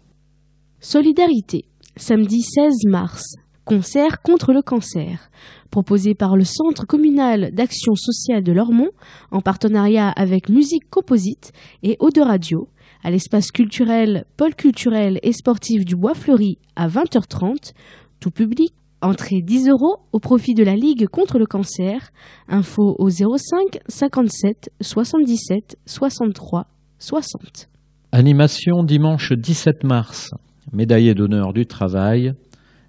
Solidarité, 0.80 1.66
samedi 1.98 2.42
16 2.42 2.86
mars. 2.88 3.24
Concert 3.66 4.22
contre 4.22 4.54
le 4.54 4.62
cancer, 4.62 5.32
proposé 5.72 6.14
par 6.14 6.38
le 6.38 6.44
Centre 6.44 6.86
communal 6.86 7.50
d'action 7.52 7.96
sociale 7.96 8.44
de 8.44 8.52
Lormont 8.52 8.92
en 9.32 9.42
partenariat 9.42 10.10
avec 10.10 10.50
Musique 10.50 10.88
Composite 10.92 11.52
et 11.82 11.98
Eau 12.00 12.12
de 12.12 12.22
Radio 12.22 12.70
à 13.06 13.12
l'espace 13.12 13.52
culturel, 13.52 14.26
pôle 14.36 14.56
culturel 14.56 15.20
et 15.22 15.32
sportif 15.32 15.86
du 15.86 15.96
Bois 15.96 16.16
Fleuri 16.16 16.58
à 16.76 16.88
20h30, 16.88 17.74
tout 18.20 18.32
public, 18.32 18.74
entrée 19.00 19.44
10 19.44 19.70
euros 19.70 19.98
au 20.12 20.20
profit 20.20 20.56
de 20.56 20.64
la 20.64 20.76
Ligue 20.76 21.06
contre 21.06 21.38
le 21.38 21.46
cancer, 21.46 22.10
info 22.48 22.96
au 22.98 23.12
05 23.12 23.78
57 23.88 24.72
77 24.82 25.78
63 25.86 26.66
60. 26.98 27.70
Animation 28.12 28.84
dimanche 28.84 29.34
17 29.34 29.84
mars, 29.84 30.32
médaillé 30.74 31.14
d'honneur 31.14 31.54
du 31.54 31.68
travail, 31.68 32.34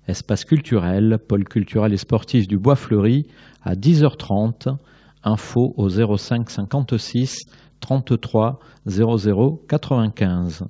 espace 0.09 0.47
culturel, 0.47 1.19
pôle 1.29 1.45
culturel 1.45 1.93
et 1.93 1.99
sportif 1.99 2.49
du 2.49 2.57
Bois 2.57 2.77
Fleuri 2.77 3.27
à 3.63 3.75
10h30, 3.75 4.79
info 5.25 5.75
au 5.77 5.91
05 5.91 6.49
56 6.49 7.37
33 7.81 8.59
00 8.87 9.61
95. 9.69 10.65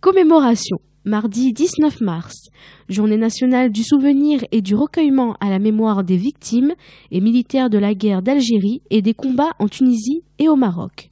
Commémoration 0.00 0.78
mardi 1.04 1.52
19 1.52 2.00
mars, 2.00 2.48
journée 2.88 3.16
nationale 3.16 3.70
du 3.70 3.82
souvenir 3.82 4.44
et 4.52 4.62
du 4.62 4.74
recueillement 4.74 5.34
à 5.40 5.50
la 5.50 5.58
mémoire 5.58 6.02
des 6.02 6.16
victimes 6.16 6.72
et 7.10 7.20
militaires 7.20 7.70
de 7.70 7.78
la 7.78 7.94
guerre 7.94 8.22
d'Algérie 8.22 8.82
et 8.90 9.02
des 9.02 9.14
combats 9.14 9.52
en 9.58 9.68
Tunisie 9.68 10.22
et 10.38 10.48
au 10.48 10.56
Maroc. 10.56 11.10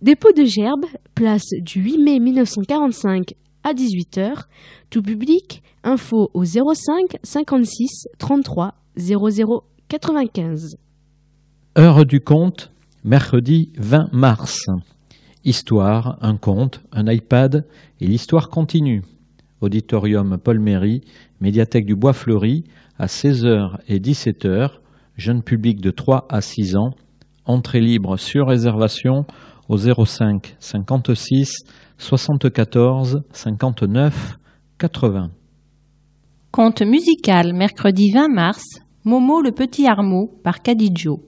Dépôt 0.00 0.32
de 0.32 0.44
gerbes, 0.44 0.86
place 1.14 1.48
du 1.60 1.80
8 1.80 1.98
mai 1.98 2.18
1945 2.18 3.34
à 3.62 3.72
18h, 3.72 4.44
tout 4.90 5.02
public, 5.02 5.62
info 5.84 6.28
au 6.34 6.44
05 6.44 7.18
56 7.22 8.08
33 8.18 8.74
00 8.96 9.64
95. 9.88 10.76
Heure 11.78 12.04
du 12.04 12.20
compte, 12.20 12.72
mercredi 13.04 13.70
20 13.78 14.12
mars. 14.12 14.66
Histoire, 15.44 16.18
un 16.20 16.36
conte, 16.36 16.82
un 16.92 17.10
iPad 17.10 17.66
et 18.00 18.06
l'histoire 18.06 18.48
continue. 18.48 19.02
Auditorium 19.60 20.38
Paul 20.38 20.60
Méry, 20.60 21.00
médiathèque 21.40 21.84
du 21.84 21.96
Bois 21.96 22.12
Fleuri, 22.12 22.62
à 22.96 23.06
16h 23.06 23.78
et 23.88 23.98
17h, 23.98 24.70
jeune 25.16 25.42
public 25.42 25.80
de 25.80 25.90
3 25.90 26.26
à 26.28 26.40
6 26.40 26.76
ans, 26.76 26.90
entrée 27.44 27.80
libre 27.80 28.16
sur 28.18 28.46
réservation 28.46 29.24
au 29.68 29.76
05 29.76 30.54
56 30.60 31.64
74 31.98 33.22
59 33.32 34.38
80. 34.78 35.30
Conte 36.52 36.82
musical 36.82 37.52
mercredi 37.52 38.12
20 38.12 38.28
mars, 38.28 38.64
Momo 39.04 39.40
le 39.40 39.50
petit 39.50 39.88
Armeau 39.88 40.30
par 40.44 40.62
Cadidjo. 40.62 41.20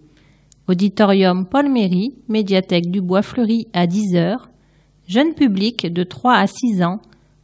Auditorium 0.67 1.45
Paul 1.47 1.71
Méry, 1.71 2.15
médiathèque 2.27 2.91
du 2.91 3.03
Bois 3.03 3.21
Fleuri 3.21 3.67
à 3.75 3.87
10h. 3.87 4.37
Jeune 5.07 5.35
public 5.35 5.93
de 5.93 6.03
3 6.03 6.37
à 6.37 6.47
6 6.47 6.83
ans, 6.83 7.03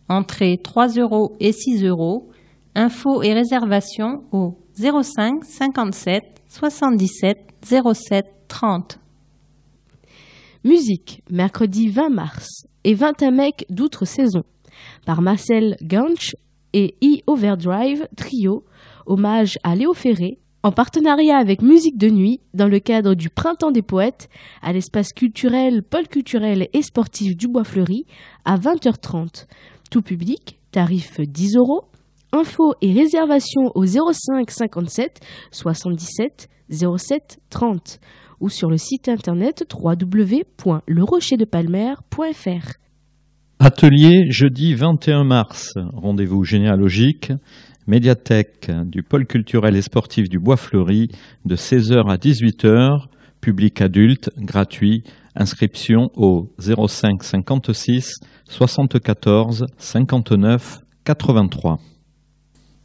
entrée 0.08 0.56
3 0.56 0.94
euros 0.98 1.36
et 1.38 1.52
6 1.52 1.84
euros. 1.84 2.30
Infos 2.74 3.22
et 3.22 3.34
réservations 3.34 4.22
au 4.32 4.56
05 4.74 5.44
57 5.44 6.22
77 6.48 7.36
07 7.62 8.26
30. 8.48 8.98
Musique, 10.64 11.22
mercredi 11.30 11.88
20 11.88 12.08
mars, 12.08 12.48
et 12.84 12.94
21 12.94 13.32
mecs 13.32 13.66
d'outre-saison, 13.68 14.44
par 15.04 15.20
Marcel 15.20 15.76
Ganch 15.82 16.36
et 16.72 16.94
E 17.04 17.18
Overdrive 17.26 18.08
Trio, 18.16 18.64
hommage 19.04 19.58
à 19.62 19.74
Léo 19.74 19.92
Ferré, 19.92 20.38
en 20.62 20.72
partenariat 20.72 21.38
avec 21.38 21.62
Musique 21.62 21.96
de 21.96 22.10
Nuit, 22.10 22.40
dans 22.52 22.68
le 22.68 22.80
cadre 22.80 23.14
du 23.14 23.30
Printemps 23.30 23.70
des 23.70 23.80
Poètes, 23.82 24.28
à 24.62 24.72
l'espace 24.72 25.12
culturel, 25.12 25.82
pôle 25.82 26.08
culturel 26.08 26.68
et 26.72 26.82
sportif 26.82 27.36
du 27.36 27.46
Bois 27.48 27.64
Fleuri, 27.64 28.06
à 28.44 28.58
20h30. 28.58 29.46
Tout 29.90 30.02
public, 30.02 30.58
tarif 30.70 31.20
10 31.20 31.56
euros. 31.56 31.84
Infos 32.32 32.74
et 32.80 32.92
réservations 32.92 33.72
au 33.74 33.84
05 33.86 34.50
57 34.50 35.18
77 35.50 36.48
07 36.70 37.40
30 37.50 37.98
ou 38.38 38.48
sur 38.48 38.70
le 38.70 38.76
site 38.76 39.08
internet 39.08 39.64
www.lerocherdepalmer.fr. 39.74 42.72
Atelier 43.58 44.30
jeudi 44.30 44.74
21 44.74 45.24
mars, 45.24 45.74
rendez-vous 45.92 46.44
généalogique, 46.44 47.32
médiathèque 47.90 48.70
du 48.84 49.02
pôle 49.02 49.26
culturel 49.26 49.74
et 49.74 49.82
sportif 49.82 50.28
du 50.28 50.38
Bois 50.38 50.56
Fleuri 50.56 51.08
de 51.44 51.56
16h 51.56 52.08
à 52.08 52.16
18h, 52.16 53.06
public 53.40 53.80
adulte, 53.80 54.30
gratuit, 54.38 55.02
inscription 55.34 56.10
au 56.14 56.52
05 56.58 57.24
56 57.24 58.14
74 58.48 59.66
59 59.76 60.78
83. 61.04 61.78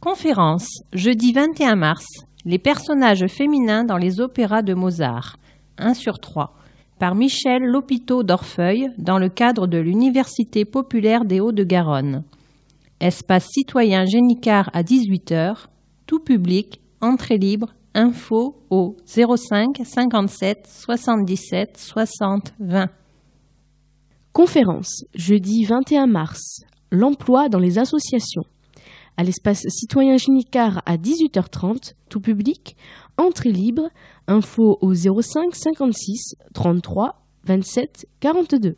Conférence, 0.00 0.82
jeudi 0.92 1.32
21 1.32 1.76
mars, 1.76 2.06
les 2.44 2.58
personnages 2.58 3.26
féminins 3.28 3.84
dans 3.84 3.98
les 3.98 4.20
opéras 4.20 4.62
de 4.62 4.74
Mozart, 4.74 5.36
1 5.78 5.94
sur 5.94 6.18
3, 6.18 6.52
par 6.98 7.14
Michel 7.14 7.62
Lopiteau 7.62 8.24
d'Orfeuille, 8.24 8.88
dans 8.98 9.18
le 9.18 9.28
cadre 9.28 9.68
de 9.68 9.78
l'Université 9.78 10.64
populaire 10.64 11.24
des 11.24 11.38
Hauts-de-Garonne. 11.38 12.24
Espace 13.00 13.48
citoyen 13.50 14.06
Génicard 14.06 14.70
à 14.72 14.82
18h, 14.82 15.66
tout 16.06 16.18
public, 16.18 16.80
entrée 17.02 17.36
libre, 17.36 17.74
info 17.94 18.62
au 18.70 18.96
05 19.04 19.82
57 19.84 20.66
77 20.66 21.76
60 21.76 22.54
20. 22.58 22.88
Conférence, 24.32 25.04
jeudi 25.14 25.64
21 25.64 26.06
mars, 26.06 26.64
l'emploi 26.90 27.50
dans 27.50 27.58
les 27.58 27.78
associations. 27.78 28.44
À 29.18 29.24
l'espace 29.24 29.62
citoyen 29.68 30.16
Génicard 30.16 30.80
à 30.86 30.96
18h30, 30.96 31.92
tout 32.08 32.20
public, 32.20 32.76
entrée 33.18 33.52
libre, 33.52 33.90
info 34.26 34.78
au 34.80 34.94
05 34.94 35.54
56 35.54 36.34
33 36.54 37.26
27 37.44 38.06
42. 38.20 38.76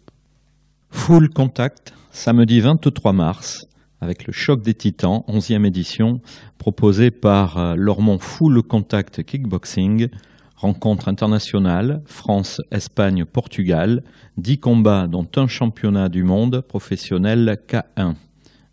Full 0.90 1.28
Contact, 1.30 1.94
samedi 2.10 2.60
23 2.60 3.12
mars, 3.12 3.68
avec 4.00 4.26
le 4.26 4.32
choc 4.32 4.62
des 4.62 4.74
titans, 4.74 5.24
11e 5.28 5.66
édition, 5.66 6.20
proposé 6.58 7.10
par 7.10 7.58
euh, 7.58 7.74
Lormont 7.76 8.18
Full 8.18 8.62
Contact 8.62 9.22
Kickboxing, 9.22 10.08
rencontre 10.56 11.08
internationale, 11.08 12.02
France, 12.06 12.60
Espagne, 12.70 13.24
Portugal, 13.24 14.02
10 14.36 14.58
combats 14.58 15.06
dont 15.06 15.28
un 15.36 15.46
championnat 15.46 16.08
du 16.08 16.22
monde 16.22 16.60
professionnel 16.60 17.58
K1. 17.68 18.14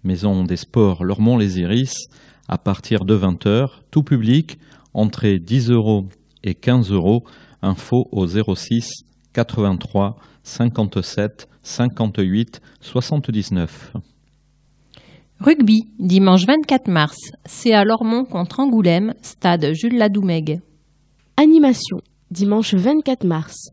Maison 0.04 0.44
des 0.44 0.58
Sports 0.58 1.04
Lormont-les 1.04 1.60
Iris, 1.60 1.96
à 2.48 2.58
partir 2.58 3.06
de 3.06 3.18
20h, 3.18 3.68
tout 3.92 4.04
public, 4.04 4.60
entrée 4.94 5.40
10 5.40 5.72
euros 5.72 6.06
et 6.44 6.56
15 6.56 6.92
euros, 6.92 7.24
info 7.62 8.08
au 8.12 8.28
06 8.28 9.04
83 9.34 10.18
57 10.44 11.48
58 11.64 12.62
79. 12.82 13.94
Rugby, 15.42 15.84
dimanche 16.00 16.46
24 16.48 16.88
mars, 16.88 17.18
c'est 17.46 17.74
à 17.74 17.84
Lormont 17.84 18.24
contre 18.24 18.62
Angoulême, 18.62 19.14
stade 19.22 19.74
Jules 19.74 19.98
Ladoumègue. 19.98 20.62
Animation, 21.36 21.98
dimanche 22.32 22.74
24 22.74 23.26
mars. 23.26 23.70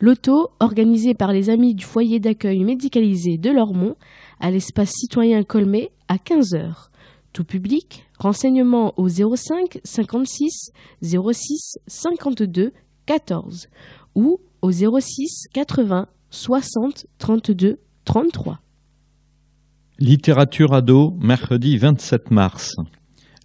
L'auto, 0.00 0.50
organisé 0.60 1.14
par 1.14 1.32
les 1.32 1.48
amis 1.48 1.74
du 1.74 1.84
foyer 1.84 2.20
d'accueil 2.20 2.62
médicalisé 2.62 3.38
de 3.38 3.50
Lormont, 3.50 3.96
à 4.38 4.50
l'espace 4.50 4.90
citoyen 4.90 5.42
Colmé 5.44 5.90
à 6.08 6.16
15h. 6.16 6.88
Tout 7.32 7.44
public, 7.44 8.06
renseignements 8.18 8.92
au 8.98 9.08
05 9.08 9.80
56 9.82 10.72
06 11.02 11.78
52 11.86 12.72
14 13.06 13.68
ou 14.14 14.40
au 14.60 14.70
06 14.70 15.46
80 15.54 16.06
60 16.30 17.06
32 17.18 17.78
33. 18.04 18.60
Littérature 20.00 20.74
ado, 20.74 21.16
mercredi 21.18 21.76
27 21.76 22.30
mars. 22.30 22.76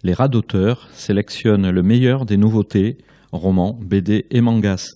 Les 0.04 0.12
radoteurs 0.12 0.88
sélectionnent 0.92 1.68
le 1.68 1.82
meilleur 1.82 2.26
des 2.26 2.36
nouveautés, 2.36 2.96
romans, 3.32 3.76
BD 3.82 4.26
et 4.30 4.40
mangas. 4.40 4.94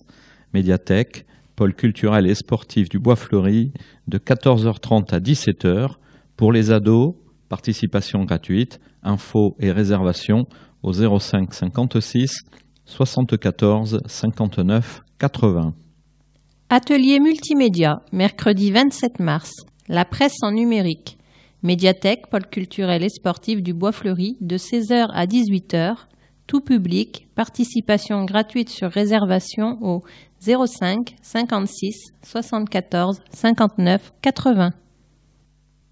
Médiathèque, 0.53 1.25
pôle 1.57 1.75
culturel 1.75 2.27
et 2.27 2.35
sportif 2.35 2.87
du 2.87 2.97
Bois 2.97 3.17
Fleuri, 3.17 3.73
de 4.07 4.17
14h30 4.17 5.13
à 5.13 5.19
17h. 5.19 5.95
Pour 6.37 6.53
les 6.53 6.71
ados, 6.71 7.15
participation 7.49 8.23
gratuite, 8.23 8.79
infos 9.03 9.57
et 9.59 9.73
réservations 9.73 10.45
au 10.81 10.93
05 10.93 11.53
56 11.53 12.37
74 12.85 13.99
59 14.05 15.01
80. 15.19 15.73
Atelier 16.69 17.19
multimédia, 17.19 18.01
mercredi 18.13 18.71
27 18.71 19.19
mars. 19.19 19.51
La 19.89 20.05
presse 20.05 20.37
en 20.41 20.53
numérique. 20.53 21.18
Médiathèque, 21.61 22.29
pôle 22.29 22.45
culturel 22.45 23.03
et 23.03 23.09
sportif 23.09 23.61
du 23.61 23.73
Bois 23.73 23.91
Fleuri, 23.91 24.37
de 24.39 24.57
16h 24.57 25.09
à 25.11 25.25
18h. 25.25 25.93
Tout 26.47 26.61
public, 26.61 27.27
participation 27.35 28.23
gratuite 28.23 28.69
sur 28.69 28.89
réservation 28.89 29.77
au 29.81 30.01
05 30.39 31.17
56 31.21 32.13
74 32.23 33.19
59 33.33 34.13
80. 34.21 34.71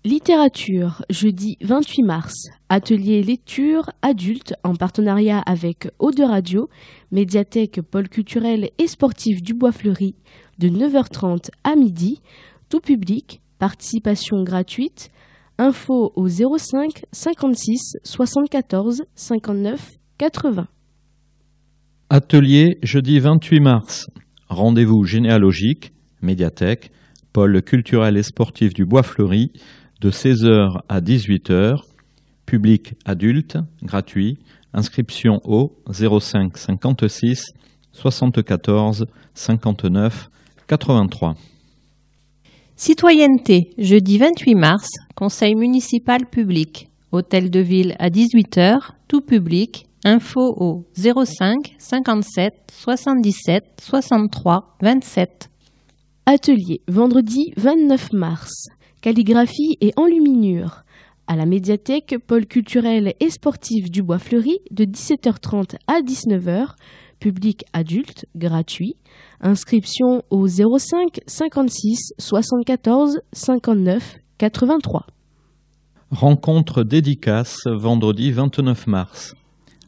Littérature, 0.06 1.04
jeudi 1.10 1.58
28 1.60 2.04
mars. 2.04 2.34
Atelier 2.70 3.22
lecture 3.22 3.92
adulte 4.02 4.54
en 4.64 4.74
partenariat 4.74 5.40
avec 5.40 5.90
Eau 6.00 6.12
Radio, 6.18 6.70
médiathèque 7.12 7.82
pôle 7.82 8.08
culturel 8.08 8.70
et 8.78 8.88
sportif 8.88 9.42
du 9.44 9.54
Bois 9.54 9.74
Fleuri, 9.74 10.16
de 10.60 10.70
9h30 10.70 11.50
à 11.66 11.76
midi. 11.76 12.22
Tout 12.70 12.80
public, 12.80 13.42
participation 13.60 14.44
gratuite. 14.44 15.12
Info 15.60 16.12
au 16.16 16.28
05 16.28 17.06
56 17.12 17.94
74 18.04 19.04
59 19.16 19.98
80. 20.20 20.68
Atelier 22.12 22.78
jeudi 22.84 23.20
28 23.20 23.60
mars. 23.60 24.06
Rendez-vous 24.50 25.04
généalogique, 25.04 25.94
médiathèque, 26.22 26.92
pôle 27.34 27.64
culturel 27.64 28.18
et 28.18 28.24
sportif 28.24 28.74
du 28.76 28.86
Bois 28.86 29.02
Fleuri, 29.02 29.52
de 30.00 30.12
16h 30.12 30.82
à 30.90 31.02
18h, 31.02 31.82
public 32.46 32.94
adulte, 33.06 33.58
gratuit, 33.82 34.38
inscription 34.74 35.40
au 35.44 35.76
05 35.92 36.56
56 36.56 37.46
74 37.94 39.08
59 39.34 40.30
83. 40.68 41.34
Citoyenneté, 42.80 43.72
jeudi 43.80 44.20
28 44.20 44.54
mars, 44.54 44.88
conseil 45.16 45.56
municipal 45.56 46.28
public, 46.28 46.90
hôtel 47.12 47.50
de 47.50 47.60
ville 47.60 47.96
à 47.98 48.12
18h, 48.12 48.92
tout 49.08 49.22
public, 49.22 49.88
info 50.06 50.54
au 50.56 50.86
05 50.96 51.76
57 51.80 52.54
77 52.72 53.64
63 53.82 54.78
27. 54.84 55.50
Atelier, 56.28 56.82
vendredi 56.88 57.52
29 57.58 58.14
mars. 58.14 58.54
Calligraphie 59.02 59.78
et 59.82 59.92
enluminure. 59.96 60.84
à 61.26 61.36
la 61.36 61.48
médiathèque 61.48 62.16
pôle 62.26 62.46
culturel 62.46 63.14
et 63.20 63.30
sportif 63.32 63.90
du 63.90 64.04
Bois 64.04 64.20
Fleuri 64.20 64.60
de 64.70 64.86
17h30 64.86 65.76
à 65.88 66.02
19h, 66.02 66.76
public 67.20 67.66
adulte, 67.74 68.26
gratuit. 68.36 68.96
Inscription 69.42 70.24
au 70.30 70.48
05 70.48 71.20
56 71.26 72.14
74 72.18 73.20
59 73.34 74.18
83. 74.38 75.06
Rencontre 76.12 76.84
dédicace 76.84 77.60
vendredi 77.66 78.32
29 78.32 78.88
mars 78.88 79.36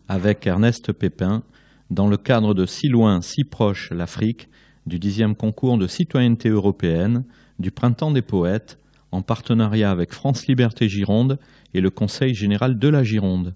avec 0.08 0.46
Ernest 0.48 0.92
Pépin 0.92 1.44
dans 1.90 2.08
le 2.08 2.18
cadre 2.18 2.54
de 2.54 2.66
Si 2.66 2.88
loin, 2.88 3.22
si 3.22 3.44
proche 3.44 3.92
l'Afrique 3.92 4.50
du 4.86 5.00
dixième 5.00 5.36
concours 5.36 5.78
de 5.78 5.88
citoyenneté 5.88 6.50
européenne 6.50 7.24
du 7.60 7.72
Printemps 7.72 8.12
des 8.12 8.22
poètes 8.22 8.80
en 9.12 9.22
partenariat 9.22 9.92
avec 9.92 10.14
France 10.14 10.48
Liberté 10.48 10.90
Gironde 10.90 11.40
et 11.74 11.82
le 11.82 11.90
Conseil 11.90 12.34
général 12.34 12.78
de 12.78 12.88
la 12.88 13.04
Gironde. 13.04 13.56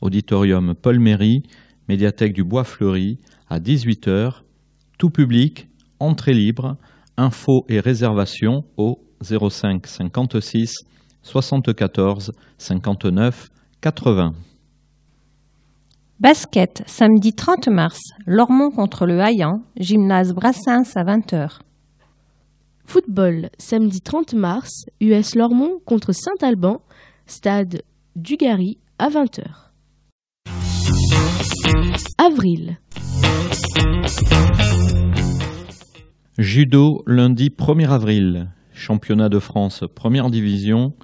Auditorium 0.00 0.74
Paul 0.74 1.00
Méry, 1.00 1.42
médiathèque 1.88 2.32
du 2.32 2.44
Bois 2.44 2.64
Fleuri, 2.64 3.18
à 3.48 3.60
18h, 3.60 4.42
tout 4.98 5.10
public, 5.10 5.68
entrée 6.00 6.34
libre, 6.34 6.76
infos 7.16 7.64
et 7.68 7.80
réservations 7.80 8.64
au 8.76 9.00
05 9.22 9.86
56 9.86 10.74
74 11.22 12.32
59 12.58 13.48
80. 13.80 14.34
Basket, 16.20 16.82
samedi 16.86 17.32
30 17.32 17.68
mars, 17.68 18.00
Lormont 18.26 18.70
contre 18.70 19.06
le 19.06 19.20
Hayan, 19.20 19.62
gymnase 19.78 20.32
Brassens 20.34 20.96
à 20.96 21.04
20h. 21.04 21.60
Football, 22.84 23.50
samedi 23.58 24.00
30 24.00 24.34
mars, 24.34 24.86
US 25.00 25.34
Lormont 25.36 25.78
contre 25.84 26.12
Saint-Alban, 26.12 26.80
stade 27.26 27.82
Dugarry 28.16 28.78
à 28.98 29.10
20h. 29.10 29.68
Avril. 32.18 32.78
Judo, 36.38 37.02
lundi 37.06 37.48
1er 37.48 37.88
avril. 37.88 38.48
Championnat 38.72 39.28
de 39.28 39.38
France 39.38 39.84
première 39.94 40.30
division 40.30 40.94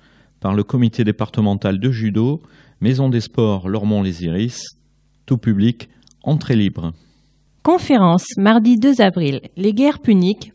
par 0.41 0.55
le 0.55 0.63
comité 0.63 1.05
départemental 1.05 1.79
de 1.81 1.91
judo, 1.91 2.41
Maison 2.81 3.09
des 3.09 3.21
sports 3.21 3.69
Lormont-les 3.69 4.25
Iris, 4.25 4.63
tout 5.27 5.39
public, 5.39 5.89
entrée 6.23 6.57
libre. 6.57 6.93
Conférence, 7.63 8.27
mardi 8.37 8.77
2 8.77 9.01
avril, 9.01 9.41
Les 9.57 9.73
guerres 9.73 10.01
puniques 10.01 10.53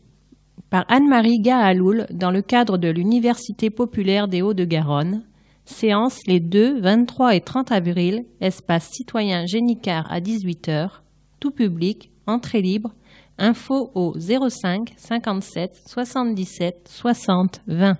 par 0.70 0.84
Anne-Marie 0.88 1.40
Gahaloul 1.40 2.06
dans 2.12 2.30
le 2.30 2.42
cadre 2.42 2.78
de 2.78 2.88
l'Université 2.88 3.70
populaire 3.70 4.28
des 4.28 4.42
Hauts-de-Garonne. 4.42 5.22
Séance 5.70 6.18
les 6.26 6.40
2, 6.40 6.80
23 6.80 7.36
et 7.36 7.40
30 7.40 7.70
avril, 7.70 8.24
espace 8.40 8.88
citoyen 8.90 9.46
Génicard 9.46 10.10
à 10.10 10.20
18h, 10.20 10.90
tout 11.38 11.52
public, 11.52 12.10
entrée 12.26 12.60
libre, 12.60 12.92
info 13.38 13.90
au 13.94 14.12
05 14.18 14.92
57 14.96 15.82
77 15.86 16.88
60 16.90 17.62
20. 17.68 17.96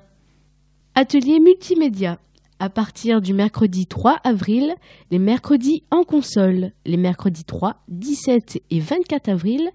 Atelier 0.96 1.38
multimédia. 1.38 2.18
À 2.58 2.68
partir 2.68 3.22
du 3.22 3.32
mercredi 3.32 3.86
3 3.86 4.18
avril, 4.24 4.74
les 5.12 5.20
mercredis 5.20 5.84
en 5.92 6.02
console, 6.02 6.72
les 6.84 6.98
mercredis 6.98 7.44
3, 7.44 7.76
17 7.88 8.62
et 8.68 8.80
24 8.80 9.28
avril, 9.28 9.70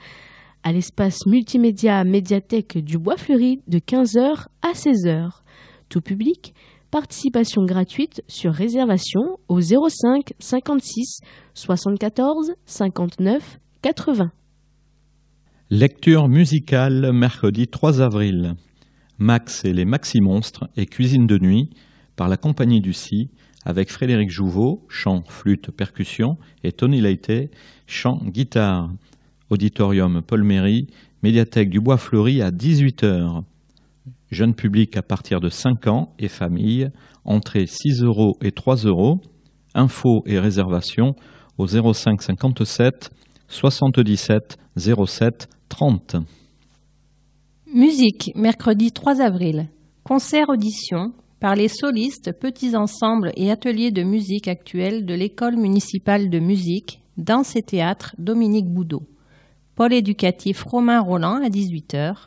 à 0.64 0.74
l'espace 0.74 1.26
multimédia 1.26 2.04
médiathèque 2.04 2.78
du 2.78 2.98
Bois 2.98 3.18
Fleuri 3.18 3.62
de 3.68 3.80
15h 3.80 4.48
à 4.62 4.74
16h. 4.74 5.30
Tout 5.88 6.02
public, 6.02 6.54
participation 6.96 7.66
gratuite 7.66 8.24
sur 8.30 8.54
réservation 8.54 9.38
au 9.50 9.60
05 9.60 10.32
56 10.39 11.20
74 11.54 12.54
59 12.66 13.60
80. 13.82 14.32
Lecture 15.70 16.30
musicale 16.30 17.12
mercredi 17.12 17.68
3 17.68 18.00
avril. 18.00 18.54
Max 19.18 19.66
et 19.66 19.74
les 19.74 19.84
Maxi 19.84 20.22
Monstres 20.22 20.70
et 20.78 20.86
Cuisine 20.86 21.28
de 21.28 21.38
nuit 21.38 21.70
par 22.16 22.30
la 22.30 22.38
compagnie 22.38 22.80
du 22.80 22.93
Si 22.93 23.28
avec 23.66 23.91
Frédéric 23.91 24.30
Jouveau, 24.30 24.86
chant, 24.88 25.22
flûte, 25.28 25.72
percussion 25.72 26.38
et 26.64 26.72
Tony 26.72 27.02
Leite, 27.02 27.52
chant, 27.88 28.22
guitare. 28.24 28.89
Auditorium 29.50 30.22
Paul 30.22 30.43
Méry, 30.43 30.88
médiathèque 31.24 31.70
du 31.70 31.82
Bois 31.82 31.98
Fleuri 31.98 32.41
à 32.41 32.52
18h. 32.52 33.43
Jeune 34.36 34.54
public 34.54 34.98
à 34.98 35.02
partir 35.02 35.40
de 35.40 35.48
5 35.48 35.88
ans 35.88 36.14
et 36.20 36.28
famille, 36.28 36.90
entrée 37.24 37.68
6 37.68 38.04
euros 38.04 38.36
et 38.42 38.52
3 38.52 38.76
euros. 38.84 39.22
Infos 39.74 40.24
et 40.26 40.40
réservations 40.40 41.16
au 41.58 41.68
05 41.68 42.22
57 42.22 43.12
77 43.48 44.58
07 44.78 45.48
30. 45.70 46.18
Musique, 47.74 48.34
mercredi 48.36 48.92
3 48.92 49.22
avril. 49.22 49.70
Concert 50.04 50.50
audition 50.50 51.14
par 51.40 51.56
les 51.56 51.70
solistes, 51.70 52.38
petits 52.38 52.76
ensembles 52.76 53.32
et 53.38 53.52
ateliers 53.52 53.92
de 53.92 54.04
musique 54.04 54.50
actuels 54.50 55.06
de 55.06 55.14
l'École 55.14 55.56
municipale 55.56 56.30
de 56.30 56.40
musique, 56.40 57.00
danse 57.16 57.56
et 57.56 57.62
théâtre 57.62 58.14
Dominique 58.18 58.68
Boudot. 58.68 59.04
Pôle 59.76 59.94
éducatif 59.94 60.64
Romain 60.64 61.00
Roland 61.00 61.42
à 61.42 61.48
18h. 61.48 62.26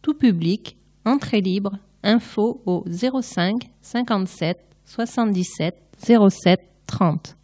Tout 0.00 0.14
public, 0.14 0.78
entrée 1.04 1.40
libre, 1.40 1.78
info 2.02 2.62
au 2.66 2.84
05 2.86 3.70
57 3.80 4.58
77 4.84 5.74
07 5.98 6.60
30. 6.86 7.36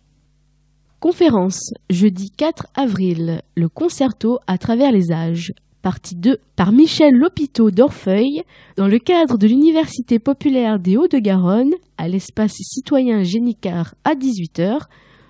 Conférence, 0.99 1.73
jeudi 1.91 2.31
4 2.31 2.67
avril, 2.75 3.43
le 3.55 3.69
concerto 3.69 4.39
à 4.47 4.59
travers 4.59 4.93
les 4.93 5.13
âges, 5.13 5.53
partie 5.83 6.17
2 6.17 6.39
par 6.57 6.73
Michel 6.73 7.13
Lopiteau 7.15 7.71
d'Orfeuille, 7.71 8.43
dans 8.77 8.89
le 8.89 8.99
cadre 8.99 9.39
de 9.39 9.47
l'Université 9.47 10.19
populaire 10.19 10.81
des 10.81 10.97
Hauts-de-Garonne, 10.97 11.75
à 11.99 12.09
l'espace 12.09 12.55
citoyen 12.55 13.23
Génicard 13.23 13.95
à 14.05 14.15
18h, 14.15 14.81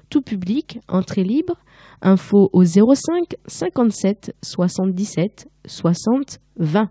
tout 0.08 0.22
public, 0.22 0.78
entrée 0.88 1.24
libre, 1.24 1.56
info 2.00 2.48
au 2.52 2.64
05 2.64 3.36
57 3.46 4.34
77 4.42 5.48
60 5.66 6.38
20. 6.56 6.88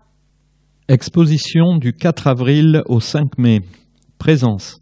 Exposition 0.88 1.78
du 1.78 1.92
4 1.92 2.28
avril 2.28 2.84
au 2.86 3.00
5 3.00 3.38
mai. 3.38 3.58
Présence 4.18 4.80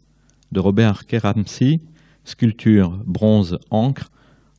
de 0.51 0.59
Robert 0.59 1.07
Keramsi, 1.07 1.79
sculpture 2.23 2.99
bronze 3.07 3.57
encre, 3.71 4.11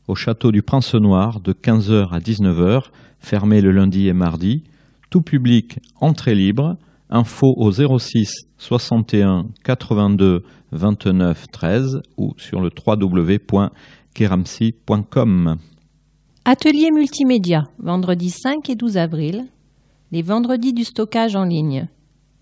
au 0.09 0.17
château 0.17 0.51
du 0.51 0.63
Prince 0.63 0.97
Noir 0.97 1.39
de 1.39 1.53
15h 1.53 2.13
à 2.13 2.19
19h, 2.19 2.87
fermé 3.21 3.61
le 3.61 3.71
lundi 3.71 4.09
et 4.09 4.13
mardi. 4.13 4.65
Tout 5.09 5.23
public, 5.23 5.79
entrée 6.01 6.35
libre. 6.35 6.79
Info 7.11 7.55
au 7.57 7.71
06 7.71 8.29
61 8.59 9.47
82 9.63 10.43
29 10.73 11.47
13 11.53 12.01
ou 12.17 12.33
sur 12.39 12.61
le 12.61 12.71
www.keramsi.com. 12.85 15.57
Atelier 16.45 16.91
multimédia, 16.93 17.63
vendredi 17.79 18.31
5 18.31 18.69
et 18.69 18.75
12 18.75 18.97
avril. 18.97 19.45
Les 20.13 20.23
vendredis 20.23 20.73
du 20.73 20.85
stockage 20.85 21.35
en 21.35 21.45
ligne. 21.45 21.89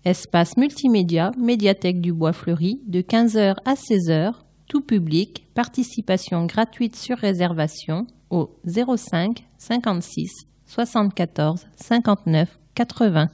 Espace 0.03 0.55
multimédia, 0.55 1.31
médiathèque 1.37 1.99
du 1.99 2.13
Bois 2.13 2.33
Fleuri, 2.33 2.79
de 2.85 3.01
15h 3.01 3.55
à 3.65 3.73
16h, 3.73 4.33
tout 4.67 4.81
public, 4.81 5.47
participation 5.55 6.45
gratuite 6.45 6.95
sur 6.95 7.17
réservation 7.17 8.05
au 8.29 8.51
05 8.65 9.45
56 9.57 10.45
74 10.67 11.65
59 11.75 12.59
80. 12.75 13.29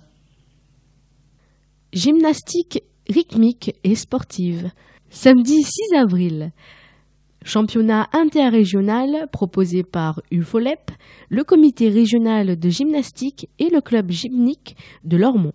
Gymnastique 1.92 2.84
rythmique 3.10 3.76
et 3.84 3.96
sportive. 3.96 4.72
Samedi 5.10 5.62
6 5.62 5.96
avril. 5.98 6.52
Championnat 7.44 8.08
interrégional 8.14 9.28
proposé 9.32 9.82
par 9.84 10.22
UFOLEP, 10.30 10.92
le 11.30 11.44
comité 11.44 11.90
régional 11.90 12.60
de 12.60 12.70
gymnastique 12.70 13.50
et 13.58 13.70
le 13.70 13.82
club 13.82 14.12
gymnique 14.12 14.76
de 15.04 15.18
Lormont. 15.18 15.54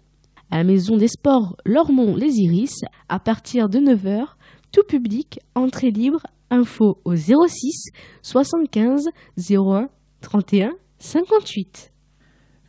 À 0.51 0.59
la 0.59 0.65
maison 0.65 0.97
des 0.97 1.07
sports 1.07 1.57
Lormont-les 1.65 2.41
Iris, 2.41 2.81
à 3.09 3.21
partir 3.21 3.69
de 3.69 3.79
9h, 3.79 4.25
tout 4.73 4.83
public, 4.83 5.39
entrée 5.55 5.93
libre, 5.93 6.27
info 6.51 6.99
au 7.05 7.15
06 7.15 7.91
75 8.23 9.05
01 9.51 9.89
31 10.23 10.73
58. 10.99 11.93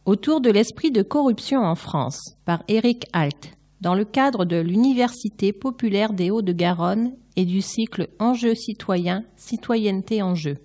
autour 0.05 0.41
de 0.41 0.49
l'esprit 0.49 0.91
de 0.91 1.01
corruption 1.01 1.61
en 1.61 1.75
France, 1.75 2.35
par 2.45 2.63
Eric 2.67 3.05
Alt, 3.13 3.53
dans 3.81 3.95
le 3.95 4.05
cadre 4.05 4.45
de 4.45 4.57
l'Université 4.57 5.53
populaire 5.53 6.13
des 6.13 6.31
Hauts-de-Garonne 6.31 7.13
et 7.35 7.45
du 7.45 7.61
cycle 7.61 8.09
Enjeux 8.19 8.55
citoyens, 8.55 9.23
citoyenneté 9.37 10.21
en 10.21 10.35
jeu. 10.35 10.57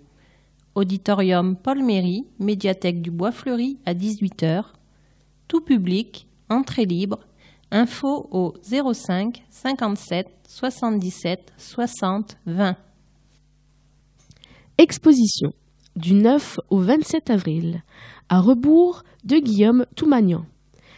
Auditorium 0.75 1.57
Paul 1.57 1.85
Méry, 1.85 2.25
médiathèque 2.41 3.01
du 3.01 3.13
Bois 3.13 3.31
Fleuri 3.31 3.79
à 3.87 3.95
18h. 3.95 4.65
Tout 5.47 5.61
public, 5.61 6.27
entrée 6.49 6.85
libre. 6.85 7.21
Info 7.71 8.29
au 8.31 8.55
05 8.63 9.45
57 9.51 10.27
77 10.49 11.53
60 11.57 12.39
20. 12.47 12.77
Exposition 14.79 15.53
du 15.95 16.15
9 16.15 16.59
au 16.71 16.79
27 16.79 17.31
avril, 17.31 17.83
à 18.29 18.41
rebours 18.41 19.05
de 19.25 19.39
Guillaume 19.39 19.87
Toumagnan. 19.95 20.45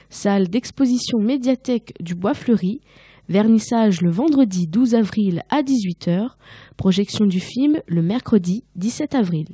Salle 0.08 0.48
d'exposition 0.48 1.18
médiathèque 1.18 1.92
du 2.00 2.14
Bois 2.14 2.34
Fleuri, 2.34 2.80
vernissage 3.28 4.02
le 4.02 4.10
vendredi 4.10 4.66
12 4.66 4.94
avril 4.94 5.42
à 5.50 5.62
18h, 5.62 6.30
projection 6.76 7.26
du 7.26 7.40
film 7.40 7.80
le 7.86 8.02
mercredi 8.02 8.64
17 8.76 9.14
avril. 9.14 9.48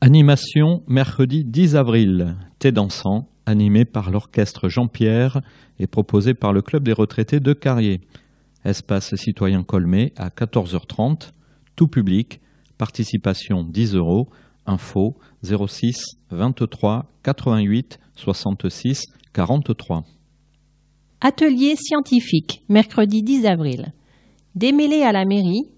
Animation 0.00 0.82
mercredi 0.86 1.44
10 1.44 1.76
avril, 1.76 2.36
thé 2.58 2.70
dansant, 2.70 3.28
animé 3.46 3.84
par 3.84 4.10
l'orchestre 4.10 4.68
Jean-Pierre 4.68 5.40
et 5.78 5.86
proposé 5.86 6.34
par 6.34 6.52
le 6.52 6.62
Club 6.62 6.84
des 6.84 6.92
retraités 6.92 7.40
de 7.40 7.52
Carrier. 7.52 8.00
Espace 8.64 9.14
citoyen 9.16 9.62
Colmé 9.62 10.12
à 10.16 10.28
14h30, 10.28 11.32
tout 11.74 11.88
public, 11.88 12.40
Participation 12.78 13.64
10 13.64 13.96
euros. 13.96 14.28
Info 14.68 15.16
06 15.42 16.18
23 16.30 17.06
88 17.22 17.98
66 18.14 19.06
43. 19.32 20.04
Atelier 21.20 21.74
scientifique, 21.74 22.62
mercredi 22.68 23.24
10 23.24 23.46
avril. 23.46 23.92
Démêlé 24.54 25.02
à 25.02 25.10
la 25.10 25.24
mairie, 25.24 25.68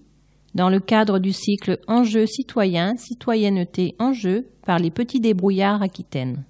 dans 0.53 0.69
le 0.69 0.79
cadre 0.79 1.17
du 1.17 1.31
cycle 1.31 1.79
Enjeux 1.87 2.27
citoyens, 2.27 2.95
citoyenneté 2.95 3.95
enjeux 3.97 4.49
par 4.67 4.77
les 4.77 4.91
petits 4.91 5.19
débrouillards 5.19 5.81
Aquitaine. 5.81 6.45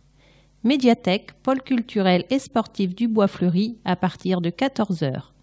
Médiathèque, 0.65 1.31
pôle 1.41 1.61
culturel 1.61 2.25
et 2.29 2.37
sportif 2.37 2.93
du 2.93 3.07
Bois 3.07 3.29
Fleuri 3.29 3.77
à 3.85 3.95
partir 3.95 4.41
de 4.41 4.49
14 4.49 5.03
heures. 5.03 5.33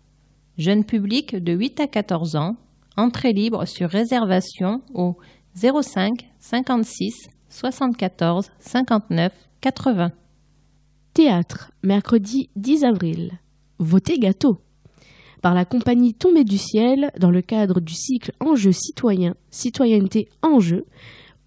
Jeune 0.58 0.84
public 0.84 1.34
de 1.34 1.54
8 1.54 1.80
à 1.80 1.86
14 1.86 2.36
ans, 2.36 2.56
Entrée 2.98 3.32
libre 3.32 3.64
sur 3.64 3.88
réservation 3.88 4.82
au 4.92 5.16
05 5.54 6.28
56 6.38 7.14
74 7.48 8.50
59 8.58 9.32
80. 9.62 10.12
Théâtre, 11.14 11.72
mercredi 11.82 12.48
10 12.56 12.84
avril. 12.84 13.32
Votez 13.78 14.18
gâteau. 14.18 14.58
Par 15.42 15.54
la 15.54 15.64
compagnie 15.64 16.14
Tombée 16.14 16.44
du 16.44 16.58
ciel, 16.58 17.10
dans 17.18 17.30
le 17.30 17.42
cadre 17.42 17.80
du 17.80 17.94
cycle 17.94 18.32
Enjeux 18.40 18.72
citoyens, 18.72 19.34
citoyenneté 19.50 20.28
enjeux, 20.42 20.84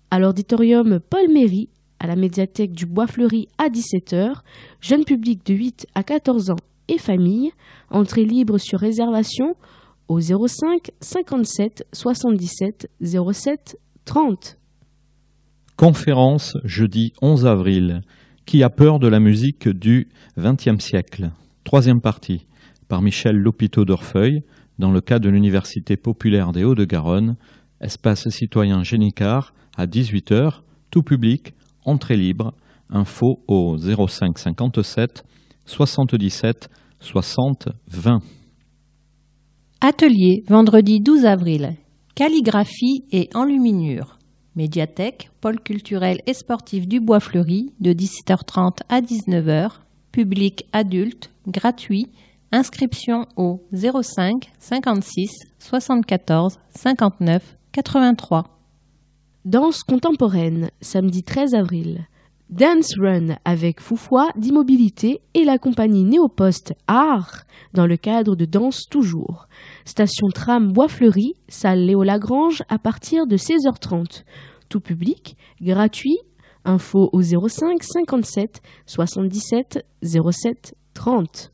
à 0.10 0.20
l'auditorium 0.20 1.00
Paul 1.00 1.32
Méry, 1.32 1.70
à 2.00 2.08
la 2.08 2.16
médiathèque 2.16 2.72
du 2.74 2.86
Bois 2.86 3.08
Fleuri 3.08 3.48
à 3.58 3.70
17h, 3.70 4.36
jeune 4.82 5.06
public 5.06 5.46
de 5.46 5.54
8 5.54 5.88
à 5.96 6.04
14 6.04 6.52
ans 6.52 6.58
et 6.88 6.98
famille, 6.98 7.52
entrée 7.90 8.26
libre 8.26 8.58
sur 8.58 8.80
réservation 8.80 9.56
au 10.08 10.20
05 10.20 10.92
57 11.00 11.88
77 11.94 12.90
07 13.02 13.78
30. 14.06 14.58
Conférence 15.78 16.58
jeudi 16.64 17.14
11 17.22 17.46
avril. 17.46 18.02
Qui 18.52 18.64
a 18.64 18.70
peur 18.70 19.00
de 19.00 19.08
la 19.08 19.22
musique 19.22 19.70
du 19.70 20.10
XXe 20.38 20.84
siècle 20.84 21.32
Troisième 21.64 22.02
partie, 22.02 22.48
par 22.90 23.02
Michel 23.02 23.38
Lopiteau 23.38 23.86
d'Orfeuille, 23.86 24.42
dans 24.78 24.92
le 24.92 25.00
cadre 25.00 25.24
de 25.24 25.30
l'Université 25.30 25.96
populaire 25.96 26.52
des 26.52 26.66
Hauts-de-Garonne, 26.66 27.38
espace 27.80 28.28
citoyen 28.28 28.84
Génicard, 28.84 29.54
à 29.78 29.86
18h, 29.86 30.64
tout 30.90 31.02
public, 31.02 31.54
entrée 31.86 32.18
libre, 32.18 32.54
info 32.90 33.42
au 33.48 33.78
05 33.78 34.38
57 34.38 35.24
77 35.64 36.70
60 37.00 37.70
20. 37.88 38.20
Atelier, 39.80 40.44
vendredi 40.50 41.00
12 41.00 41.24
avril. 41.24 41.78
Calligraphie 42.16 43.06
et 43.14 43.30
enluminure. 43.34 44.18
Médiathèque, 44.56 45.30
pôle 45.40 45.60
culturel 45.60 46.22
et 46.26 46.34
sportif 46.34 46.88
du 46.88 47.00
Bois 47.00 47.20
Fleuri, 47.20 47.74
de 47.80 47.94
17h30 47.94 48.80
à 48.90 49.02
19h. 49.02 49.72
Public 50.12 50.66
adulte, 50.74 51.32
gratuit. 51.48 52.10
Inscription 52.52 53.28
au 53.38 53.64
05 53.72 54.52
56 54.60 55.30
74 55.58 56.60
59 56.76 57.58
83. 57.72 58.60
Danse 59.46 59.84
contemporaine, 59.84 60.70
samedi 60.82 61.24
13 61.24 61.54
avril. 61.56 62.06
Dance 62.52 62.96
Run 63.00 63.38
avec 63.46 63.80
Foufoua 63.80 64.28
d'immobilité 64.36 65.22
et 65.34 65.46
la 65.46 65.58
compagnie 65.58 66.04
Néopost 66.04 66.74
Art 66.86 67.46
dans 67.74 67.88
le 67.88 67.96
cadre 67.96 68.36
de 68.36 68.44
Danse 68.44 68.88
Toujours. 68.90 69.48
Station 69.86 70.28
tram 70.28 70.74
Bois-Fleuri, 70.74 71.36
salle 71.48 71.86
Léo 71.86 72.04
Lagrange 72.04 72.62
à 72.68 72.78
partir 72.78 73.26
de 73.26 73.38
16h30. 73.38 74.26
Tout 74.68 74.82
public, 74.82 75.38
gratuit, 75.62 76.18
info 76.66 77.10
au 77.14 77.22
05 77.22 77.82
57 77.82 78.62
77 78.86 79.86
07 80.04 80.76
30. 80.94 81.54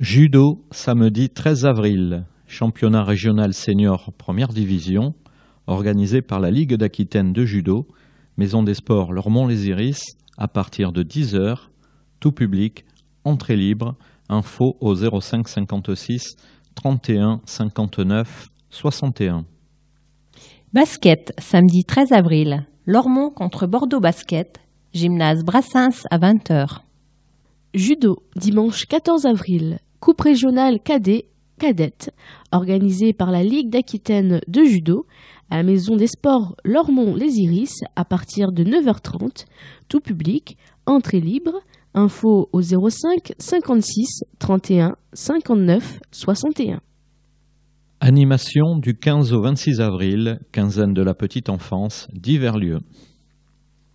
Judo, 0.00 0.66
samedi 0.70 1.30
13 1.30 1.64
avril. 1.64 2.26
Championnat 2.46 3.04
régional 3.04 3.54
senior 3.54 4.12
première 4.18 4.52
division, 4.52 5.14
organisé 5.66 6.20
par 6.20 6.40
la 6.40 6.50
Ligue 6.50 6.74
d'Aquitaine 6.74 7.32
de 7.32 7.46
judo 7.46 7.86
Maison 8.38 8.62
des 8.62 8.74
Sports 8.74 9.12
Lormont-les-Iris, 9.12 10.02
à 10.36 10.46
partir 10.46 10.92
de 10.92 11.02
10h, 11.02 11.56
tout 12.20 12.32
public, 12.32 12.84
entrée 13.24 13.56
libre, 13.56 13.94
info 14.28 14.76
au 14.80 14.94
05 14.94 15.48
56 15.48 16.36
31 16.74 17.40
59 17.46 18.50
61. 18.68 19.46
Basket, 20.74 21.32
samedi 21.38 21.84
13 21.84 22.12
avril. 22.12 22.66
Lormont 22.84 23.30
contre 23.30 23.66
Bordeaux 23.66 24.00
Basket, 24.00 24.60
gymnase 24.92 25.42
Brassens 25.42 26.06
à 26.10 26.18
20h. 26.18 26.80
Judo, 27.72 28.22
dimanche 28.36 28.84
14 28.84 29.24
avril. 29.24 29.78
Coupe 30.00 30.20
régionale 30.20 30.78
cadet, 30.80 31.30
cadette, 31.58 32.12
organisée 32.52 33.14
par 33.14 33.30
la 33.30 33.42
Ligue 33.42 33.70
d'Aquitaine 33.70 34.40
de 34.46 34.64
judo 34.64 35.06
à 35.50 35.56
la 35.58 35.62
Maison 35.62 35.96
des 35.96 36.06
Sports 36.06 36.56
Lormont-Les 36.64 37.38
Iris 37.38 37.80
à 37.94 38.04
partir 38.04 38.52
de 38.52 38.64
9h30, 38.64 39.46
tout 39.88 40.00
public, 40.00 40.56
entrée 40.86 41.20
libre, 41.20 41.60
info 41.94 42.48
au 42.52 42.62
05 42.62 43.32
56 43.38 44.24
31 44.38 44.96
59 45.12 46.00
61. 46.10 46.80
Animation 48.00 48.76
du 48.78 48.94
15 48.96 49.32
au 49.32 49.40
26 49.40 49.80
avril, 49.80 50.40
quinzaine 50.52 50.92
de 50.92 51.02
la 51.02 51.14
petite 51.14 51.48
enfance, 51.48 52.08
divers 52.12 52.58
lieux. 52.58 52.80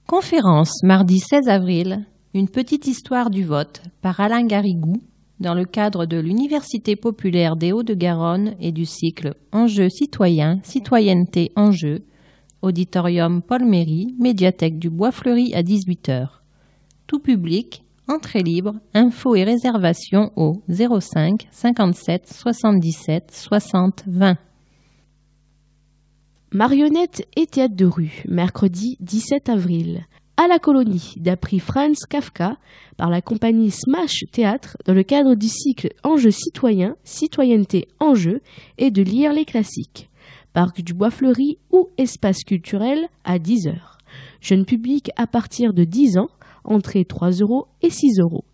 Conférence 0.07 0.81
mardi 0.83 1.19
16 1.19 1.47
avril, 1.47 2.05
une 2.33 2.49
petite 2.49 2.87
histoire 2.87 3.29
du 3.29 3.43
vote 3.43 3.81
par 4.01 4.19
Alain 4.19 4.45
Garrigou 4.45 4.95
dans 5.41 5.55
le 5.55 5.65
cadre 5.65 6.05
de 6.05 6.17
l'Université 6.17 6.95
populaire 6.95 7.55
des 7.55 7.71
Hauts-de-Garonne 7.71 8.55
et 8.59 8.71
du 8.71 8.85
cycle 8.85 9.33
Enjeux 9.51 9.89
citoyens, 9.89 10.59
citoyenneté 10.63 11.51
enjeux, 11.55 12.03
auditorium 12.61 13.41
Paul 13.41 13.65
Méry, 13.65 14.15
médiathèque 14.19 14.77
du 14.77 14.89
Bois 14.89 15.11
Fleuri 15.11 15.53
à 15.55 15.63
18h. 15.63 16.27
Tout 17.07 17.19
public, 17.19 17.83
entrée 18.07 18.43
libre, 18.43 18.75
infos 18.93 19.35
et 19.35 19.43
réservations 19.43 20.31
au 20.35 20.61
05 20.69 21.47
57 21.51 22.27
77 22.31 23.31
60 23.33 24.03
20. 24.07 24.37
Marionnette 26.53 27.25
et 27.35 27.47
théâtre 27.47 27.75
de 27.75 27.85
rue, 27.85 28.23
mercredi 28.27 28.97
17 28.99 29.49
avril. 29.49 30.05
À 30.37 30.47
la 30.47 30.59
colonie, 30.59 31.13
d'après 31.17 31.59
Franz 31.59 32.05
Kafka, 32.09 32.57
par 32.97 33.09
la 33.09 33.21
compagnie 33.21 33.69
Smash 33.69 34.23
Théâtre, 34.31 34.77
dans 34.85 34.93
le 34.93 35.03
cadre 35.03 35.35
du 35.35 35.47
cycle 35.47 35.89
Enjeux 36.03 36.31
citoyens, 36.31 36.95
citoyenneté 37.03 37.87
enjeux, 37.99 38.41
et 38.77 38.91
de 38.91 39.01
lire 39.01 39.33
les 39.33 39.45
classiques. 39.45 40.09
Parc 40.53 40.81
du 40.81 40.93
Bois 40.93 41.11
Fleuri 41.11 41.57
ou 41.71 41.89
espace 41.97 42.43
culturel 42.43 43.07
à 43.23 43.39
10 43.39 43.67
heures. 43.67 43.97
Jeune 44.41 44.65
public 44.65 45.11
à 45.15 45.27
partir 45.27 45.73
de 45.73 45.83
10 45.83 46.17
ans, 46.17 46.29
entrée 46.63 47.05
3 47.05 47.31
euros 47.41 47.67
et 47.81 47.89
6 47.89 48.19
euros. 48.19 48.45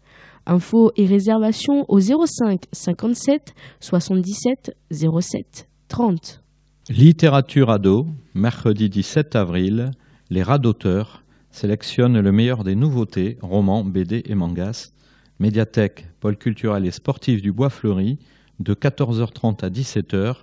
Infos 0.45 0.91
et 0.95 1.05
réservations 1.05 1.85
au 1.89 1.99
05 1.99 2.63
57 2.71 3.53
77 3.79 4.75
07 4.91 5.67
30. 5.87 6.41
Littérature 6.89 7.69
ado, 7.69 8.07
mercredi 8.33 8.89
17 8.89 9.35
avril, 9.35 9.91
les 10.29 10.43
radoteurs 10.43 11.23
sélectionnent 11.51 12.19
le 12.19 12.31
meilleur 12.31 12.63
des 12.63 12.75
nouveautés, 12.75 13.37
romans, 13.41 13.83
BD 13.83 14.23
et 14.25 14.35
mangas. 14.35 14.91
Médiathèque, 15.39 16.07
pôle 16.19 16.37
culturel 16.37 16.85
et 16.85 16.91
sportif 16.91 17.41
du 17.41 17.51
Bois 17.51 17.69
Fleuri, 17.69 18.17
de 18.59 18.73
14h30 18.73 19.63
à 19.63 19.69
17h, 19.69 20.37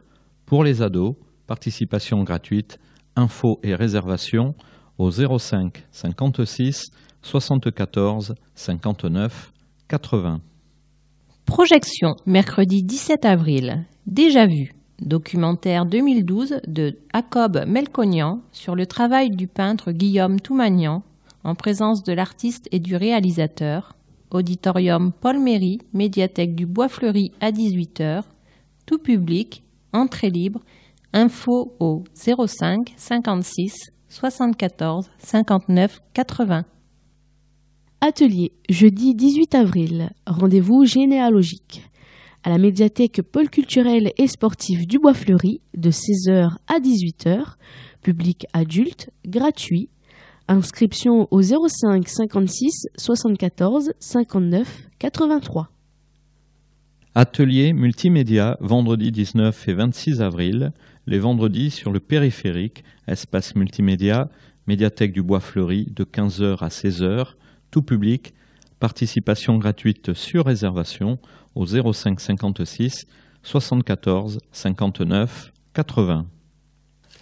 pour 0.47 0.63
les 0.63 0.83
ados, 0.83 1.17
participation 1.47 2.23
gratuite, 2.23 2.79
infos 3.17 3.59
et 3.63 3.75
réservations 3.75 4.55
au 4.99 5.11
05 5.11 5.85
56 5.91 6.91
74 7.23 8.35
59 8.55 9.53
80. 9.89 10.41
Projection 11.47 12.15
mercredi 12.27 12.83
17 12.83 13.25
avril. 13.25 13.85
Déjà 14.07 14.47
vu. 14.47 14.75
Documentaire 15.05 15.85
2012 15.85 16.63
de 16.67 16.97
Jacob 17.15 17.63
Melconian 17.67 18.41
sur 18.53 18.75
le 18.75 18.87
travail 18.87 19.29
du 19.29 19.47
peintre 19.47 19.93
Guillaume 19.93 20.41
Toumagnan 20.41 21.03
en 21.45 21.55
présence 21.55 22.03
de 22.05 22.15
l'artiste 22.15 22.69
et 22.73 22.79
du 22.79 22.97
réalisateur. 22.97 23.97
Auditorium 24.31 25.13
Paul 25.13 25.41
Méry, 25.41 25.79
médiathèque 25.93 26.55
du 26.55 26.65
Bois 26.65 26.89
Fleuri 26.89 27.33
à 27.41 27.53
18h. 27.53 28.23
Tout 28.87 28.97
public, 28.97 29.63
entrée 29.93 30.31
libre. 30.31 30.63
Info 31.13 31.77
au 31.81 32.05
05 32.15 32.95
56 32.97 33.93
74 34.09 35.11
59 35.19 36.01
80. 36.15 36.65
Atelier, 38.01 38.53
jeudi 38.71 39.15
18 39.15 39.55
avril. 39.55 40.11
Rendez-vous 40.27 40.87
généalogique. 40.87 41.83
À 42.47 42.51
la 42.51 42.59
médiathèque 42.59 43.23
Pôle 43.23 43.49
culturel 43.49 44.13
et 44.19 44.27
sportif 44.27 44.87
du 44.87 44.99
Bois 44.99 45.15
Fleuri, 45.15 45.63
de 45.75 45.91
16h 45.91 46.51
à 46.67 46.79
18h. 46.79 47.55
Public 48.03 48.45
adulte, 48.53 49.09
gratuit. 49.25 49.89
Inscription 50.47 51.27
au 51.31 51.41
05 51.41 52.07
56 52.07 52.89
74 52.99 53.93
59 53.99 54.91
83. 54.99 55.71
Atelier 57.15 57.73
multimédia, 57.73 58.59
vendredi 58.61 59.11
19 59.11 59.67
et 59.69 59.73
26 59.73 60.21
avril. 60.21 60.73
Les 61.07 61.19
vendredis 61.19 61.71
sur 61.71 61.93
le 61.93 62.01
périphérique, 62.01 62.85
espace 63.09 63.55
multimédia, 63.55 64.29
médiathèque 64.67 65.13
du 65.13 65.23
Bois 65.23 65.41
Fleuri, 65.41 65.87
de 65.91 66.05
15h 66.05 66.59
à 66.59 66.69
16h 66.69 67.37
tout 67.71 67.81
public, 67.81 68.35
participation 68.81 69.57
gratuite 69.57 70.13
sur 70.13 70.45
réservation 70.45 71.19
au 71.55 71.67
05 71.67 72.21
56 72.21 73.07
74 73.43 74.39
59 74.53 75.53
80. 75.75 76.27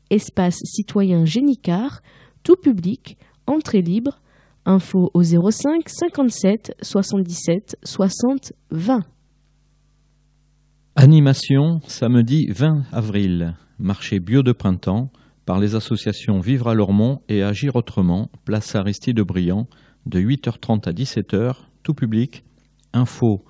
espace 0.08 0.60
citoyen 0.62 1.24
Génicard, 1.24 2.00
tout 2.44 2.54
public, 2.54 3.18
entrée 3.48 3.82
libre, 3.82 4.20
info 4.64 5.10
au 5.14 5.24
05 5.24 5.88
57 5.88 6.76
77 6.80 7.76
60 7.82 8.52
20. 8.70 9.00
Animation 10.94 11.80
samedi 11.88 12.46
20 12.50 12.84
avril, 12.92 13.56
marché 13.80 14.20
bio 14.20 14.44
de 14.44 14.52
printemps 14.52 15.10
par 15.44 15.58
les 15.58 15.74
associations 15.74 16.38
Vivre 16.38 16.68
à 16.68 16.74
Lormont 16.74 17.20
et 17.28 17.42
Agir 17.42 17.74
autrement, 17.74 18.30
place 18.44 18.76
Aristide 18.76 19.20
Briand, 19.22 19.66
de 20.06 20.20
8h30 20.20 20.88
à 20.88 20.92
17h, 20.92 21.56
tout 21.82 21.94
public, 21.94 22.44
info 22.94 23.44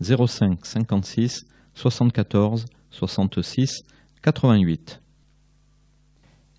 05 0.00 0.64
56 0.64 1.44
74 1.74 2.66
66 2.90 3.82
88. 4.22 5.00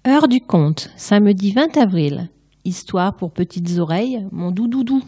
Heure 0.07 0.27
du 0.27 0.39
compte, 0.39 0.89
samedi 0.95 1.51
20 1.51 1.75
avril. 1.77 2.29
Histoire 2.63 3.15
pour 3.15 3.33
petites 3.33 3.77
oreilles, 3.77 4.25
mon 4.31 4.51
doudoudou. 4.51 5.01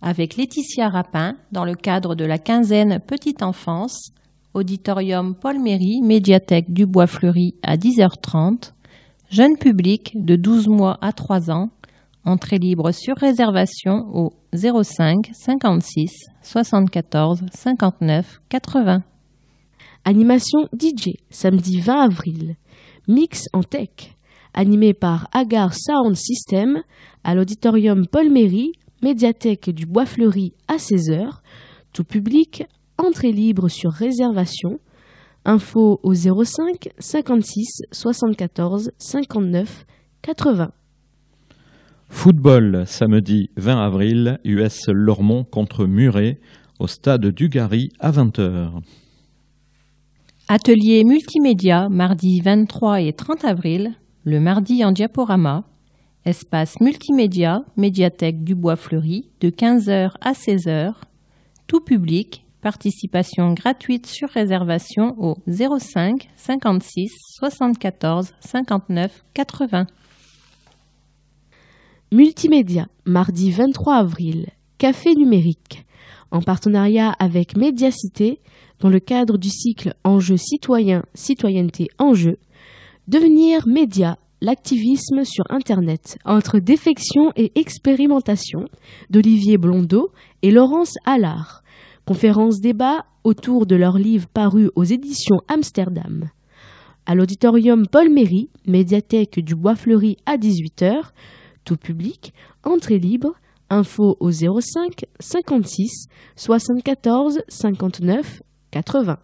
Avec 0.00 0.36
Laetitia 0.36 0.88
Rapin, 0.88 1.36
dans 1.52 1.64
le 1.64 1.74
cadre 1.74 2.14
de 2.14 2.24
la 2.24 2.38
quinzaine 2.38 3.00
Petite 3.06 3.42
Enfance, 3.42 4.12
Auditorium 4.54 5.34
Paul 5.34 5.58
Méry, 5.58 6.00
médiathèque 6.02 6.72
du 6.72 6.86
Bois 6.86 7.06
Fleuri 7.06 7.54
à 7.62 7.76
10h30, 7.76 8.72
jeune 9.30 9.58
public 9.58 10.12
de 10.14 10.36
12 10.36 10.68
mois 10.68 10.98
à 11.02 11.12
3 11.12 11.50
ans, 11.50 11.70
entrée 12.26 12.58
libre 12.58 12.90
sur 12.90 13.16
réservation 13.16 14.04
au 14.12 14.32
05 14.52 15.30
56 15.32 16.10
74 16.42 17.44
59 17.52 18.40
80. 18.48 19.02
Animation 20.04 20.68
DJ, 20.78 21.10
samedi 21.30 21.80
20 21.80 22.00
avril. 22.02 22.56
Mix 23.08 23.44
en 23.52 23.62
tech, 23.62 24.16
animé 24.52 24.92
par 24.92 25.28
Agar 25.32 25.72
Sound 25.72 26.16
System 26.16 26.82
à 27.24 27.34
l'auditorium 27.34 28.06
Paul 28.06 28.30
Méry, 28.30 28.72
médiathèque 29.02 29.70
du 29.70 29.86
Bois 29.86 30.06
Fleuri 30.06 30.52
à 30.68 30.76
16h. 30.76 31.30
Tout 31.92 32.04
public, 32.04 32.64
entrée 32.98 33.32
libre 33.32 33.68
sur 33.68 33.92
réservation. 33.92 34.80
Info 35.44 36.00
au 36.02 36.14
05 36.14 36.88
56 36.98 37.82
74 37.92 38.90
59 38.98 39.86
80. 40.22 40.72
Football, 42.08 42.84
samedi 42.86 43.50
20 43.56 43.84
avril, 43.84 44.38
US 44.44 44.88
Lormont 44.88 45.44
contre 45.44 45.86
Muret, 45.86 46.38
au 46.78 46.86
stade 46.86 47.26
Dugarry 47.26 47.90
à 48.00 48.10
20h. 48.10 48.80
Atelier 50.48 51.04
multimédia, 51.04 51.88
mardi 51.88 52.40
23 52.40 53.00
et 53.00 53.12
30 53.12 53.44
avril, 53.44 53.94
le 54.24 54.40
mardi 54.40 54.84
en 54.84 54.92
diaporama. 54.92 55.64
Espace 56.24 56.80
multimédia, 56.80 57.64
médiathèque 57.76 58.42
du 58.42 58.54
Bois 58.54 58.76
Fleuri, 58.76 59.30
de 59.40 59.50
15h 59.50 60.12
à 60.20 60.32
16h. 60.32 60.94
Tout 61.66 61.80
public, 61.80 62.44
participation 62.60 63.52
gratuite 63.52 64.06
sur 64.06 64.28
réservation 64.28 65.14
au 65.18 65.36
05 65.48 66.28
56 66.36 67.10
74 67.38 68.32
59 68.40 69.24
80. 69.34 69.86
Multimédia, 72.12 72.86
mardi 73.04 73.50
23 73.50 73.96
avril, 73.96 74.46
Café 74.78 75.16
numérique, 75.16 75.84
en 76.30 76.40
partenariat 76.40 77.10
avec 77.18 77.56
Médiacité, 77.56 78.38
dans 78.78 78.90
le 78.90 79.00
cadre 79.00 79.38
du 79.38 79.48
cycle 79.48 79.92
Enjeux 80.04 80.36
citoyens, 80.36 81.02
citoyenneté 81.14 81.88
enjeux, 81.98 82.38
devenir 83.08 83.66
média, 83.66 84.18
l'activisme 84.40 85.24
sur 85.24 85.44
Internet, 85.50 86.16
entre 86.24 86.60
défection 86.60 87.32
et 87.34 87.50
expérimentation, 87.56 88.66
d'Olivier 89.10 89.58
Blondeau 89.58 90.12
et 90.42 90.52
Laurence 90.52 90.94
Allard. 91.06 91.64
Conférence 92.04 92.60
débat 92.60 93.04
autour 93.24 93.66
de 93.66 93.74
leur 93.74 93.98
livre 93.98 94.28
paru 94.28 94.70
aux 94.76 94.84
éditions 94.84 95.40
Amsterdam. 95.48 96.30
À 97.04 97.16
l'auditorium 97.16 97.88
Paul 97.88 98.10
Méry, 98.10 98.48
médiathèque 98.64 99.40
du 99.40 99.56
Bois 99.56 99.74
Fleuri 99.74 100.18
à 100.24 100.36
18h, 100.36 101.02
tout 101.66 101.76
public, 101.76 102.32
entrée 102.62 102.98
libre, 102.98 103.34
info 103.68 104.16
au 104.20 104.30
05 104.30 105.04
56 105.20 106.06
74 106.36 107.42
59 107.48 108.42
80. 108.70 109.18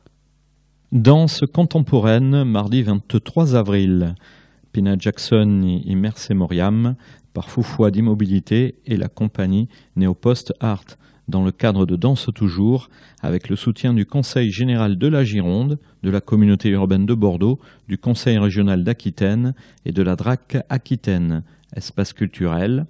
Danse 0.90 1.44
contemporaine, 1.54 2.44
mardi 2.44 2.82
23 2.82 3.56
avril. 3.56 4.14
Pina 4.72 4.96
Jackson 4.98 5.80
et 5.86 5.94
Mercé 5.94 6.34
Moriam, 6.34 6.96
par 7.32 7.48
Foufoua 7.48 7.90
d'Immobilité 7.90 8.74
et 8.86 8.96
la 8.96 9.08
compagnie 9.08 9.68
Néopost 9.96 10.52
Art, 10.60 10.84
dans 11.28 11.44
le 11.44 11.52
cadre 11.52 11.86
de 11.86 11.94
Danse 11.94 12.28
Toujours, 12.34 12.88
avec 13.20 13.48
le 13.48 13.56
soutien 13.56 13.94
du 13.94 14.04
Conseil 14.04 14.50
général 14.50 14.98
de 14.98 15.06
la 15.06 15.24
Gironde, 15.24 15.78
de 16.02 16.10
la 16.10 16.20
communauté 16.20 16.70
urbaine 16.70 17.06
de 17.06 17.14
Bordeaux, 17.14 17.60
du 17.88 17.98
Conseil 17.98 18.38
régional 18.38 18.82
d'Aquitaine 18.82 19.54
et 19.84 19.92
de 19.92 20.02
la 20.02 20.16
DRAC 20.16 20.56
Aquitaine 20.68 21.44
espace 21.76 22.12
culturel, 22.12 22.86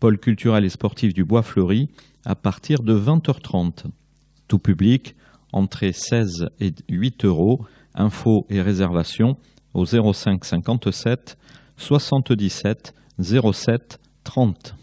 pôle 0.00 0.18
culturel 0.18 0.64
et 0.64 0.68
sportif 0.68 1.14
du 1.14 1.24
Bois 1.24 1.42
Fleuri, 1.42 1.88
à 2.24 2.34
partir 2.34 2.82
de 2.82 2.98
20h30. 2.98 3.84
Tout 4.48 4.58
public, 4.58 5.14
entrée 5.52 5.92
16 5.92 6.48
et 6.60 6.72
8 6.88 7.24
euros, 7.24 7.64
infos 7.94 8.46
et 8.50 8.60
réservations 8.60 9.36
au 9.74 9.84
05 9.84 10.44
57 10.44 11.36
77 11.76 12.94
07 13.20 14.00
30. 14.24 14.74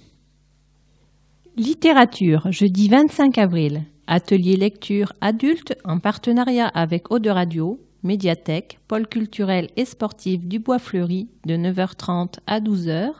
Littérature, 1.56 2.52
jeudi 2.52 2.90
25 2.90 3.38
avril. 3.38 3.84
Atelier 4.08 4.56
lecture 4.58 5.14
adulte 5.22 5.76
en 5.86 6.00
partenariat 6.00 6.68
avec 6.68 7.12
Eau 7.12 7.20
de 7.20 7.30
Radio, 7.30 7.80
médiathèque, 8.04 8.80
pôle 8.88 9.08
culturel 9.08 9.70
et 9.78 9.86
sportif 9.86 10.46
du 10.46 10.60
Bois 10.60 10.80
Fleuri 10.80 11.30
de 11.46 11.56
9h30 11.56 12.40
à 12.48 12.60
12h 12.60 13.12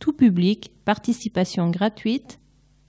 tout 0.00 0.12
public, 0.12 0.72
participation 0.84 1.70
gratuite, 1.70 2.40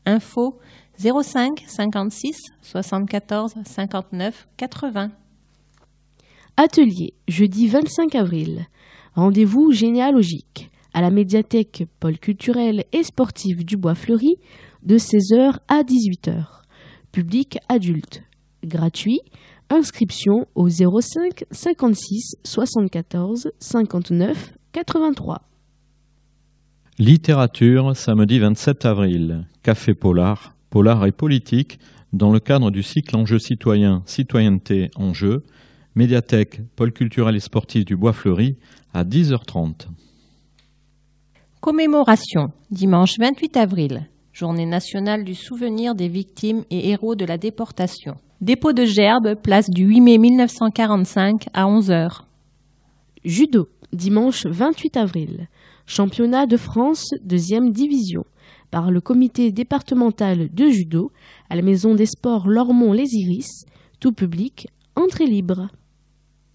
info 0.07 0.57
05 0.97 1.63
56 1.67 2.35
74 2.61 3.53
59 3.63 4.47
80. 4.57 5.11
Atelier, 6.57 7.13
jeudi 7.27 7.67
25 7.67 8.15
avril. 8.15 8.65
Rendez-vous 9.13 9.71
généalogique 9.71 10.71
à 10.93 11.01
la 11.01 11.11
médiathèque 11.11 11.83
Pôle 11.99 12.17
culturel 12.17 12.85
et 12.91 13.03
sportif 13.03 13.65
du 13.65 13.77
Bois 13.77 13.95
Fleuri 13.95 14.37
de 14.83 14.97
16h 14.97 15.57
à 15.67 15.83
18h. 15.83 16.45
Public 17.11 17.57
adulte. 17.69 18.23
Gratuit. 18.63 19.21
Inscription 19.69 20.47
au 20.55 20.69
05 20.69 21.45
56 21.51 22.35
74 22.43 23.51
59 23.59 24.53
83. 24.73 25.50
Littérature, 26.99 27.95
samedi 27.95 28.39
27 28.39 28.85
avril. 28.85 29.45
Café 29.63 29.93
Polar, 29.93 30.53
Polar 30.69 31.05
et 31.05 31.13
politique, 31.13 31.79
dans 32.11 32.31
le 32.31 32.39
cadre 32.39 32.69
du 32.69 32.83
cycle 32.83 33.15
Enjeux 33.15 33.39
citoyens, 33.39 34.03
citoyenneté, 34.05 34.91
enjeux, 34.97 35.43
médiathèque, 35.95 36.59
pôle 36.75 36.91
culturel 36.91 37.35
et 37.35 37.39
sportif 37.39 37.85
du 37.85 37.95
Bois 37.95 38.11
Fleuri, 38.11 38.57
à 38.93 39.05
10h30. 39.05 39.87
Commémoration, 41.61 42.51
dimanche 42.71 43.17
28 43.17 43.57
avril. 43.57 44.07
Journée 44.33 44.65
nationale 44.65 45.23
du 45.23 45.33
souvenir 45.33 45.95
des 45.95 46.09
victimes 46.09 46.65
et 46.69 46.89
héros 46.89 47.15
de 47.15 47.25
la 47.25 47.37
déportation. 47.37 48.15
Dépôt 48.41 48.73
de 48.73 48.85
gerbe, 48.85 49.35
place 49.35 49.69
du 49.69 49.85
8 49.85 50.01
mai 50.01 50.17
1945 50.17 51.45
à 51.53 51.65
11h. 51.65 52.23
Judo, 53.23 53.69
dimanche 53.93 54.45
28 54.45 54.97
avril. 54.97 55.47
Championnat 55.85 56.45
de 56.45 56.57
France, 56.57 57.09
deuxième 57.23 57.71
division, 57.71 58.23
par 58.69 58.91
le 58.91 59.01
comité 59.01 59.51
départemental 59.51 60.49
de 60.53 60.69
judo 60.69 61.11
à 61.49 61.55
la 61.55 61.61
Maison 61.61 61.95
des 61.95 62.05
Sports 62.05 62.47
Lormont-Les 62.47 63.07
Iris, 63.13 63.65
tout 63.99 64.13
public, 64.13 64.67
entrée 64.95 65.25
libre. 65.25 65.67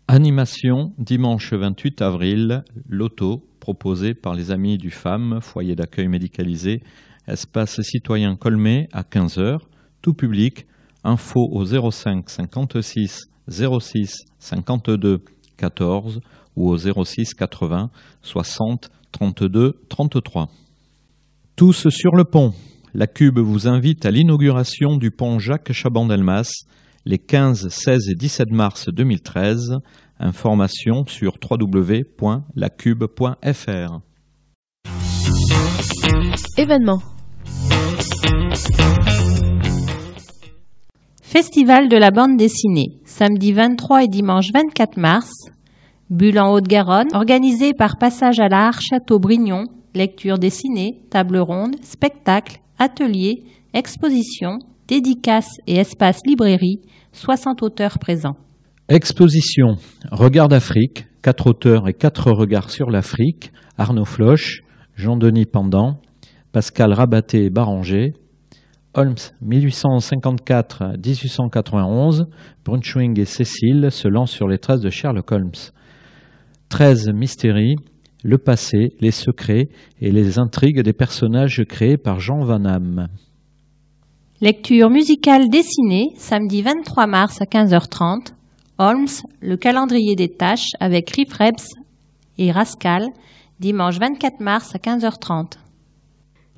Animation, 0.09 0.93
dimanche 0.99 1.53
28 1.53 2.01
avril, 2.03 2.65
loto, 2.89 3.43
proposé 3.61 4.15
par 4.15 4.35
les 4.35 4.51
Amis 4.51 4.79
du 4.79 4.91
Femme, 4.91 5.41
foyer 5.43 5.75
d'accueil 5.75 6.09
médicalisé, 6.09 6.81
espace 7.27 7.81
citoyen 7.83 8.37
Colmé 8.37 8.89
à 8.93 9.03
15h, 9.03 9.59
tout 10.03 10.15
public, 10.15 10.67
info 11.03 11.41
au 11.51 11.65
05 11.65 12.31
56 12.31 13.25
06 13.49 14.25
52 14.39 15.23
14 15.57 16.21
ou 16.57 16.71
au 16.71 16.77
06 16.77 17.35
80 17.35 17.91
60 18.23 18.91
32 19.17 19.73
33. 19.89 20.51
Tous 21.57 21.89
sur 21.89 22.17
le 22.17 22.25
pont. 22.25 22.53
La 22.93 23.07
Cube 23.07 23.39
vous 23.39 23.67
invite 23.67 24.05
à 24.05 24.11
l'inauguration 24.11 24.99
du 24.99 25.11
pont 25.11 25.39
Jacques 25.39 25.73
Chaban-Delmas 25.73 26.67
les 27.07 27.17
15, 27.17 27.71
16 27.71 28.11
et 28.11 28.15
17 28.15 28.51
mars 28.51 28.91
2013. 28.91 29.79
Information 30.21 31.07
sur 31.07 31.39
www.lacube.fr. 31.43 34.01
Événement. 36.59 37.01
Festival 41.23 41.89
de 41.89 41.97
la 41.97 42.11
bande 42.11 42.37
dessinée, 42.37 43.01
samedi 43.07 43.53
23 43.53 44.05
et 44.05 44.09
dimanche 44.09 44.53
24 44.53 44.99
mars, 44.99 45.33
Bulle 46.09 46.39
en 46.39 46.53
Haute-Garonne, 46.53 47.09
organisé 47.15 47.75
par 47.75 47.99
Passage 47.99 48.39
à 48.39 48.49
l'Art 48.49 48.81
Château-Brignon, 48.81 49.65
lecture 49.93 50.39
dessinée, 50.39 51.01
table 51.11 51.39
ronde, 51.39 51.75
spectacle, 51.83 52.61
atelier, 52.79 53.43
exposition, 53.75 54.61
dédicace 54.87 55.51
et 55.67 55.79
espace 55.79 56.21
librairie, 56.25 56.81
60 57.11 57.65
auteurs 57.65 57.99
présents. 57.99 58.37
Exposition 58.89 59.79
Regard 60.13 60.47
d'Afrique, 60.47 61.07
quatre 61.23 61.49
auteurs 61.49 61.89
et 61.89 61.95
quatre 61.95 62.31
regards 62.31 62.71
sur 62.71 62.89
l'Afrique, 62.89 63.51
Arnaud 63.77 64.05
Floch, 64.05 64.63
Jean-Denis 64.95 65.47
Pendant, 65.47 66.01
Pascal 66.53 66.93
Rabaté 66.93 67.51
Baranger, 67.51 68.13
Holmes 68.95 69.17
1854-1891, 69.45 72.27
Brunschwing 72.65 73.19
et 73.19 73.25
Cécile 73.25 73.89
se 73.91 74.07
lancent 74.07 74.31
sur 74.31 74.47
les 74.47 74.59
traces 74.59 74.83
de 74.83 74.91
Sherlock 74.91 75.33
Holmes. 75.33 75.51
13 76.69 77.11
mystéries, 77.15 77.77
le 78.25 78.39
passé, 78.39 78.95
les 79.01 79.13
secrets 79.13 79.69
et 80.01 80.11
les 80.11 80.39
intrigues 80.39 80.81
des 80.81 80.93
personnages 80.93 81.63
créés 81.69 81.97
par 81.97 82.19
Jean 82.19 82.41
Van 82.41 82.65
Hamme. 82.65 83.09
Lecture 84.41 84.91
musicale 84.91 85.49
dessinée, 85.49 86.09
samedi 86.17 86.63
23 86.63 87.07
mars 87.07 87.41
à 87.41 87.45
15h30. 87.45 88.33
Holmes, 88.79 89.07
le 89.41 89.57
calendrier 89.57 90.17
des 90.17 90.29
tâches 90.29 90.73
avec 90.81 91.09
Riff 91.11 91.33
Rebs 91.33 91.75
et 92.37 92.53
Rascal, 92.53 93.07
dimanche 93.61 93.99
24 93.99 94.41
mars 94.41 94.75
à 94.75 94.79
15h30. 94.79 95.53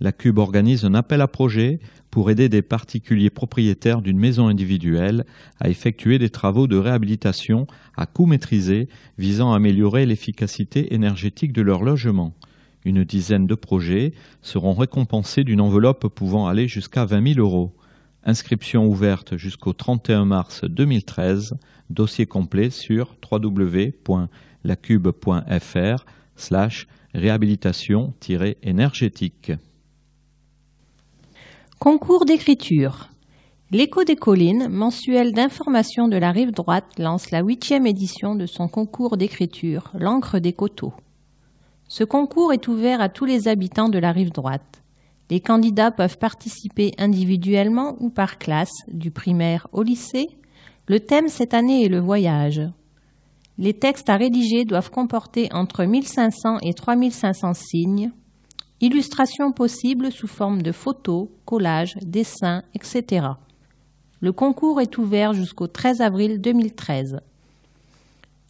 La 0.00 0.10
Cube 0.10 0.38
organise 0.38 0.84
un 0.84 0.94
appel 0.94 1.20
à 1.20 1.28
projet 1.28 1.78
pour 2.10 2.28
aider 2.32 2.48
des 2.48 2.62
particuliers 2.62 3.30
propriétaires 3.30 4.02
d'une 4.02 4.18
maison 4.18 4.48
individuelle 4.48 5.24
à 5.60 5.68
effectuer 5.68 6.18
des 6.18 6.28
travaux 6.28 6.66
de 6.66 6.76
réhabilitation 6.76 7.68
à 7.96 8.06
coût 8.06 8.26
maîtrisé 8.26 8.88
visant 9.16 9.52
à 9.52 9.56
améliorer 9.56 10.06
l'efficacité 10.06 10.92
énergétique 10.92 11.52
de 11.52 11.62
leur 11.62 11.84
logement. 11.84 12.34
Une 12.84 13.04
dizaine 13.04 13.46
de 13.46 13.54
projets 13.54 14.12
seront 14.42 14.74
récompensés 14.74 15.44
d'une 15.44 15.60
enveloppe 15.60 16.08
pouvant 16.08 16.48
aller 16.48 16.66
jusqu'à 16.66 17.04
20 17.04 17.34
000 17.34 17.38
euros. 17.38 17.76
Inscription 18.28 18.86
ouverte 18.86 19.36
jusqu'au 19.38 19.72
31 19.72 20.26
mars 20.26 20.62
2013. 20.62 21.56
Dossier 21.88 22.26
complet 22.26 22.68
sur 22.68 23.16
www.lacube.fr 23.32 26.04
slash 26.36 26.86
réhabilitation-énergétique. 27.14 29.52
Concours 31.78 32.26
d'écriture. 32.26 33.08
L'écho 33.70 34.04
des 34.04 34.16
collines, 34.16 34.68
mensuel 34.68 35.32
d'information 35.32 36.06
de 36.06 36.18
la 36.18 36.30
rive 36.30 36.52
droite, 36.52 36.98
lance 36.98 37.30
la 37.30 37.40
huitième 37.40 37.86
édition 37.86 38.34
de 38.34 38.44
son 38.44 38.68
concours 38.68 39.16
d'écriture, 39.16 39.90
l'encre 39.98 40.38
des 40.38 40.52
coteaux. 40.52 40.92
Ce 41.88 42.04
concours 42.04 42.52
est 42.52 42.68
ouvert 42.68 43.00
à 43.00 43.08
tous 43.08 43.24
les 43.24 43.48
habitants 43.48 43.88
de 43.88 43.98
la 43.98 44.12
rive 44.12 44.32
droite. 44.32 44.82
Les 45.30 45.40
candidats 45.40 45.90
peuvent 45.90 46.18
participer 46.18 46.92
individuellement 46.98 47.96
ou 48.00 48.08
par 48.08 48.38
classe, 48.38 48.72
du 48.88 49.10
primaire 49.10 49.66
au 49.72 49.82
lycée. 49.82 50.28
Le 50.86 51.00
thème 51.00 51.28
cette 51.28 51.52
année 51.52 51.84
est 51.84 51.90
le 51.90 52.00
voyage. 52.00 52.62
Les 53.58 53.74
textes 53.74 54.08
à 54.08 54.16
rédiger 54.16 54.64
doivent 54.64 54.90
comporter 54.90 55.48
entre 55.52 55.84
1500 55.84 56.58
et 56.62 56.72
3500 56.72 57.54
signes, 57.54 58.12
illustrations 58.80 59.52
possibles 59.52 60.12
sous 60.12 60.28
forme 60.28 60.62
de 60.62 60.72
photos, 60.72 61.28
collages, 61.44 61.96
dessins, 62.02 62.62
etc. 62.74 63.26
Le 64.20 64.32
concours 64.32 64.80
est 64.80 64.96
ouvert 64.96 65.32
jusqu'au 65.32 65.66
13 65.66 66.00
avril 66.00 66.40
2013. 66.40 67.20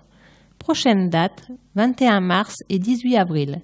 Prochaine 0.59 1.09
date, 1.09 1.47
21 1.75 2.19
mars 2.19 2.55
et 2.69 2.79
18 2.79 3.15
avril. 3.15 3.61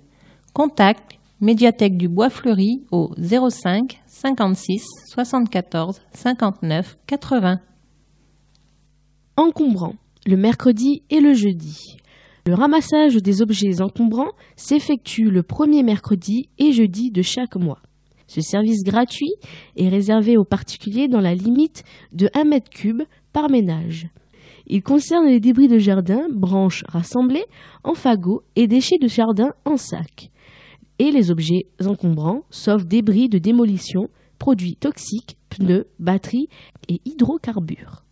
Contact 0.53 1.19
Médiathèque 1.41 1.97
du 1.97 2.07
Bois 2.07 2.29
Fleuri 2.29 2.85
au 2.91 3.11
05 3.17 4.01
56 4.07 4.85
74 5.09 6.01
59 6.13 6.97
80. 7.05 7.59
Encombrant 9.35 9.95
le 10.25 10.37
mercredi 10.37 11.03
et 11.09 11.19
le 11.19 11.33
jeudi. 11.33 11.97
Le 12.47 12.53
ramassage 12.53 13.15
des 13.15 13.41
objets 13.41 13.81
encombrants 13.81 14.33
s'effectue 14.55 15.31
le 15.31 15.41
premier 15.41 15.81
mercredi 15.81 16.47
et 16.59 16.73
jeudi 16.73 17.09
de 17.09 17.23
chaque 17.23 17.55
mois. 17.55 17.79
Ce 18.27 18.39
service 18.39 18.83
gratuit 18.83 19.33
est 19.77 19.89
réservé 19.89 20.37
aux 20.37 20.43
particuliers 20.43 21.07
dans 21.07 21.21
la 21.21 21.33
limite 21.33 21.83
de 22.11 22.29
1 22.35 22.43
mètre 22.43 22.69
cube 22.69 23.01
par 23.33 23.49
ménage. 23.49 24.09
Il 24.67 24.83
concerne 24.83 25.25
les 25.25 25.39
débris 25.39 25.67
de 25.67 25.79
jardin, 25.79 26.27
branches 26.29 26.83
rassemblées 26.87 27.45
en 27.83 27.95
fagots 27.95 28.43
et 28.55 28.67
déchets 28.67 28.99
de 29.01 29.07
jardin 29.07 29.53
en 29.65 29.77
sac, 29.77 30.29
et 30.99 31.09
les 31.09 31.31
objets 31.31 31.65
encombrants, 31.83 32.43
sauf 32.51 32.85
débris 32.85 33.27
de 33.27 33.39
démolition, 33.39 34.07
produits 34.37 34.75
toxiques, 34.75 35.37
pneus, 35.49 35.87
batteries 35.97 36.49
et 36.89 37.01
hydrocarbures. 37.05 38.04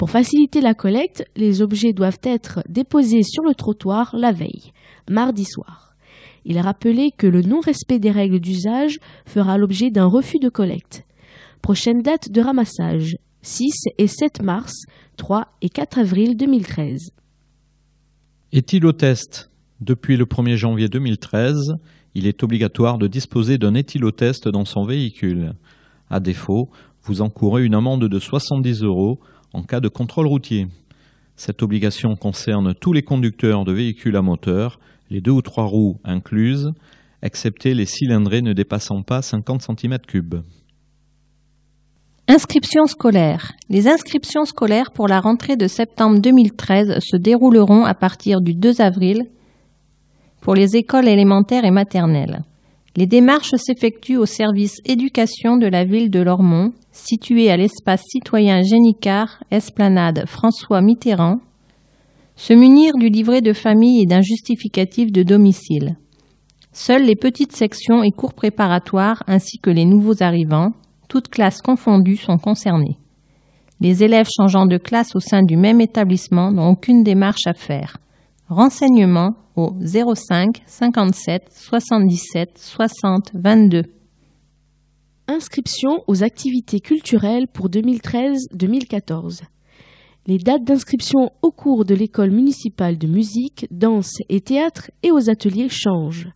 Pour 0.00 0.08
faciliter 0.08 0.62
la 0.62 0.72
collecte, 0.72 1.26
les 1.36 1.60
objets 1.60 1.92
doivent 1.92 2.20
être 2.22 2.62
déposés 2.70 3.22
sur 3.22 3.42
le 3.42 3.54
trottoir 3.54 4.16
la 4.16 4.32
veille, 4.32 4.72
mardi 5.10 5.44
soir. 5.44 5.94
Il 6.46 6.56
est 6.56 6.62
rappelé 6.62 7.10
que 7.14 7.26
le 7.26 7.42
non-respect 7.42 7.98
des 7.98 8.10
règles 8.10 8.40
d'usage 8.40 8.98
fera 9.26 9.58
l'objet 9.58 9.90
d'un 9.90 10.06
refus 10.06 10.38
de 10.38 10.48
collecte. 10.48 11.04
Prochaine 11.60 12.00
date 12.00 12.30
de 12.30 12.40
ramassage 12.40 13.18
6 13.42 13.74
et 13.98 14.06
7 14.06 14.42
mars, 14.42 14.72
3 15.18 15.48
et 15.60 15.68
4 15.68 15.98
avril 15.98 16.34
2013. 16.34 17.10
Est-il 18.52 18.90
test? 18.94 19.50
Depuis 19.82 20.16
le 20.16 20.24
1er 20.24 20.56
janvier 20.56 20.88
2013, 20.88 21.74
il 22.14 22.26
est 22.26 22.42
obligatoire 22.42 22.96
de 22.96 23.06
disposer 23.06 23.58
d'un 23.58 23.74
éthylotest 23.74 24.48
dans 24.48 24.64
son 24.64 24.86
véhicule. 24.86 25.52
À 26.08 26.20
défaut, 26.20 26.70
vous 27.02 27.20
encourez 27.20 27.66
une 27.66 27.74
amende 27.74 28.08
de 28.08 28.18
70 28.18 28.82
euros 28.82 29.20
en 29.52 29.62
cas 29.62 29.80
de 29.80 29.88
contrôle 29.88 30.26
routier. 30.26 30.68
Cette 31.36 31.62
obligation 31.62 32.16
concerne 32.16 32.74
tous 32.74 32.92
les 32.92 33.02
conducteurs 33.02 33.64
de 33.64 33.72
véhicules 33.72 34.16
à 34.16 34.22
moteur, 34.22 34.78
les 35.10 35.20
deux 35.20 35.30
ou 35.30 35.42
trois 35.42 35.64
roues 35.64 35.98
incluses, 36.04 36.70
excepté 37.22 37.74
les 37.74 37.86
cylindrés 37.86 38.42
ne 38.42 38.52
dépassant 38.52 39.02
pas 39.02 39.22
50 39.22 39.62
cm3. 39.62 40.42
Inscriptions 42.28 42.86
scolaires. 42.86 43.52
Les 43.68 43.88
inscriptions 43.88 44.44
scolaires 44.44 44.92
pour 44.92 45.08
la 45.08 45.20
rentrée 45.20 45.56
de 45.56 45.66
septembre 45.66 46.20
2013 46.20 46.98
se 47.00 47.16
dérouleront 47.16 47.84
à 47.84 47.94
partir 47.94 48.40
du 48.40 48.54
2 48.54 48.80
avril 48.80 49.24
pour 50.40 50.54
les 50.54 50.76
écoles 50.76 51.08
élémentaires 51.08 51.64
et 51.64 51.72
maternelles. 51.72 52.44
Les 52.96 53.06
démarches 53.06 53.54
s'effectuent 53.54 54.16
au 54.16 54.26
service 54.26 54.78
éducation 54.84 55.56
de 55.56 55.66
la 55.66 55.84
ville 55.84 56.10
de 56.10 56.20
Lormont, 56.20 56.72
situé 56.90 57.48
à 57.48 57.56
l'espace 57.56 58.02
citoyen 58.10 58.62
Génicard, 58.62 59.44
Esplanade 59.52 60.24
François 60.26 60.80
Mitterrand, 60.80 61.38
se 62.34 62.52
munir 62.52 62.96
du 62.96 63.08
livret 63.08 63.42
de 63.42 63.52
famille 63.52 64.02
et 64.02 64.06
d'un 64.06 64.22
justificatif 64.22 65.12
de 65.12 65.22
domicile. 65.22 65.96
Seules 66.72 67.04
les 67.04 67.14
petites 67.14 67.54
sections 67.54 68.02
et 68.02 68.10
cours 68.10 68.34
préparatoires 68.34 69.22
ainsi 69.28 69.58
que 69.58 69.70
les 69.70 69.84
nouveaux 69.84 70.22
arrivants, 70.22 70.72
toutes 71.08 71.28
classes 71.28 71.62
confondues, 71.62 72.16
sont 72.16 72.38
concernés. 72.38 72.98
Les 73.80 74.02
élèves 74.02 74.28
changeant 74.36 74.66
de 74.66 74.78
classe 74.78 75.14
au 75.14 75.20
sein 75.20 75.42
du 75.42 75.56
même 75.56 75.80
établissement 75.80 76.50
n'ont 76.50 76.70
aucune 76.70 77.04
démarche 77.04 77.46
à 77.46 77.54
faire. 77.54 77.98
Renseignements 78.50 79.36
au 79.54 79.76
05 79.80 80.62
57 80.66 81.52
77 81.52 82.58
60 82.58 83.30
22. 83.32 83.84
Inscription 85.28 86.02
aux 86.08 86.24
activités 86.24 86.80
culturelles 86.80 87.46
pour 87.46 87.68
2013-2014. 87.70 89.42
Les 90.26 90.38
dates 90.38 90.64
d'inscription 90.64 91.30
au 91.42 91.52
cours 91.52 91.84
de 91.84 91.94
l'école 91.94 92.32
municipale 92.32 92.98
de 92.98 93.06
musique, 93.06 93.68
danse 93.70 94.16
et 94.28 94.40
théâtre 94.40 94.90
et 95.04 95.12
aux 95.12 95.30
ateliers 95.30 95.68
changent. 95.68 96.26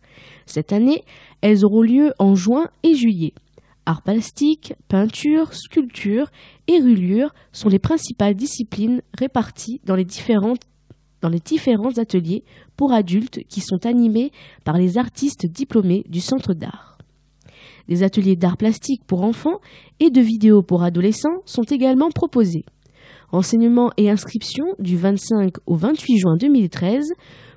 Cette 0.45 0.71
année, 0.71 1.03
elles 1.41 1.65
auront 1.65 1.81
lieu 1.81 2.13
en 2.17 2.33
juin 2.33 2.69
et 2.83 2.95
juillet. 2.95 3.33
Art 3.85 4.03
plastique, 4.03 4.73
peinture, 4.87 5.53
sculpture 5.53 6.31
et 6.67 6.79
rulure 6.79 7.33
sont 7.51 7.67
les 7.67 7.77
principales 7.77 8.35
disciplines 8.35 9.01
réparties 9.19 9.81
dans 9.83 9.95
les, 9.95 10.05
dans 11.25 11.29
les 11.29 11.39
différents 11.39 11.97
ateliers 11.97 12.43
pour 12.77 12.93
adultes 12.93 13.39
qui 13.49 13.59
sont 13.59 13.87
animés 13.87 14.31
par 14.63 14.77
les 14.77 14.99
artistes 14.99 15.47
diplômés 15.47 16.03
du 16.07 16.21
centre 16.21 16.53
d'art. 16.53 16.99
Des 17.87 18.03
ateliers 18.03 18.35
d'art 18.35 18.57
plastique 18.57 19.01
pour 19.07 19.23
enfants 19.23 19.59
et 19.99 20.11
de 20.11 20.21
vidéos 20.21 20.61
pour 20.61 20.83
adolescents 20.83 21.41
sont 21.45 21.63
également 21.63 22.11
proposés. 22.11 22.63
Enseignement 23.31 23.89
et 23.97 24.11
inscription 24.11 24.65
du 24.77 24.97
25 24.97 25.55
au 25.65 25.73
28 25.73 26.17
juin 26.19 26.37
2013 26.37 27.13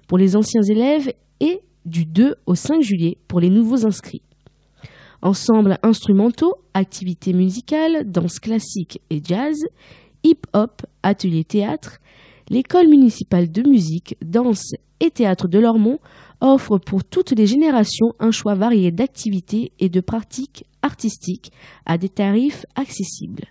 pour 0.07 0.17
les 0.17 0.35
anciens 0.35 0.63
élèves 0.63 1.13
et 1.41 1.61
du 1.85 2.07
2 2.07 2.37
au 2.47 2.55
5 2.55 2.81
juillet 2.81 3.19
pour 3.29 3.39
les 3.39 3.51
nouveaux 3.51 3.87
inscrits. 3.87 4.23
Ensemble 5.21 5.77
instrumentaux, 5.83 6.55
activités 6.73 7.35
musicales, 7.35 8.11
danse 8.11 8.39
classique 8.39 9.03
et 9.11 9.21
jazz, 9.23 9.59
hip-hop, 10.25 10.87
atelier 11.03 11.45
théâtre, 11.45 11.99
l'école 12.51 12.89
municipale 12.89 13.51
de 13.51 13.69
musique, 13.69 14.17
danse 14.25 14.73
et 15.01 15.11
théâtre 15.11 15.49
de 15.49 15.59
Lormont 15.59 15.99
offre 16.41 16.79
pour 16.79 17.05
toutes 17.05 17.33
les 17.33 17.47
générations 17.47 18.15
un 18.19 18.31
choix 18.31 18.55
varié 18.55 18.91
d'activités 18.91 19.73
et 19.79 19.89
de 19.89 20.01
pratiques 20.01 20.65
artistiques 20.83 21.53
à 21.87 21.99
des 21.99 22.09
tarifs 22.09 22.65
accessibles. 22.75 23.47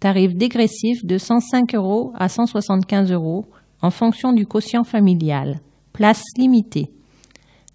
tarif 0.00 0.34
dégressif 0.34 1.04
de 1.04 1.16
105 1.16 1.76
euros 1.76 2.10
à 2.18 2.28
175 2.28 3.12
euros 3.12 3.44
en 3.82 3.90
fonction 3.90 4.32
du 4.32 4.46
quotient 4.46 4.82
familial, 4.82 5.60
place 5.92 6.24
limitée. 6.36 6.90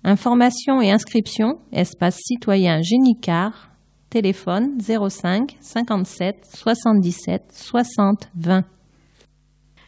Informations 0.08 0.84
et 0.84 0.92
inscriptions, 0.92 1.58
espace 1.72 2.20
citoyen 2.24 2.80
Génicard, 2.84 3.72
téléphone 4.12 4.78
05 4.80 5.58
57 5.60 6.48
77 6.54 7.42
60 7.52 8.30
20. 8.36 8.66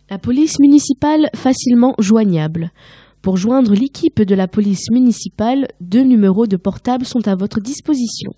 La 0.10 0.18
police 0.18 0.60
municipale 0.60 1.30
facilement 1.35 1.94
joignable. 1.99 2.72
Pour 3.22 3.38
joindre 3.38 3.76
l'équipe 3.76 4.19
de 4.19 4.34
la 4.34 4.48
police 4.48 4.89
municipale, 4.89 5.68
deux 5.81 6.02
numéros 6.02 6.48
de 6.48 6.57
portable 6.57 7.06
sont 7.06 7.27
à 7.27 7.35
votre 7.35 7.61
disposition. 7.61 8.31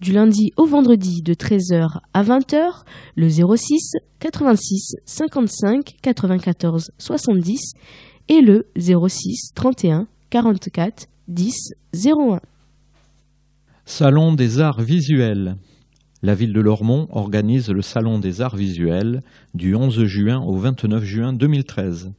Du 0.00 0.12
lundi 0.12 0.52
au 0.56 0.64
vendredi 0.64 1.20
de 1.20 1.34
13h 1.34 1.98
à 2.14 2.22
20h, 2.22 2.84
le 3.16 3.28
06 3.28 3.96
86 4.18 4.94
55 5.04 5.94
94 6.00 6.90
70 6.96 7.74
et 8.30 8.40
le 8.40 8.66
06 8.78 9.52
31 9.54 10.06
44 10.30 11.06
10 11.28 11.74
01. 11.92 12.40
Salon 13.84 14.32
des 14.32 14.60
arts 14.60 14.80
visuels. 14.80 15.56
La 16.22 16.34
ville 16.34 16.54
de 16.54 16.60
Lormont 16.62 17.06
organise 17.10 17.68
le 17.68 17.82
Salon 17.82 18.18
des 18.18 18.40
arts 18.40 18.56
visuels 18.56 19.20
du 19.52 19.74
11 19.74 20.04
juin 20.04 20.40
au 20.40 20.56
29 20.56 21.04
juin 21.04 21.32
2013. 21.34 22.14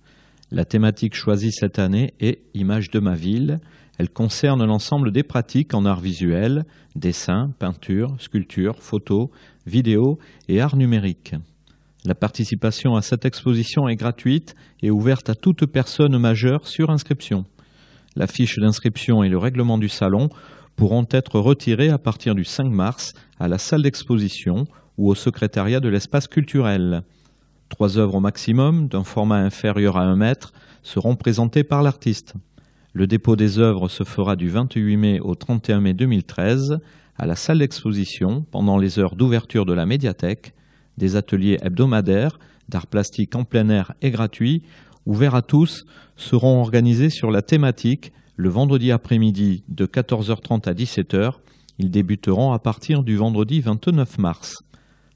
La 0.51 0.63
thématique 0.63 1.15
choisie 1.15 1.51
cette 1.51 1.79
année 1.79 2.13
est 2.19 2.43
Image 2.53 2.91
de 2.91 2.99
ma 2.99 3.15
ville. 3.15 3.57
Elle 3.97 4.11
concerne 4.11 4.63
l'ensemble 4.63 5.11
des 5.11 5.23
pratiques 5.23 5.73
en 5.73 5.85
art 5.85 6.01
visuel, 6.01 6.65
dessin, 6.95 7.49
peinture, 7.57 8.15
sculpture, 8.19 8.75
photo, 8.79 9.31
vidéo 9.65 10.19
et 10.49 10.61
art 10.61 10.75
numérique. 10.75 11.33
La 12.05 12.13
participation 12.13 12.95
à 12.95 13.01
cette 13.01 13.25
exposition 13.25 13.89
est 13.89 13.95
gratuite 13.95 14.53
et 14.83 14.91
ouverte 14.91 15.31
à 15.31 15.35
toute 15.35 15.65
personne 15.65 16.15
majeure 16.19 16.67
sur 16.67 16.91
inscription. 16.91 17.45
La 18.15 18.27
fiche 18.27 18.57
d'inscription 18.57 19.23
et 19.23 19.29
le 19.29 19.37
règlement 19.37 19.77
du 19.77 19.89
salon 19.89 20.29
pourront 20.75 21.05
être 21.11 21.39
retirés 21.39 21.89
à 21.89 21.97
partir 21.97 22.35
du 22.35 22.43
5 22.43 22.65
mars 22.65 23.13
à 23.39 23.47
la 23.47 23.57
salle 23.57 23.83
d'exposition 23.83 24.65
ou 24.97 25.09
au 25.09 25.15
secrétariat 25.15 25.79
de 25.79 25.89
l'espace 25.89 26.27
culturel. 26.27 27.03
Trois 27.69 27.97
œuvres 27.97 28.15
au 28.15 28.19
maximum, 28.19 28.87
d'un 28.87 29.03
format 29.03 29.37
inférieur 29.37 29.97
à 29.97 30.03
un 30.03 30.15
mètre, 30.15 30.53
seront 30.81 31.15
présentées 31.15 31.63
par 31.63 31.83
l'artiste. 31.83 32.33
Le 32.93 33.05
dépôt 33.05 33.35
des 33.35 33.59
œuvres 33.59 33.87
se 33.87 34.03
fera 34.03 34.35
du 34.35 34.49
28 34.49 34.97
mai 34.97 35.19
au 35.19 35.35
31 35.35 35.79
mai 35.79 35.93
2013 35.93 36.79
à 37.17 37.25
la 37.25 37.35
salle 37.35 37.59
d'exposition 37.59 38.45
pendant 38.49 38.77
les 38.77 38.97
heures 38.97 39.15
d'ouverture 39.15 39.65
de 39.65 39.73
la 39.73 39.85
médiathèque. 39.85 40.53
Des 40.97 41.15
ateliers 41.15 41.59
hebdomadaires 41.61 42.39
d'art 42.69 42.87
plastique 42.87 43.35
en 43.35 43.43
plein 43.43 43.69
air 43.69 43.93
et 44.01 44.11
gratuits, 44.11 44.63
ouverts 45.09 45.33
à 45.33 45.41
tous, 45.41 45.85
seront 46.15 46.61
organisés 46.61 47.09
sur 47.09 47.31
la 47.31 47.41
thématique 47.41 48.13
le 48.35 48.49
vendredi 48.49 48.91
après-midi 48.91 49.63
de 49.67 49.85
14h30 49.85 50.69
à 50.69 50.73
17h. 50.73 51.33
Ils 51.79 51.89
débuteront 51.89 52.51
à 52.51 52.59
partir 52.59 53.03
du 53.03 53.17
vendredi 53.17 53.59
29 53.59 54.19
mars. 54.19 54.63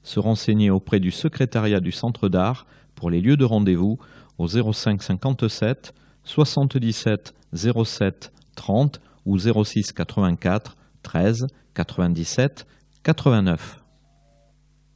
Se 0.02 0.18
renseigner 0.18 0.68
auprès 0.70 0.98
du 0.98 1.12
secrétariat 1.12 1.80
du 1.80 1.92
Centre 1.92 2.28
d'art 2.28 2.66
pour 2.96 3.08
les 3.08 3.20
lieux 3.20 3.36
de 3.36 3.44
rendez-vous 3.44 3.98
au 4.38 4.48
05 4.48 5.00
57 5.00 5.94
77 6.24 7.32
07 7.54 8.32
30 8.56 9.00
ou 9.24 9.38
06 9.38 9.92
84 9.92 10.76
13 11.02 11.46
97 11.72 12.66
89. 13.04 13.80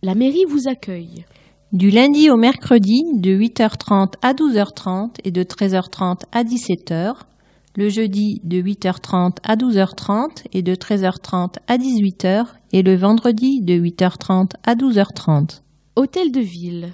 La 0.03 0.15
mairie 0.15 0.45
vous 0.49 0.69
accueille. 0.69 1.25
Du 1.75 1.91
lundi 1.91 2.31
au 2.31 2.39
mercredi 2.39 3.03
de 3.13 3.31
8h30 3.31 4.15
à 4.23 4.33
12h30 4.33 5.17
et 5.25 5.31
de 5.31 5.43
13h30 5.43 6.23
à 6.33 6.43
17h. 6.43 7.13
Le 7.77 7.91
jeudi 7.91 8.41
de 8.43 8.63
8h30 8.63 9.37
à 9.43 9.55
12h30 9.55 10.47
et 10.55 10.63
de 10.63 10.75
13h30 10.75 11.57
à 11.67 11.77
18h. 11.77 12.47
Et 12.73 12.83
le 12.83 12.97
vendredi 12.97 13.61
de 13.61 13.75
8h30 13.75 14.53
à 14.65 14.77
12h30. 14.77 15.61
Hôtel 15.95 16.33
de 16.33 16.41
ville. 16.41 16.89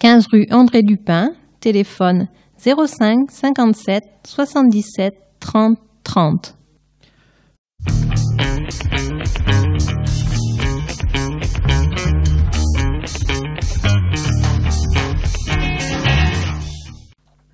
15 0.00 0.26
rue 0.32 0.46
André 0.50 0.82
Dupin, 0.82 1.32
téléphone 1.60 2.28
05 2.56 3.30
57 3.30 4.04
77 4.24 5.14
30 5.38 5.76
30. 6.02 6.56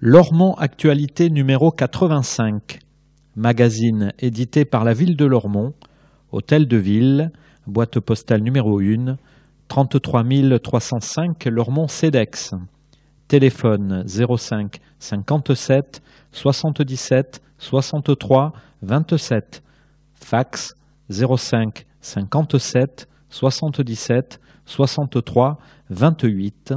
Lormont 0.01 0.55
Actualité 0.55 1.29
numéro 1.29 1.73
85. 1.73 2.84
Magazine 3.37 4.13
édité 4.21 4.65
par 4.65 4.85
la 4.85 4.95
ville 4.95 5.17
de 5.17 5.25
Lormont. 5.25 5.75
Hôtel 6.31 6.69
de 6.69 6.77
ville, 6.77 7.33
boîte 7.67 7.99
postale 8.01 8.43
numéro 8.43 8.81
1, 8.81 9.17
33 9.69 10.25
305 10.63 11.45
Lormont-Cedex. 11.47 12.53
Téléphone 13.29 14.05
05 14.07 14.81
57 14.99 16.03
77 16.33 17.41
63 17.59 18.53
27. 18.83 19.63
Fax 20.15 20.75
05 21.11 21.87
57 22.01 23.09
77 23.31 24.41
63 24.67 25.59
28. 25.91 26.75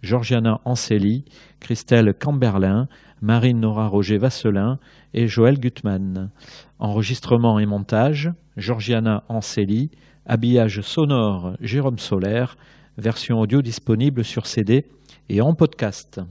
Georgiana 0.00 0.62
Anceli, 0.64 1.26
Christelle 1.60 2.14
Camberlin, 2.18 2.88
Marine 3.20 3.60
Nora 3.60 3.88
Roger 3.88 4.16
Vasselin 4.16 4.78
et 5.12 5.28
Joël 5.28 5.60
Gutmann. 5.60 6.30
Enregistrement 6.78 7.58
et 7.58 7.66
montage, 7.66 8.32
Georgiana 8.56 9.22
Anceli, 9.28 9.90
habillage 10.24 10.80
sonore 10.80 11.58
Jérôme 11.60 11.98
Solaire, 11.98 12.56
version 12.96 13.38
audio 13.38 13.60
disponible 13.60 14.24
sur 14.24 14.46
CD 14.46 14.86
et 15.28 15.42
en 15.42 15.52
podcast. 15.52 16.22